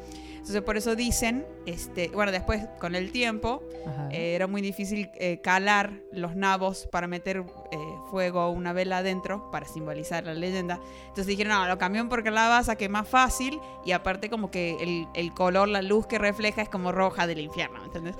Entonces, 0.49 0.61
por 0.61 0.77
eso 0.77 0.95
dicen, 0.95 1.45
este, 1.67 2.07
bueno, 2.07 2.31
después, 2.31 2.65
con 2.79 2.95
el 2.95 3.11
tiempo, 3.11 3.61
eh, 4.09 4.33
era 4.33 4.47
muy 4.47 4.61
difícil 4.61 5.11
eh, 5.19 5.41
calar 5.41 6.01
los 6.11 6.35
nabos 6.35 6.87
para 6.91 7.07
meter 7.07 7.43
eh, 7.71 7.95
fuego, 8.09 8.49
una 8.49 8.73
vela 8.73 8.97
adentro 8.97 9.49
para 9.51 9.65
simbolizar 9.67 10.23
la 10.23 10.33
leyenda. 10.33 10.79
Entonces 11.03 11.27
dijeron, 11.27 11.53
no, 11.53 11.67
lo 11.67 11.77
cambió 11.77 12.07
por 12.09 12.23
calabaza, 12.23 12.75
que 12.75 12.85
es 12.85 12.91
más 12.91 13.07
fácil, 13.07 13.59
y 13.85 13.91
aparte 13.91 14.29
como 14.29 14.49
que 14.51 14.77
el, 14.81 15.07
el 15.13 15.33
color, 15.33 15.67
la 15.67 15.81
luz 15.81 16.07
que 16.07 16.17
refleja 16.17 16.61
es 16.61 16.69
como 16.69 16.91
roja 16.91 17.27
del 17.27 17.39
infierno, 17.39 17.83
¿entendés? 17.85 18.15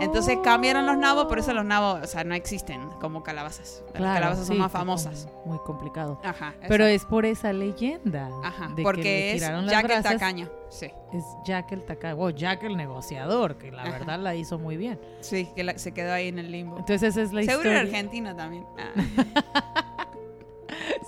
Entonces 0.00 0.38
cambiaron 0.42 0.86
los 0.86 0.96
nabos, 0.98 1.26
por 1.26 1.38
eso 1.38 1.52
los 1.54 1.64
nabos, 1.64 2.00
o 2.02 2.06
sea, 2.06 2.24
no 2.24 2.34
existen 2.34 2.88
como 3.00 3.22
calabazas. 3.22 3.82
Las 3.92 4.14
calabazas 4.14 4.46
son 4.46 4.58
más 4.58 4.72
famosas. 4.72 5.28
Muy 5.44 5.58
complicado. 5.58 6.20
Ajá. 6.24 6.54
Pero 6.68 6.86
es 6.86 7.04
por 7.04 7.26
esa 7.26 7.52
leyenda. 7.52 8.28
Ajá, 8.42 8.68
de 8.70 8.76
que 8.76 8.82
porque 8.82 9.32
es 9.34 9.42
las 9.42 9.66
Jack 9.66 9.90
el 9.90 10.02
tacaño. 10.02 10.48
Sí, 10.70 10.86
Es 11.12 11.24
Jack 11.44 11.70
el 11.72 11.84
tacaño. 11.84 12.16
o 12.18 12.30
Jack 12.30 12.64
el 12.64 12.76
negociador, 12.76 13.56
que 13.56 13.70
la 13.70 13.82
Ajá. 13.82 13.90
verdad 13.92 14.18
la 14.18 14.34
hizo 14.34 14.58
muy 14.58 14.76
bien. 14.76 14.98
sí, 15.20 15.48
que 15.54 15.62
la- 15.62 15.78
se 15.78 15.92
quedó 15.92 16.12
ahí 16.12 16.28
en 16.28 16.38
el 16.38 16.50
limbo. 16.50 16.78
Entonces 16.78 17.02
esa 17.10 17.22
es 17.22 17.32
la 17.32 17.42
Seguro 17.42 17.68
historia. 17.68 17.72
era 17.72 17.80
argentino 17.80 18.34
también. 18.34 18.63
Ah, 18.78 20.06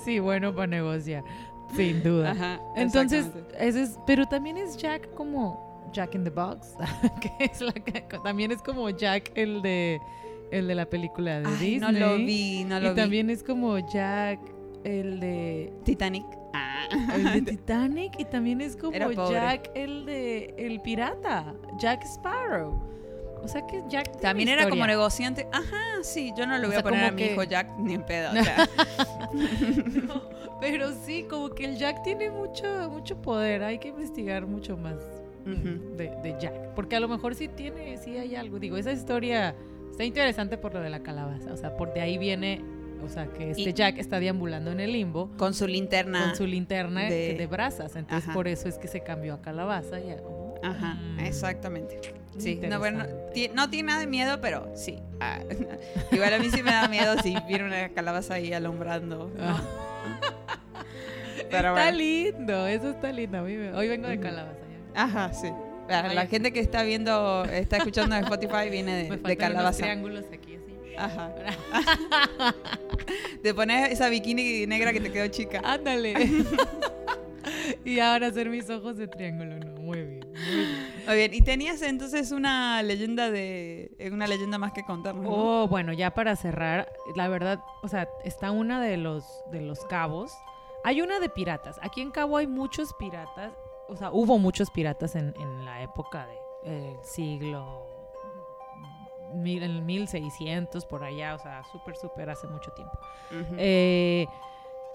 Sí, 0.05 0.19
bueno 0.21 0.55
para 0.55 0.67
negociar. 0.69 1.25
Sin 1.75 2.03
duda. 2.03 2.31
Ajá, 2.31 2.61
Entonces, 2.77 3.29
ese 3.59 3.83
es, 3.83 3.99
pero 4.07 4.25
también 4.27 4.57
es 4.57 4.77
Jack 4.77 5.13
como 5.15 5.89
Jack 5.93 6.15
in 6.15 6.23
the 6.25 6.31
Box, 6.31 6.75
que 7.21 7.45
es 7.45 7.61
la 7.61 7.73
que- 7.73 8.03
también 8.23 8.53
es 8.53 8.63
como 8.63 8.89
Jack 8.91 9.33
el 9.35 9.63
de 9.63 10.01
el 10.53 10.69
de 10.69 10.75
la 10.77 10.87
película 10.87 11.41
de 11.41 11.47
Ay, 11.49 11.55
Disney. 11.57 11.81
no 11.81 11.91
lo 11.93 12.17
vi, 12.19 12.65
no 12.65 12.79
lo 12.79 12.87
y 12.87 12.91
vi. 12.91 12.97
también 12.97 13.31
es 13.31 13.43
como 13.43 13.79
Jack 13.79 14.39
el 14.85 15.19
de 15.19 15.73
Titanic. 15.85 16.25
Ah. 16.55 16.87
el 17.17 17.25
de 17.33 17.43
Titanic 17.57 18.21
y 18.21 18.25
también 18.27 18.61
es 18.61 18.77
como. 18.77 18.93
Jack 19.29 19.71
el 19.75 20.07
de 20.07 20.55
el 20.57 20.81
pirata, 20.83 21.53
Jack 21.79 22.05
Sparrow. 22.05 22.81
O 23.47 23.49
sea 23.49 23.67
que 23.67 23.83
Jack 23.89 24.05
tiene 24.11 24.21
También 24.23 24.49
era 24.51 24.69
como 24.69 24.87
negociante. 24.87 25.47
Ajá, 25.53 25.77
sí, 26.03 26.33
yo 26.37 26.47
no 26.47 26.59
le 26.59 26.65
O 26.65 26.67
voy 26.67 26.71
sea, 26.73 26.81
a 26.81 26.83
poner 26.83 27.05
a 27.05 27.11
mi 27.13 27.17
que- 27.23 27.33
hijo 27.33 27.43
Jack 27.45 27.79
ni 27.79 27.95
en 27.95 28.03
pedo. 28.05 28.31
o 28.31 28.45
sea. 28.45 28.69
Pero 30.61 30.93
sí, 31.05 31.25
como 31.29 31.51
que 31.51 31.65
el 31.65 31.77
Jack 31.77 32.03
tiene 32.03 32.31
mucho, 32.31 32.89
mucho 32.91 33.21
poder. 33.21 33.63
Hay 33.63 33.79
que 33.79 33.89
investigar 33.89 34.47
mucho 34.47 34.77
más 34.77 34.97
de, 35.45 36.11
de 36.23 36.37
Jack. 36.41 36.75
Porque 36.75 36.97
a 36.97 37.01
lo 37.01 37.09
mejor 37.09 37.35
sí 37.35 37.49
tiene, 37.49 37.97
sí 37.99 38.17
hay 38.17 38.35
algo. 38.37 38.59
Digo, 38.59 38.77
esa 38.77 38.93
historia 38.93 39.55
está 39.91 40.03
interesante 40.05 40.59
por 40.59 40.75
lo 40.75 40.81
de 40.81 40.91
la 40.91 41.03
calabaza. 41.03 41.53
O 41.53 41.57
sea, 41.57 41.77
por 41.77 41.93
de 41.95 42.01
ahí 42.01 42.19
viene, 42.19 42.65
o 43.05 43.09
sea, 43.09 43.27
que 43.27 43.51
este 43.51 43.63
Y- 43.71 43.73
Jack 43.73 43.99
está 43.99 44.19
deambulando 44.21 44.71
en 44.73 44.81
el 44.81 44.93
limbo 44.93 45.31
Con 45.37 45.55
su 45.55 45.67
linterna. 45.67 46.25
con 46.25 46.37
su 46.37 46.47
linterna 46.47 47.03
de, 47.05 47.35
de- 47.35 47.47
brasas. 47.47 47.95
Entonces, 47.97 48.25
Ajá. 48.25 48.33
por 48.35 48.49
eso 48.49 48.69
es 48.69 48.79
que 48.79 48.89
se 48.89 49.01
cambió 49.03 49.35
a 49.35 49.43
calabaza. 49.43 49.99
y 50.01 50.15
Ajá, 50.63 50.95
mm, 50.95 51.21
exactamente. 51.21 52.01
Sí, 52.39 52.61
no, 52.69 52.79
bueno, 52.79 53.05
no, 53.55 53.71
tiene 53.71 53.87
nada 53.87 54.01
de 54.01 54.07
miedo, 54.07 54.41
pero 54.43 54.71
sí. 54.75 54.99
Ah, 55.21 55.39
igual 56.13 56.35
a 56.35 56.39
mí 56.39 56.51
sí 56.51 56.63
me 56.63 56.71
da 56.71 56.87
miedo 56.89 57.17
si 57.23 57.35
viene 57.49 57.65
una 57.65 57.89
calabaza 57.91 58.35
ahí 58.35 58.53
alumbrando. 58.53 59.33
Ah. 59.41 59.61
Pero 61.51 61.69
está 61.69 61.73
bueno. 61.73 61.99
lindo, 61.99 62.67
eso 62.67 62.91
está 62.91 63.13
lindo. 63.13 63.43
Me- 63.43 63.73
Hoy 63.75 63.89
vengo 63.89 64.09
de 64.09 64.19
calabaza. 64.19 64.57
ya. 64.95 65.03
Ajá, 65.03 65.33
sí. 65.33 65.49
La, 65.89 66.27
gente 66.27 66.53
que 66.53 66.59
está 66.61 66.83
viendo, 66.83 67.45
está 67.45 67.77
escuchando 67.77 68.17
en 68.17 68.25
Spotify 68.25 68.69
viene 68.71 68.93
Me 68.93 68.97
de, 68.97 69.03
de 69.03 69.09
faltan 69.19 69.29
unos 69.29 69.37
calabaza. 69.39 69.79
triángulos 69.79 70.25
aquí. 70.33 70.46
Ajá. 70.99 71.35
Te 73.43 73.55
pones 73.55 73.93
esa 73.93 74.09
bikini 74.09 74.67
negra 74.67 74.93
que 74.93 75.01
te 75.01 75.13
quedó 75.13 75.29
chica. 75.29 75.61
Ándale. 75.65 76.15
y 77.85 78.01
ahora 78.01 78.29
hacer 78.29 78.49
mis 78.51 78.69
ojos 78.71 78.97
de 78.97 79.07
triángulo, 79.09 79.59
no, 79.59 79.81
muy 79.81 79.99
bien, 80.03 80.21
muy 80.21 80.57
bien. 80.57 80.93
Muy 81.07 81.17
bien, 81.17 81.35
y 81.35 81.43
tenías 81.43 81.83
entonces 81.83 82.33
una 82.33 82.83
leyenda 82.83 83.31
de. 83.31 83.93
eh, 83.99 84.11
Una 84.11 84.27
leyenda 84.27 84.59
más 84.59 84.73
que 84.73 84.83
contarnos. 84.83 85.25
¿no? 85.25 85.31
Oh, 85.31 85.69
bueno, 85.69 85.93
ya 85.93 86.13
para 86.13 86.35
cerrar, 86.37 86.93
la 87.15 87.29
verdad, 87.29 87.61
o 87.83 87.89
sea, 87.89 88.09
está 88.25 88.51
una 88.51 88.81
de 88.81 88.97
los 88.97 89.25
de 89.53 89.61
los 89.61 89.85
cabos. 89.87 90.33
Hay 90.85 91.01
una 91.01 91.19
de 91.21 91.29
piratas. 91.29 91.79
Aquí 91.83 92.01
en 92.01 92.11
Cabo 92.11 92.37
hay 92.37 92.47
muchos 92.47 92.95
piratas. 92.95 93.53
O 93.89 93.97
sea, 93.97 94.11
hubo 94.13 94.39
muchos 94.39 94.71
piratas 94.71 95.15
en, 95.17 95.35
en 95.41 95.65
la 95.65 95.83
época 95.83 96.29
del 96.65 96.97
siglo 97.03 97.87
mil, 99.35 99.63
en 99.63 99.71
el 99.73 99.83
1600 99.83 100.85
por 100.87 101.05
allá, 101.05 101.35
o 101.35 101.39
sea, 101.39 101.63
súper, 101.65 101.97
súper 101.97 102.31
hace 102.31 102.47
mucho 102.47 102.71
tiempo. 102.73 102.99
Eh, 103.59 104.27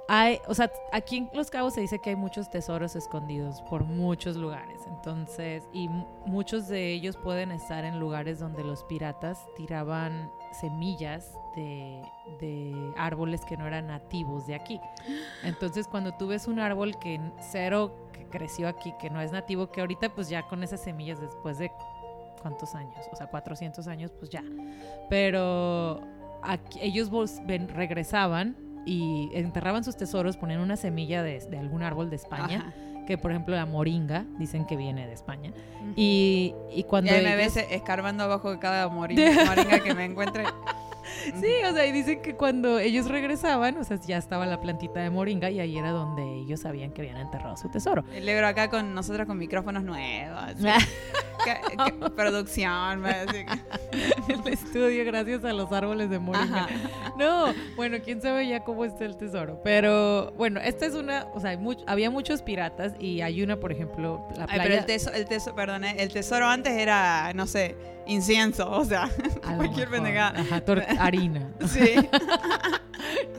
hay, 0.08 0.40
o 0.48 0.54
sea, 0.54 0.70
aquí 0.92 1.18
en 1.18 1.30
Los 1.34 1.50
Cabos 1.50 1.74
se 1.74 1.80
dice 1.82 2.00
que 2.00 2.10
hay 2.10 2.16
muchos 2.18 2.50
tesoros 2.50 2.96
escondidos 2.98 3.62
por 3.70 3.84
muchos 3.86 4.36
lugares. 4.36 4.82
Entonces, 4.88 5.64
y 5.72 5.88
mu- 5.88 6.06
muchos 6.26 6.68
de 6.68 6.92
ellos 6.92 7.16
pueden 7.18 7.52
estar 7.52 7.86
en 7.86 7.98
lugares 8.00 8.40
donde 8.40 8.64
los 8.64 8.84
piratas 8.86 9.40
tiraban 9.56 10.30
semillas 10.60 11.34
de, 11.56 12.02
de 12.42 12.94
árboles 12.98 13.46
que 13.46 13.56
no 13.56 13.66
eran 13.68 13.88
nativos 13.88 14.48
de 14.48 14.56
aquí. 14.56 14.82
Entonces, 15.44 15.88
cuando 15.88 16.12
tú 16.14 16.28
ves 16.28 16.48
un 16.48 16.60
árbol 16.60 16.98
que 17.00 17.22
cero 17.40 17.96
que 18.12 18.26
creció 18.28 18.68
aquí, 18.68 18.94
que 19.00 19.10
no 19.10 19.22
es 19.22 19.32
nativo, 19.32 19.70
que 19.72 19.80
ahorita 19.80 20.10
pues 20.14 20.28
ya 20.28 20.44
con 20.48 20.62
esas 20.64 20.82
semillas 20.82 21.22
después 21.22 21.58
de 21.58 21.72
cuántos 22.42 22.76
años, 22.76 23.06
o 23.12 23.16
sea, 23.16 23.28
400 23.28 23.88
años, 23.88 24.12
pues 24.18 24.30
ya. 24.30 24.44
Pero 25.10 26.02
aquí- 26.42 26.80
ellos 26.82 27.10
regresaban 27.74 28.56
y 28.86 29.30
enterraban 29.34 29.84
sus 29.84 29.96
tesoros, 29.98 30.38
ponían 30.38 30.60
una 30.60 30.76
semilla 30.76 31.22
de, 31.24 31.40
de 31.40 31.60
algún 31.60 31.84
árbol 31.84 32.10
de 32.10 32.16
España, 32.16 32.68
Ajá. 32.68 33.06
que 33.06 33.18
por 33.18 33.32
ejemplo 33.32 33.56
la 33.56 33.66
moringa, 33.66 34.26
dicen 34.40 34.66
que 34.66 34.76
viene 34.76 35.06
de 35.06 35.14
España. 35.14 35.52
Y, 35.96 36.56
y 36.72 36.80
Y 36.80 36.84
cuando... 36.84 37.12
ahí 37.12 37.22
me 37.24 37.34
ellos- 37.42 37.56
ves 37.56 37.68
escarbando 37.72 38.24
abajo 38.24 38.52
de 38.52 38.60
cada 38.60 38.88
moringa, 38.90 39.46
moringa 39.46 39.80
que 39.80 39.94
me 39.94 40.06
encuentre. 40.06 40.44
Sí, 41.40 41.54
o 41.70 41.74
sea, 41.74 41.86
y 41.86 41.92
dicen 41.92 42.22
que 42.22 42.36
cuando 42.36 42.80
ellos 42.80 43.08
regresaban, 43.10 43.78
o 43.78 43.84
sea, 43.84 43.98
ya 44.06 44.18
estaba 44.18 44.46
la 44.46 44.60
plantita 44.62 45.00
de 45.02 45.10
moringa 45.10 45.50
y 45.50 45.60
ahí 45.60 45.78
era 45.78 45.92
donde 45.92 46.24
ellos 46.42 46.62
sabían 46.62 46.92
que 46.92 47.02
habían 47.02 47.18
enterrado 47.18 47.56
su 47.58 47.70
tesoro. 47.70 48.04
El 48.14 48.26
libro 48.26 48.46
acá 48.48 48.70
con 48.70 48.94
nosotros 48.94 49.28
con 49.28 49.38
micrófonos 49.38 49.84
nuevos. 49.84 50.56
¿Qué, 51.44 51.56
qué 51.86 52.10
producción? 52.16 53.00
me 53.02 53.10
decía 53.26 53.46
que- 53.46 54.34
el 54.34 54.48
estudio 54.54 55.04
gracias 55.06 55.44
a 55.44 55.54
los 55.54 55.72
árboles 55.72 56.10
de 56.10 56.20
moringa. 56.20 56.66
Ajá. 56.66 57.14
No, 57.18 57.54
bueno, 57.76 57.98
quién 58.04 58.22
sabe 58.22 58.48
ya 58.48 58.64
cómo 58.64 58.86
está 58.86 59.06
el 59.06 59.18
tesoro. 59.18 59.60
Pero 59.64 60.32
bueno, 60.38 60.60
esta 60.62 60.86
es 60.86 60.94
una, 60.94 61.28
o 61.34 61.40
sea, 61.40 61.52
hay 61.52 61.58
much- 61.58 61.84
había 61.88 62.10
muchos 62.10 62.42
piratas 62.42 62.94
y 63.00 63.22
hay 63.22 63.42
una, 63.44 63.58
por 63.58 63.72
ejemplo, 63.72 64.26
la 64.36 64.44
Ay, 64.44 64.48
playa. 64.56 64.64
pero 64.64 64.76
el 64.76 64.86
tesoro, 64.86 65.16
el 65.16 65.26
tesoro, 65.26 65.56
perdón, 65.56 65.84
¿eh? 65.84 65.96
el 66.00 66.12
tesoro 66.14 66.48
antes 66.48 66.74
era, 66.74 67.32
no 67.34 67.48
sé, 67.48 67.76
incienso, 68.08 68.70
o 68.70 68.84
sea, 68.86 69.10
a 69.44 69.56
cualquier 69.56 69.90
pendejada. 69.90 70.40
Ajá, 70.42 70.64
harina. 71.00 71.52
Sí. 71.68 71.96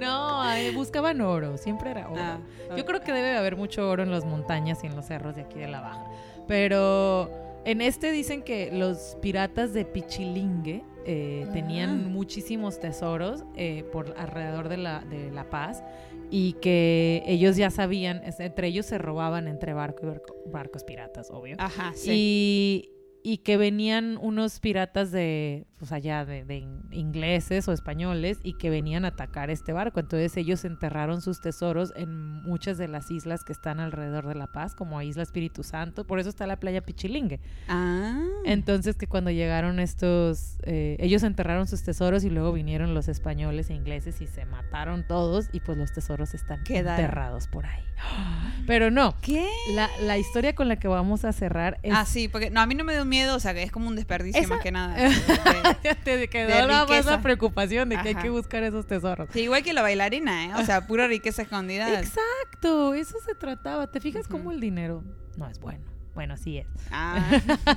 No, 0.01 0.43
buscaban 0.75 1.21
oro, 1.21 1.57
siempre 1.57 1.91
era 1.93 2.09
oro. 2.09 2.21
Ah, 2.21 2.39
Yo 2.77 2.85
creo 2.85 3.01
que 3.01 3.13
debe 3.13 3.29
de 3.29 3.37
haber 3.37 3.57
mucho 3.57 3.89
oro 3.89 4.03
en 4.03 4.11
las 4.11 4.25
montañas 4.25 4.83
y 4.83 4.89
en 4.89 4.97
los 4.97 5.07
cerros 5.07 5.37
de 5.37 5.43
aquí 5.43 5.59
de 5.61 5.69
la 5.69 5.81
Baja. 5.81 6.05
Pero 6.49 7.31
en 7.65 7.81
este 7.81 8.11
dicen 8.11 8.43
que 8.43 8.71
los 8.73 9.17
piratas 9.23 9.73
de 9.73 9.85
Pichilingue 9.85 10.83
eh, 11.07 11.47
tenían 11.53 12.05
Ah. 12.05 12.09
muchísimos 12.09 12.81
tesoros 12.81 13.45
eh, 13.57 13.85
por 13.93 14.15
alrededor 14.19 14.69
de 14.69 14.77
la, 14.79 15.01
de 15.01 15.31
la 15.31 15.49
Paz 15.49 15.85
y 16.31 16.55
que 16.55 17.23
ellos 17.27 17.57
ya 17.57 17.71
sabían, 17.71 18.23
entre 18.25 18.67
ellos 18.69 18.87
se 18.87 18.99
robaban 18.99 19.47
entre 19.47 19.75
barco 19.75 20.07
y 20.07 20.09
barco- 20.09 20.37
barcos 20.47 20.83
piratas, 20.83 21.31
obvio. 21.31 21.57
Ajá, 21.59 21.93
sí. 21.95 22.11
Y, 22.13 22.91
y 23.23 23.39
que 23.39 23.57
venían 23.57 24.19
unos 24.21 24.61
piratas 24.61 25.13
de, 25.13 25.67
pues 25.83 25.91
allá, 25.91 26.25
de, 26.25 26.45
de 26.45 26.59
in- 26.59 26.81
ingleses 26.93 27.67
o 27.67 27.73
españoles, 27.73 28.39
y 28.45 28.53
que 28.53 28.71
venían 28.71 29.05
a 29.05 29.09
atacar 29.09 29.51
este 29.51 29.73
barco. 29.73 29.99
Entonces 29.99 30.37
ellos 30.37 30.65
enterraron 30.65 31.21
sus 31.23 31.41
tesoros 31.41 31.93
en 31.97 32.41
muchas 32.45 32.79
de 32.79 32.87
las 32.87 33.11
islas 33.11 33.43
que 33.43 33.53
están 33.53 33.81
alrededor 33.81 34.29
de 34.29 34.37
La 34.37 34.47
Paz, 34.47 34.77
como 34.77 35.03
Isla 35.03 35.25
Espíritu 35.25 35.65
Santo. 35.65 36.07
Por 36.07 36.21
eso 36.21 36.29
está 36.29 36.47
la 36.47 36.61
playa 36.61 36.83
Pichilingue. 36.83 37.41
Ah. 37.67 38.23
Entonces 38.45 38.95
que 38.97 39.09
cuando 39.09 39.33
llegaron 39.33 39.81
estos, 39.81 40.59
eh, 40.63 40.97
ellos 41.01 41.25
enterraron 41.25 41.67
sus 41.67 41.83
tesoros 41.83 42.23
y 42.23 42.31
luego 42.31 42.53
vinieron 42.53 42.95
los 42.95 43.09
españoles 43.09 43.69
e 43.71 43.75
ingleses 43.75 44.21
y 44.21 44.29
se 44.29 44.45
mataron 44.45 45.05
todos 45.05 45.49
y 45.53 45.59
pues 45.59 45.77
los 45.79 45.93
tesoros 45.93 46.33
están 46.35 46.63
Quedaron. 46.63 47.01
enterrados 47.05 47.49
por 47.49 47.67
ahí. 47.67 47.83
Pero 48.69 48.93
no, 48.93 49.17
¿Qué? 49.21 49.49
la, 49.75 49.89
la 50.03 50.17
historia 50.17 50.55
con 50.55 50.69
la 50.69 50.77
que 50.77 50.87
vamos 50.87 51.25
a 51.25 51.33
cerrar 51.33 51.79
es... 51.83 51.93
Ah, 51.93 52.05
sí, 52.05 52.29
porque 52.29 52.51
no, 52.51 52.61
a 52.61 52.67
mí 52.67 52.77
no 52.77 52.85
me 52.85 52.93
dio 52.93 53.05
miedo, 53.05 53.35
o 53.35 53.41
sea, 53.41 53.53
que 53.55 53.65
es 53.65 53.73
como 53.73 53.89
un 53.89 53.97
desperdicio 53.97 54.41
Esa- 54.41 54.55
más 54.55 54.63
que 54.63 54.71
nada. 54.71 54.97
Ya 55.85 55.95
te 55.95 56.29
quedó 56.29 56.49
de 56.49 56.55
nada 56.55 56.67
más 56.67 56.89
riqueza. 56.89 57.11
la 57.13 57.23
preocupación 57.23 57.89
de 57.89 57.97
que 57.99 58.09
hay 58.09 58.15
que 58.15 58.31
buscar 58.31 58.63
esos 58.63 58.87
tesoros. 58.87 59.29
Sí, 59.33 59.41
igual 59.43 59.63
que 59.63 59.73
la 59.73 59.83
bailarina, 59.83 60.45
¿eh? 60.47 60.55
O 60.55 60.65
sea, 60.65 60.87
pura 60.87 61.07
riqueza 61.07 61.43
escondida. 61.43 62.01
Exacto, 62.01 62.95
eso 62.95 63.17
se 63.25 63.35
trataba. 63.35 63.91
¿Te 63.91 64.01
fijas 64.01 64.29
cómo 64.29 64.53
el 64.53 64.61
dinero 64.61 65.03
no 65.37 65.49
es 65.49 65.59
bueno? 65.59 65.85
Bueno, 66.15 66.37
sí 66.37 66.59
es. 66.59 66.67
Ah, 66.91 67.23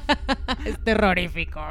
Es 0.65 0.77
terrorífico. 0.83 1.61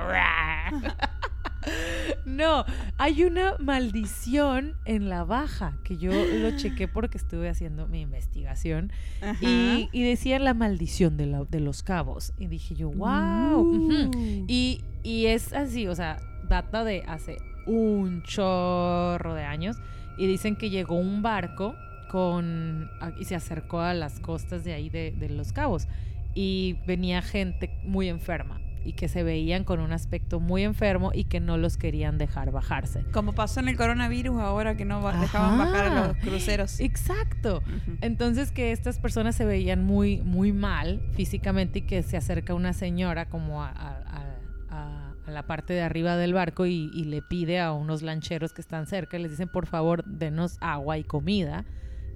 No, 2.24 2.64
hay 2.98 3.24
una 3.24 3.56
maldición 3.58 4.74
en 4.84 5.08
la 5.08 5.24
baja 5.24 5.76
que 5.84 5.96
yo 5.96 6.10
lo 6.12 6.56
chequé 6.56 6.88
porque 6.88 7.18
estuve 7.18 7.48
haciendo 7.48 7.86
mi 7.86 8.00
investigación 8.00 8.92
y, 9.40 9.88
y 9.92 10.02
decía 10.02 10.38
la 10.38 10.54
maldición 10.54 11.16
de, 11.16 11.26
la- 11.26 11.44
de 11.44 11.60
los 11.60 11.82
cabos. 11.82 12.32
Y 12.38 12.46
dije 12.46 12.74
yo, 12.74 12.90
wow. 12.90 13.60
Uh. 13.60 14.44
Y, 14.48 14.82
y 15.02 15.26
es 15.26 15.52
así, 15.52 15.86
o 15.86 15.94
sea, 15.94 16.18
data 16.48 16.84
de 16.84 17.02
hace 17.06 17.36
un 17.66 18.22
chorro 18.22 19.34
de 19.34 19.44
años. 19.44 19.76
Y 20.16 20.26
dicen 20.26 20.56
que 20.56 20.70
llegó 20.70 20.94
un 20.96 21.22
barco 21.22 21.74
con 22.10 22.88
y 23.18 23.24
se 23.24 23.34
acercó 23.34 23.80
a 23.80 23.94
las 23.94 24.20
costas 24.20 24.62
de 24.64 24.72
ahí 24.74 24.88
de, 24.88 25.12
de 25.18 25.28
Los 25.28 25.52
Cabos. 25.52 25.88
Y 26.36 26.76
venía 26.86 27.22
gente 27.22 27.70
muy 27.84 28.08
enferma 28.08 28.60
y 28.85 28.93
que 28.95 29.09
se 29.09 29.22
veían 29.22 29.64
con 29.64 29.80
un 29.80 29.93
aspecto 29.93 30.41
muy 30.41 30.62
enfermo 30.64 31.11
y 31.14 31.24
que 31.24 31.41
no 31.41 31.57
los 31.57 31.76
querían 31.76 32.18
dejar 32.18 32.51
bajarse. 32.51 33.05
Como 33.12 33.32
pasó 33.35 33.61
en 33.61 33.68
el 33.68 33.76
coronavirus 33.76 34.41
ahora 34.41 34.76
que 34.76 34.85
no 34.85 35.01
ba- 35.03 35.18
dejaban 35.20 35.59
bajar 35.59 35.87
a 35.87 36.09
los 36.09 36.16
cruceros. 36.18 36.80
Exacto. 36.80 37.62
Entonces 38.01 38.51
que 38.53 38.72
estas 38.72 38.99
personas 38.99 39.35
se 39.37 39.45
veían 39.45 39.85
muy, 39.85 40.20
muy 40.22 40.53
mal 40.53 41.01
físicamente 41.12 41.80
y 41.80 41.82
que 41.82 42.03
se 42.03 42.16
acerca 42.16 42.55
una 42.55 42.72
señora 42.72 43.28
como 43.28 43.62
a, 43.62 43.68
a- 43.68 43.99
a- 43.99 44.35
a- 44.70 45.14
a 45.26 45.30
la 45.30 45.43
parte 45.47 45.72
de 45.72 45.80
arriba 45.82 46.16
del 46.16 46.35
barco 46.35 46.66
y, 46.66 46.91
y 46.93 47.05
le 47.05 47.22
pide 47.22 47.59
a 47.61 47.72
unos 47.72 48.03
lancheros 48.03 48.53
que 48.53 48.61
están 48.61 48.87
cerca 48.87 49.16
y 49.18 49.22
les 49.22 49.30
dicen 49.30 49.49
por 49.49 49.66
favor 49.66 50.05
denos 50.05 50.59
agua 50.61 50.99
y 50.99 51.05
comida 51.05 51.64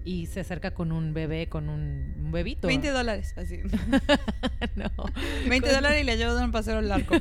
y 0.09 0.24
se 0.26 0.40
acerca 0.40 0.70
con 0.70 0.90
un 0.90 1.12
bebé, 1.12 1.48
con 1.48 1.68
un, 1.68 2.14
un 2.18 2.32
bebito. 2.32 2.66
20 2.66 2.88
dólares, 2.90 3.34
así. 3.36 3.59
no, 4.74 4.90
20 5.48 5.66
Con- 5.66 5.76
dólares 5.76 6.00
y 6.00 6.04
le 6.04 6.12
ayudan 6.12 6.48
a 6.48 6.52
pasar 6.52 6.78
al 6.78 6.90
arco. 6.90 7.14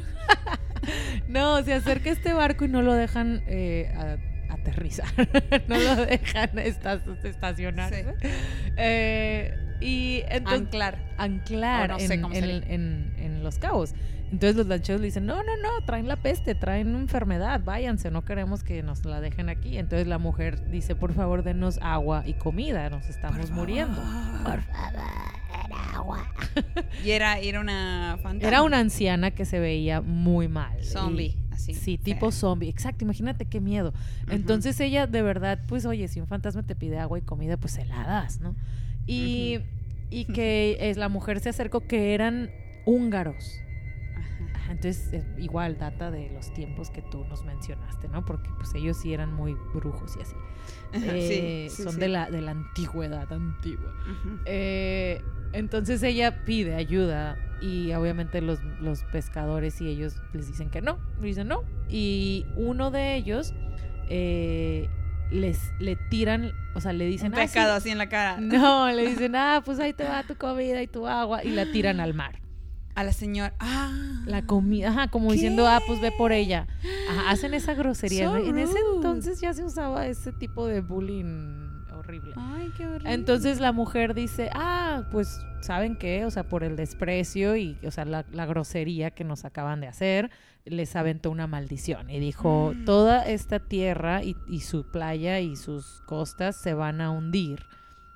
no, 1.28 1.62
se 1.64 1.74
acerca 1.74 2.10
este 2.10 2.32
barco 2.34 2.64
y 2.66 2.70
no 2.70 2.82
lo 2.82 2.94
dejan 2.94 3.44
eh, 3.48 3.92
a- 3.96 4.54
aterrizar, 4.54 5.08
no 5.68 5.78
lo 5.78 5.96
dejan 6.06 6.58
esta- 6.60 7.02
estacionarse. 7.24 8.06
Sí. 8.22 8.28
Eh, 8.78 9.54
y 9.82 10.22
entonces, 10.30 10.62
Anclar. 10.62 10.98
anclar 11.18 11.90
no 12.18 12.34
en- 12.34 13.14
en 13.18 13.44
los 13.44 13.60
cabos. 13.60 13.94
Entonces 14.32 14.56
los 14.58 14.68
lancheros 14.68 15.02
le 15.02 15.08
dicen, 15.08 15.26
no, 15.26 15.36
no, 15.38 15.58
no, 15.64 15.86
traen 15.86 16.08
la 16.08 16.18
peste, 16.18 16.54
traen 16.54 16.90
una 16.90 17.00
enfermedad, 17.00 17.62
váyanse, 17.64 18.12
no 18.12 18.26
queremos 18.26 18.64
que 18.64 18.84
nos 18.84 19.06
la 19.06 19.22
dejen 19.22 19.50
aquí. 19.50 19.78
Entonces 19.78 20.08
la 20.08 20.18
mujer 20.18 20.70
dice, 20.70 20.96
por 20.96 21.14
favor, 21.14 21.44
denos 21.44 21.80
agua 21.82 22.24
y 22.26 22.34
comida, 22.34 22.90
nos 22.90 23.08
estamos 23.10 23.52
muriendo. 23.52 24.02
Por 24.44 24.60
Y 27.06 27.12
era, 27.12 27.40
era 27.40 27.60
una 27.60 28.18
fantasma. 28.22 28.48
Era 28.48 28.62
una 28.64 28.80
anciana 28.80 29.32
que 29.32 29.46
se 29.46 29.60
veía 29.60 30.02
muy 30.02 30.48
mal. 30.48 30.84
zombie, 30.84 31.38
Y- 31.50 31.54
así. 31.54 31.74
Sí, 31.74 31.98
tipo 31.98 32.32
fea. 32.32 32.40
zombie. 32.40 32.70
Exacto, 32.70 33.04
imagínate 33.06 33.46
qué 33.46 33.62
miedo. 33.62 33.94
Entonces 34.30 34.80
ella 34.80 35.08
de 35.08 35.22
verdad, 35.22 35.60
pues 35.68 35.86
oye, 35.86 36.08
si 36.08 36.20
un 36.20 36.28
fantasma 36.28 36.64
te 36.64 36.76
pide 36.76 37.00
agua 37.00 37.18
y 37.18 37.22
comida, 37.22 37.58
pues 37.58 37.74
se 37.74 37.86
la 37.86 38.04
das, 38.06 38.40
¿no? 38.40 38.56
Y, 39.06 39.60
y 40.10 40.26
que 40.26 40.78
es, 40.82 40.98
la 40.98 41.10
mujer 41.10 41.40
se 41.40 41.50
acercó 41.50 41.82
que 41.82 42.14
eran 42.14 42.50
húngaros. 42.86 43.60
Entonces, 44.70 45.14
eh, 45.14 45.24
igual 45.38 45.78
data 45.78 46.12
de 46.12 46.30
los 46.30 46.54
tiempos 46.54 46.90
que 46.90 47.02
tú 47.02 47.24
nos 47.26 47.44
mencionaste, 47.46 48.08
¿no? 48.10 48.26
Porque 48.26 48.50
pues 48.58 48.74
ellos 48.76 48.98
sí 48.98 49.14
eran 49.14 49.34
muy 49.34 49.56
brujos 49.74 50.16
y 50.18 50.22
así. 50.22 50.36
Eh, 50.94 51.68
Sí, 51.70 51.76
sí, 51.78 51.84
son 51.84 51.94
sí. 51.94 52.00
De, 52.02 52.08
la, 52.10 52.30
de 52.30 52.42
la 52.42 52.52
antigüedad 52.52 53.32
antigua. 53.32 53.94
Eh, 54.46 55.22
entonces 55.54 56.04
ella 56.04 56.44
pide 56.46 56.76
ayuda 56.76 57.38
y 57.62 57.94
obviamente 57.94 58.42
los, 58.42 58.62
los 58.82 59.04
pescadores 59.06 59.80
y 59.82 59.88
ellos 59.88 60.22
les 60.34 60.48
dicen 60.48 60.70
que 60.70 60.82
no, 60.82 60.98
dicen 61.22 61.48
no. 61.48 61.62
Y 61.90 62.46
uno 62.56 62.92
de 62.92 63.16
ellos 63.16 63.54
eh, 64.10 64.90
les 65.32 65.72
le 65.80 65.96
tiran, 66.10 66.52
o 66.76 66.82
sea, 66.82 66.94
le 66.94 67.06
dicen 67.06 67.28
Un 67.34 67.36
"Ah, 67.36 67.42
pescado 67.44 67.74
sí". 67.74 67.78
así 67.78 67.90
en 67.92 67.98
la 67.98 68.10
cara. 68.10 68.40
No, 68.40 68.90
le 68.92 69.08
dicen, 69.10 69.36
ah, 69.36 69.62
pues 69.64 69.80
ahí 69.80 69.94
te 69.94 70.04
va 70.04 70.24
tu 70.24 70.36
comida 70.36 70.82
y 70.82 70.88
tu 70.88 71.08
agua 71.08 71.44
y 71.44 71.50
la 71.52 71.66
tiran 71.72 72.00
al 72.00 72.14
mar. 72.14 72.40
A 72.98 73.04
la 73.04 73.14
señora. 73.14 73.54
Ah. 73.60 73.92
La 74.26 74.46
comida, 74.46 74.90
ajá, 74.90 75.08
como 75.10 75.28
¿Qué? 75.30 75.34
diciendo, 75.36 75.68
ah, 75.68 75.80
pues 75.86 76.02
ve 76.02 76.12
por 76.12 76.32
ella. 76.32 76.68
Ajá, 77.10 77.30
hacen 77.30 77.54
esa 77.54 77.76
grosería. 77.76 78.28
So 78.28 78.38
en 78.38 78.58
ese 78.58 78.78
entonces 78.96 79.40
ya 79.40 79.54
se 79.54 79.64
usaba 79.64 80.08
ese 80.08 80.32
tipo 80.34 80.66
de 80.68 80.82
bullying 80.82 81.86
horrible. 81.96 82.34
Ay, 82.36 82.72
qué 82.76 82.88
horrible. 82.88 83.14
Entonces 83.14 83.60
la 83.60 83.72
mujer 83.72 84.14
dice, 84.16 84.50
ah, 84.54 85.04
pues, 85.12 85.40
¿saben 85.62 85.96
qué? 85.96 86.26
O 86.26 86.32
sea, 86.32 86.44
por 86.44 86.64
el 86.64 86.76
desprecio 86.76 87.56
y, 87.56 87.78
o 87.86 87.92
sea, 87.92 88.06
la, 88.06 88.26
la 88.32 88.46
grosería 88.48 89.12
que 89.12 89.24
nos 89.24 89.46
acaban 89.46 89.80
de 89.80 89.88
hacer, 89.88 90.30
les 90.66 90.96
aventó 90.96 91.30
una 91.32 91.46
maldición. 91.48 92.10
Y 92.10 92.20
dijo, 92.20 92.74
Mm. 92.76 92.86
toda 92.86 93.26
esta 93.28 93.60
tierra 93.60 94.24
y, 94.24 94.36
y 94.48 94.62
su 94.62 94.86
playa 94.92 95.40
y 95.40 95.56
sus 95.56 96.02
costas 96.08 96.56
se 96.58 96.74
van 96.74 97.00
a 97.02 97.12
hundir. 97.12 97.64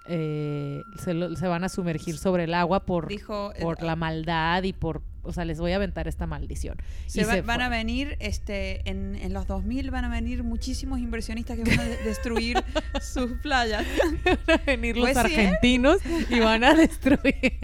Eh, 0.07 0.81
se, 0.97 1.13
lo- 1.13 1.35
se 1.35 1.47
van 1.47 1.63
a 1.63 1.69
sumergir 1.69 2.17
sobre 2.17 2.45
el 2.45 2.53
agua 2.55 2.85
por, 2.85 3.07
Dijo. 3.07 3.53
eh, 3.55 3.61
por 3.61 3.83
la 3.83 3.95
maldad 3.95 4.63
y 4.63 4.73
por, 4.73 5.03
o 5.21 5.31
sea, 5.31 5.45
les 5.45 5.59
voy 5.59 5.73
a 5.73 5.75
aventar 5.75 6.07
esta 6.07 6.25
maldición. 6.25 6.77
se 7.05 7.21
y 7.21 7.23
va- 7.23 7.33
se 7.33 7.41
van 7.43 7.61
a 7.61 7.69
venir, 7.69 8.17
este, 8.19 8.81
en, 8.89 9.15
en 9.15 9.31
los 9.33 9.45
2000 9.45 9.91
van 9.91 10.05
a 10.05 10.09
venir 10.09 10.43
muchísimos 10.43 10.99
inversionistas 10.99 11.55
que 11.57 11.63
van 11.63 11.79
a 11.79 11.83
de- 11.83 11.97
destruir 12.03 12.63
sus 12.99 13.31
playas. 13.43 13.85
Van 14.25 14.59
a 14.59 14.63
venir 14.65 14.97
los 14.97 15.11
Pues 15.11 15.17
sí, 15.17 15.33
¿eh? 15.33 15.47
argentinos 15.47 15.97
y 16.29 16.39
van 16.39 16.63
a 16.63 16.73
destruir. 16.73 17.59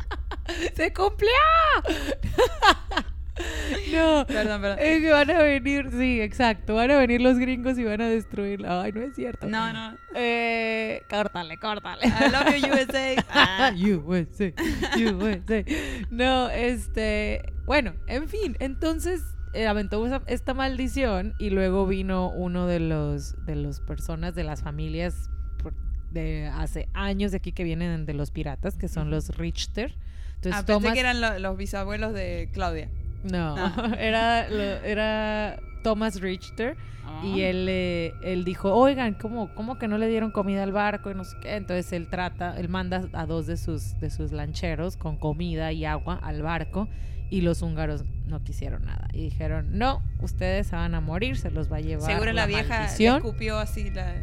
¡Se 0.74 0.92
cumplió! 0.92 1.28
no. 3.92 4.26
Perdón, 4.26 4.60
perdón. 4.60 4.78
Es 4.80 5.00
que 5.00 5.10
van 5.10 5.30
a 5.30 5.42
venir, 5.42 5.90
sí, 5.90 6.20
exacto. 6.20 6.74
Van 6.74 6.90
a 6.90 6.96
venir 6.98 7.20
los 7.20 7.38
gringos 7.38 7.78
y 7.78 7.84
van 7.84 8.00
a 8.00 8.08
destruirla. 8.08 8.82
Ay, 8.82 8.92
no 8.92 9.02
es 9.02 9.14
cierto. 9.14 9.46
No, 9.46 9.72
no. 9.72 9.96
Eh, 10.14 11.02
córtale, 11.08 11.56
córtale. 11.58 12.06
I 12.06 12.30
love 12.30 12.54
you, 12.56 12.72
USA. 12.74 13.24
Ah. 13.30 13.72
USA, 13.76 14.52
USA. 14.96 15.64
No, 16.10 16.48
este. 16.50 17.42
Bueno, 17.66 17.94
en 18.06 18.28
fin, 18.28 18.56
entonces 18.60 19.22
eh, 19.54 19.66
aventó 19.66 20.04
esta 20.26 20.54
maldición 20.54 21.34
y 21.38 21.50
luego 21.50 21.86
vino 21.86 22.30
uno 22.30 22.66
de 22.66 22.80
los 22.80 23.34
de 23.46 23.56
las 23.56 23.80
personas 23.80 24.34
de 24.34 24.44
las 24.44 24.62
familias 24.62 25.30
de 26.10 26.46
hace 26.48 26.88
años 26.94 27.32
de 27.32 27.36
aquí 27.36 27.52
que 27.52 27.64
vienen 27.64 28.06
de 28.06 28.14
los 28.14 28.30
piratas, 28.30 28.76
que 28.78 28.88
son 28.88 29.10
los 29.10 29.36
Richter. 29.36 29.94
Entonces 30.36 30.54
Ah, 30.62 30.64
pensé 30.64 30.72
Thomas- 30.80 30.92
que 30.94 31.00
eran 31.00 31.20
lo- 31.20 31.38
los 31.38 31.56
bisabuelos 31.58 32.14
de 32.14 32.48
Claudia. 32.54 32.88
No, 33.24 33.54
Ah. 33.58 33.92
era 33.98 34.48
lo- 34.48 34.82
era 34.84 35.60
Thomas 35.82 36.20
Richter 36.20 36.76
Ah. 37.06 37.22
y 37.24 37.40
él, 37.40 37.66
eh, 37.70 38.12
él 38.22 38.44
dijo, 38.44 38.72
oigan, 38.74 39.14
¿cómo, 39.14 39.54
¿cómo 39.54 39.78
que 39.78 39.88
no 39.88 39.96
le 39.96 40.08
dieron 40.08 40.30
comida 40.30 40.62
al 40.62 40.72
barco? 40.72 41.10
Y 41.10 41.14
no 41.14 41.24
sé 41.24 41.36
qué. 41.40 41.56
Entonces 41.56 41.90
él 41.94 42.08
trata, 42.08 42.58
él 42.58 42.68
manda 42.68 43.08
a 43.14 43.24
dos 43.24 43.46
de 43.46 43.56
sus, 43.56 43.98
de 43.98 44.10
sus 44.10 44.30
lancheros 44.32 44.96
con 44.98 45.16
comida 45.16 45.72
y 45.72 45.86
agua 45.86 46.18
al 46.22 46.42
barco 46.42 46.86
y 47.30 47.40
los 47.40 47.62
húngaros 47.62 48.04
no 48.26 48.42
quisieron 48.44 48.84
nada. 48.84 49.08
Y 49.14 49.22
dijeron, 49.22 49.78
no, 49.78 50.02
ustedes 50.20 50.66
se 50.66 50.76
van 50.76 50.94
a 50.94 51.00
morir, 51.00 51.38
se 51.38 51.50
los 51.50 51.72
va 51.72 51.76
a 51.78 51.80
llevar 51.80 52.10
Seguro 52.10 52.32
la, 52.32 52.44
vieja 52.46 52.62
le 52.74 52.78
maldición". 52.80 53.16
escupió 53.16 53.58
así 53.58 53.90
la... 53.90 54.14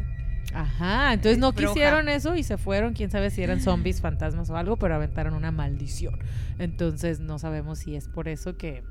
Ajá, 0.54 1.12
entonces 1.12 1.38
no 1.38 1.52
Bruja. 1.52 1.74
quisieron 1.74 2.08
eso 2.08 2.34
y 2.36 2.42
se 2.42 2.56
fueron, 2.56 2.94
quién 2.94 3.10
sabe 3.10 3.30
si 3.30 3.42
eran 3.42 3.60
zombies, 3.60 4.00
fantasmas 4.00 4.48
o 4.50 4.56
algo, 4.56 4.76
pero 4.76 4.94
aventaron 4.94 5.34
una 5.34 5.50
maldición. 5.50 6.18
Entonces 6.58 7.20
no 7.20 7.38
sabemos 7.38 7.80
si 7.80 7.96
es 7.96 8.08
por 8.08 8.28
eso 8.28 8.56
que, 8.56 8.82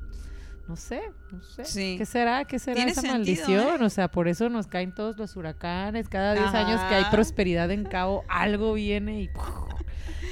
no 0.68 0.76
sé, 0.76 1.02
no 1.32 1.42
sé. 1.42 1.66
Sí. 1.66 1.96
¿Qué 1.98 2.06
será? 2.06 2.46
¿Qué 2.46 2.60
será 2.60 2.84
esa 2.84 3.02
sentido, 3.02 3.14
maldición? 3.18 3.82
¿eh? 3.82 3.86
O 3.86 3.90
sea, 3.90 4.10
por 4.10 4.28
eso 4.28 4.50
nos 4.50 4.68
caen 4.68 4.94
todos 4.94 5.18
los 5.18 5.36
huracanes, 5.36 6.10
cada 6.10 6.34
10 6.34 6.54
años 6.54 6.82
que 6.90 6.96
hay 6.96 7.06
prosperidad 7.12 7.72
en 7.72 7.84
Cabo, 7.86 8.24
algo 8.28 8.74
viene 8.74 9.22
y... 9.24 9.30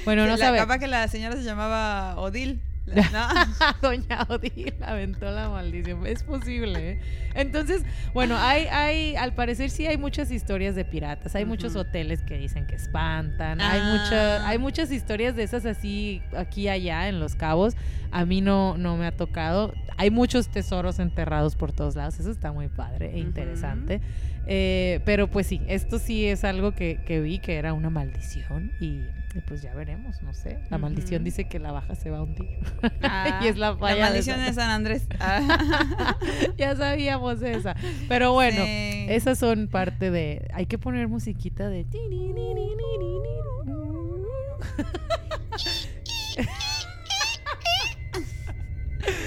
Bueno, 0.04 0.26
no 0.26 0.36
sabemos. 0.36 0.66
Capaz 0.66 0.78
que 0.80 0.86
la 0.86 1.08
señora 1.08 1.34
se 1.34 1.44
llamaba 1.44 2.16
Odil. 2.18 2.60
La- 2.86 3.02
¿no? 3.80 3.80
Doña 3.88 4.26
Odil 4.28 4.74
aventó 4.82 5.30
la 5.30 5.48
maldición. 5.48 6.06
Es 6.06 6.22
posible, 6.22 6.92
¿eh? 6.92 7.00
Entonces, 7.34 7.82
bueno, 8.12 8.36
hay, 8.38 8.66
hay, 8.66 9.16
al 9.16 9.34
parecer 9.34 9.70
sí 9.70 9.86
hay 9.86 9.96
muchas 9.96 10.30
historias 10.30 10.74
de 10.74 10.84
piratas. 10.84 11.34
Hay 11.34 11.44
muchos 11.44 11.74
hoteles 11.76 12.22
que 12.22 12.36
dicen 12.38 12.66
que 12.66 12.74
espantan. 12.76 13.60
Hay, 13.60 13.80
Ah. 13.82 13.96
mucha, 13.96 14.48
hay 14.48 14.58
muchas 14.58 14.90
historias 14.92 15.34
de 15.34 15.42
esas 15.44 15.64
así 15.66 16.22
aquí 16.36 16.62
y 16.62 16.68
allá 16.68 17.08
en 17.08 17.20
Los 17.20 17.34
Cabos. 17.34 17.74
A 18.12 18.24
mí 18.24 18.40
no, 18.40 18.76
no 18.76 18.96
me 18.96 19.06
ha 19.06 19.16
tocado. 19.16 19.72
Hay 19.96 20.10
muchos 20.10 20.48
tesoros 20.48 20.98
enterrados 20.98 21.56
por 21.56 21.72
todos 21.72 21.96
lados. 21.96 22.20
Eso 22.20 22.30
está 22.30 22.52
muy 22.52 22.68
padre 22.68 23.12
e 23.14 23.18
interesante. 23.18 24.00
Eh, 24.46 25.00
pero 25.04 25.28
pues 25.28 25.46
sí, 25.46 25.60
esto 25.68 25.98
sí 25.98 26.26
es 26.26 26.44
algo 26.44 26.72
que, 26.72 27.00
que 27.06 27.20
vi 27.20 27.38
que 27.38 27.56
era 27.56 27.72
una 27.72 27.88
maldición 27.90 28.72
y, 28.80 29.00
y 29.34 29.40
pues 29.46 29.62
ya 29.62 29.74
veremos, 29.74 30.20
no 30.22 30.34
sé. 30.34 30.58
La 30.70 30.76
maldición 30.78 31.24
dice 31.24 31.44
que 31.48 31.58
la 31.58 31.72
baja 31.72 31.94
se 31.94 32.10
va 32.10 32.18
a 32.18 32.22
hundir. 32.22 32.58
Ah, 33.02 33.40
y 33.42 33.48
es 33.48 33.56
la 33.56 33.76
falla 33.76 33.94
de 33.96 34.00
maldición 34.02 34.36
San- 34.36 34.46
de 34.46 34.52
San 34.52 34.70
Andrés. 34.70 35.06
Ah. 35.20 36.16
ya 36.58 36.76
sabíamos 36.76 37.40
esa. 37.42 37.74
Pero 38.08 38.32
bueno, 38.32 38.62
Sí. 38.64 39.06
esas 39.08 39.38
son 39.38 39.68
parte 39.68 40.10
de. 40.10 40.46
Hay 40.52 40.66
que 40.66 40.76
poner 40.78 41.08
musiquita 41.08 41.68
de. 41.68 41.86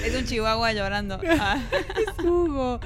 Es 0.05 0.15
un 0.15 0.25
chihuahua 0.25 0.73
llorando. 0.73 1.19
Ah. 1.39 1.59
Es 1.97 2.23
Hugo. 2.25 2.79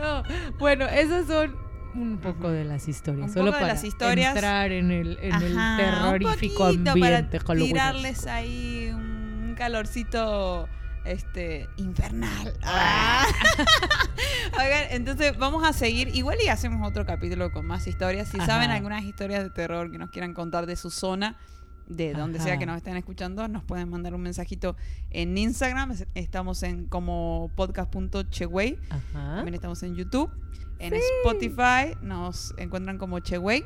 No. 0.00 0.22
Bueno, 0.58 0.86
esas 0.86 1.26
son 1.26 1.56
un 1.94 2.18
poco 2.18 2.50
de 2.50 2.64
las 2.64 2.88
historias. 2.88 3.28
Un 3.28 3.32
solo 3.34 3.46
poco 3.46 3.56
de 3.56 3.60
para 3.62 3.74
las 3.74 3.84
historias. 3.84 4.34
entrar 4.34 4.72
en 4.72 4.90
el, 4.90 5.18
en 5.20 5.34
el 5.34 5.58
Ajá, 5.58 5.76
terrorífico 5.76 6.70
un 6.70 6.88
ambiente 6.88 7.40
para 7.40 7.58
tirarles 7.58 8.26
ahí 8.26 8.90
un 8.94 9.54
calorcito 9.56 10.68
este 11.04 11.68
infernal. 11.76 12.54
Ah. 12.62 13.26
Oigan, 14.52 14.84
entonces 14.90 15.36
vamos 15.38 15.66
a 15.66 15.72
seguir. 15.72 16.14
Igual 16.14 16.38
y 16.44 16.48
hacemos 16.48 16.86
otro 16.86 17.04
capítulo 17.06 17.50
con 17.52 17.66
más 17.66 17.86
historias. 17.86 18.28
Si 18.28 18.36
Ajá. 18.38 18.46
saben 18.46 18.70
algunas 18.70 19.04
historias 19.04 19.42
de 19.42 19.50
terror 19.50 19.90
que 19.90 19.98
nos 19.98 20.10
quieran 20.10 20.34
contar 20.34 20.66
de 20.66 20.76
su 20.76 20.90
zona, 20.90 21.36
de 21.88 22.12
donde 22.14 22.38
sea 22.40 22.58
que 22.58 22.66
nos 22.66 22.76
estén 22.76 22.96
escuchando, 22.96 23.48
nos 23.48 23.64
pueden 23.64 23.88
mandar 23.88 24.14
un 24.14 24.22
mensajito 24.22 24.76
en 25.10 25.36
Instagram. 25.36 25.90
Es- 25.92 26.06
Estamos 26.14 26.62
en 26.62 26.86
como 26.86 27.50
podcast.cheway. 27.56 28.78
También 29.12 29.54
estamos 29.54 29.82
en 29.82 29.94
YouTube. 29.96 30.30
En 30.78 30.94
Spotify 30.94 31.96
nos 32.02 32.54
encuentran 32.58 32.98
como 32.98 33.18
Cheway. 33.20 33.64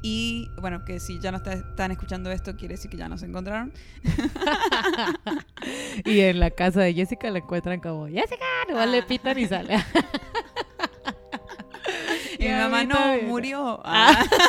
Y 0.00 0.48
bueno, 0.60 0.84
que 0.84 1.00
si 1.00 1.18
ya 1.20 1.32
no 1.32 1.38
está- 1.38 1.54
están 1.54 1.90
escuchando 1.90 2.30
esto, 2.30 2.54
quiere 2.56 2.74
decir 2.74 2.90
que 2.90 2.96
ya 2.96 3.08
nos 3.08 3.22
encontraron. 3.22 3.72
Y 6.04 6.20
en 6.20 6.40
la 6.40 6.50
casa 6.50 6.80
de 6.80 6.94
Jessica 6.94 7.30
la 7.30 7.38
encuentran 7.38 7.80
como 7.80 8.06
Jessica, 8.06 8.44
no 8.70 8.78
Ah. 8.78 8.86
le 8.86 9.02
pitan 9.02 9.38
y 9.38 9.46
sale. 9.46 9.78
Y 12.38 12.44
mi 12.44 12.50
a 12.52 12.68
mamá 12.68 12.84
no 12.84 13.22
murió. 13.26 13.80
Ah. 13.84 14.24
Pero 14.30 14.42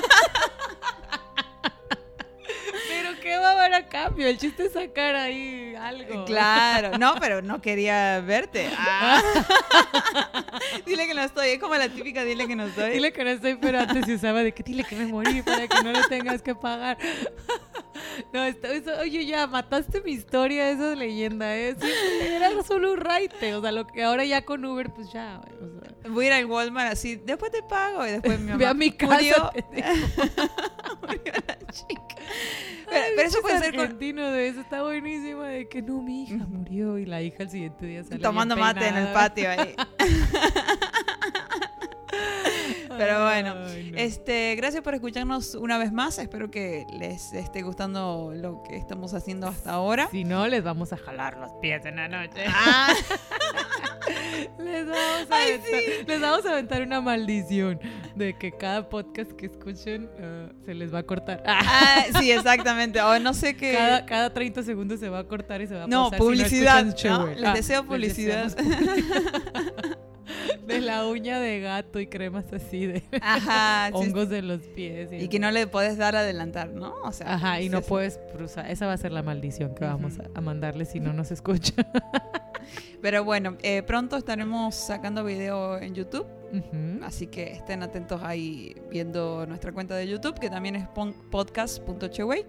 qué 3.19 3.37
va 3.37 3.51
a 3.51 3.59
haber 3.59 3.73
a 3.73 3.87
cambio, 3.87 4.27
el 4.27 4.37
chiste 4.37 4.65
es 4.65 4.73
sacar 4.73 5.15
ahí 5.15 5.75
algo. 5.75 6.25
Claro, 6.25 6.97
no, 6.97 7.15
pero 7.19 7.41
no 7.41 7.61
quería 7.61 8.21
verte. 8.21 8.69
Ah. 8.77 9.21
dile 10.85 11.07
que 11.07 11.13
no 11.13 11.21
estoy, 11.21 11.49
es 11.49 11.59
como 11.59 11.75
la 11.75 11.89
típica 11.89 12.23
dile 12.23 12.47
que 12.47 12.55
no 12.55 12.65
estoy. 12.65 12.91
Dile 12.91 13.11
que 13.11 13.23
no 13.23 13.29
estoy, 13.29 13.55
pero 13.55 13.79
antes 13.79 14.05
se 14.05 14.15
usaba 14.15 14.43
de 14.43 14.51
que 14.51 14.63
dile 14.63 14.83
que 14.83 14.95
me 14.95 15.05
morí 15.05 15.41
para 15.41 15.67
que 15.67 15.83
no 15.83 15.91
le 15.91 16.03
tengas 16.03 16.41
que 16.41 16.55
pagar. 16.55 16.97
No, 18.31 18.43
esto, 18.43 18.67
eso, 18.67 18.91
oye, 19.01 19.25
ya 19.25 19.45
mataste 19.47 20.01
mi 20.01 20.11
historia, 20.11 20.69
esa 20.69 20.93
es 20.93 20.97
leyenda, 20.97 21.55
¿eh? 21.57 21.75
Era 22.21 22.49
solo 22.63 22.93
un 22.93 22.97
raite, 22.97 23.55
o 23.55 23.61
sea, 23.61 23.73
lo 23.73 23.87
que 23.87 24.03
ahora 24.03 24.23
ya 24.23 24.43
con 24.43 24.63
Uber, 24.63 24.89
pues 24.93 25.11
ya, 25.11 25.37
güey, 25.37 25.69
o 25.69 25.79
sea, 25.79 25.89
Voy 26.09 26.25
a 26.25 26.27
ir 26.27 26.33
al 26.33 26.45
Walmart 26.45 26.93
así, 26.93 27.17
después 27.17 27.51
te 27.51 27.61
pago. 27.63 28.05
Y 28.05 28.11
después 28.11 28.39
mi 28.39 28.45
mamá 28.45 28.57
ve 28.57 28.65
a 28.65 28.73
mi 28.73 28.91
casa. 28.91 29.13
murió, 29.13 29.51
murió 31.01 31.33
la 31.47 31.57
chica. 31.71 32.15
Pero, 32.89 33.08
pero 33.15 33.27
eso 33.27 33.41
puede 33.41 33.59
ser 33.59 33.71
con- 33.75 33.81
argentino 33.85 34.31
de 34.31 34.47
eso 34.47 34.61
está 34.61 34.83
buenísimo, 34.83 35.43
de 35.43 35.67
que 35.67 35.81
no, 35.81 36.01
mi 36.01 36.23
hija 36.23 36.45
murió 36.47 36.97
y 36.97 37.05
la 37.05 37.21
hija 37.21 37.43
al 37.43 37.49
siguiente 37.49 37.85
día 37.85 38.03
sale 38.03 38.19
tomando 38.21 38.55
mate 38.55 38.87
en 38.87 38.97
el 38.97 39.13
patio 39.13 39.49
ahí. 39.49 39.75
Pero 42.97 43.23
bueno, 43.23 43.53
Ay, 43.65 43.91
no. 43.91 43.97
este, 43.97 44.55
gracias 44.55 44.83
por 44.83 44.93
escucharnos 44.93 45.55
una 45.55 45.77
vez 45.77 45.93
más. 45.93 46.17
Espero 46.19 46.51
que 46.51 46.85
les 46.91 47.31
esté 47.31 47.61
gustando 47.61 48.33
lo 48.35 48.61
que 48.63 48.75
estamos 48.75 49.13
haciendo 49.13 49.47
hasta 49.47 49.71
ahora. 49.71 50.09
Si 50.11 50.25
no, 50.25 50.47
les 50.47 50.63
vamos 50.63 50.91
a 50.91 50.97
jalar 50.97 51.37
los 51.37 51.51
pies 51.61 51.85
en 51.85 51.95
la 51.95 52.09
noche. 52.09 52.43
Ah, 52.47 52.93
Les 54.59 54.85
vamos, 54.85 55.27
a 55.31 55.35
Ay, 55.35 55.49
aventar, 55.53 56.07
les 56.07 56.21
vamos 56.21 56.45
a 56.45 56.51
aventar 56.51 56.81
una 56.81 57.01
maldición 57.01 57.79
de 58.15 58.37
que 58.37 58.51
cada 58.51 58.89
podcast 58.89 59.31
que 59.33 59.45
escuchen 59.47 60.09
ah, 60.21 60.49
se 60.65 60.73
les 60.73 60.93
va 60.93 60.99
a 60.99 61.03
cortar. 61.03 61.43
Ah, 61.45 61.59
ah, 61.63 62.19
sí, 62.19 62.31
exactamente. 62.31 63.01
O 63.01 63.19
no 63.19 63.33
sé 63.33 63.55
qué. 63.55 63.73
cada, 63.73 64.05
cada 64.05 64.33
30 64.33 64.63
segundos 64.63 64.99
se 64.99 65.09
va 65.09 65.19
a 65.19 65.23
cortar 65.25 65.61
y 65.61 65.67
se 65.67 65.75
va 65.75 65.83
a 65.83 65.87
No, 65.87 66.05
pasar. 66.05 66.19
publicidad, 66.19 66.79
Si 66.81 66.85
no. 66.87 66.93
Chewel. 66.93 67.41
Les 67.41 67.53
deseo 67.53 67.85
publicidad. 67.85 68.53
publicidad. 68.55 69.97
De 70.67 70.79
la 70.81 71.07
uña 71.07 71.39
de 71.39 71.59
gato 71.59 71.99
y 71.99 72.05
cremas 72.05 72.45
así 72.53 72.85
de 72.85 73.01
Ajá. 73.21 73.87
sí, 73.87 73.93
hongos 73.95 74.29
de 74.29 74.43
los 74.43 74.61
pies. 74.61 75.09
Y 75.11 75.27
que 75.27 75.39
no 75.39 75.49
le 75.49 75.65
puedes 75.65 75.97
dar 75.97 76.15
a 76.15 76.19
adelantar, 76.19 76.69
¿no? 76.69 76.93
O 77.03 77.11
sea, 77.11 77.33
Ajá, 77.33 77.59
y 77.59 77.63
sí, 77.63 77.69
no 77.69 77.79
sí. 77.79 77.85
puedes 77.89 78.19
cruzar. 78.35 78.69
Esa 78.69 78.85
va 78.85 78.93
a 78.93 78.97
ser 78.97 79.11
la 79.11 79.23
maldición 79.23 79.73
que 79.73 79.85
vamos 79.85 80.19
a, 80.19 80.25
a 80.35 80.41
mandarle 80.41 80.85
si 80.85 80.99
no 80.99 81.11
nos 81.13 81.31
escucha. 81.31 81.73
Pero 83.01 83.23
bueno, 83.23 83.57
eh, 83.61 83.83
pronto 83.83 84.17
estaremos 84.17 84.75
sacando 84.75 85.23
video 85.23 85.77
en 85.79 85.93
YouTube. 85.95 86.27
Así 87.03 87.27
que 87.27 87.51
estén 87.51 87.83
atentos 87.83 88.21
ahí 88.23 88.75
viendo 88.89 89.45
nuestra 89.45 89.71
cuenta 89.71 89.95
de 89.95 90.07
YouTube, 90.07 90.39
que 90.39 90.49
también 90.49 90.75
es 90.75 90.87
podcast.cheway. 91.29 92.45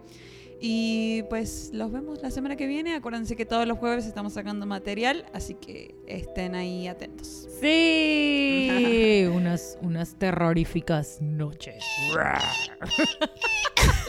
Y 0.63 1.23
pues 1.25 1.71
los 1.73 1.91
vemos 1.91 2.21
la 2.23 2.31
semana 2.31 2.55
que 2.55 2.67
viene. 2.67 2.95
Acuérdense 2.95 3.35
que 3.35 3.47
todos 3.47 3.67
los 3.67 3.79
jueves 3.79 4.05
estamos 4.05 4.35
sacando 4.35 4.67
material, 4.67 5.25
así 5.33 5.55
que 5.55 5.95
estén 6.07 6.55
ahí 6.55 6.87
atentos. 6.87 7.49
Sí, 7.61 9.27
unas, 9.35 9.79
unas 9.81 10.19
terroríficas 10.19 11.23
noches. 11.23 11.83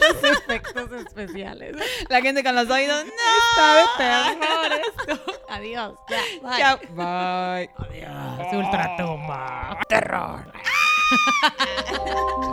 Los 0.00 0.24
efectos 0.24 0.92
especiales. 0.92 1.76
La 2.10 2.20
gente 2.20 2.44
con 2.44 2.54
los 2.54 2.68
oídos, 2.68 3.02
¡no! 3.04 3.12
Está 3.50 3.76
de 3.76 3.86
terror 3.96 4.80
esto. 4.98 5.32
Adiós. 5.48 5.94
Ya, 6.10 6.20
bye. 6.42 6.58
Chao. 6.58 6.78
Bye. 6.94 7.70
Adiós. 7.76 8.52
Ultratumba. 8.52 9.78
Terror. 9.88 10.52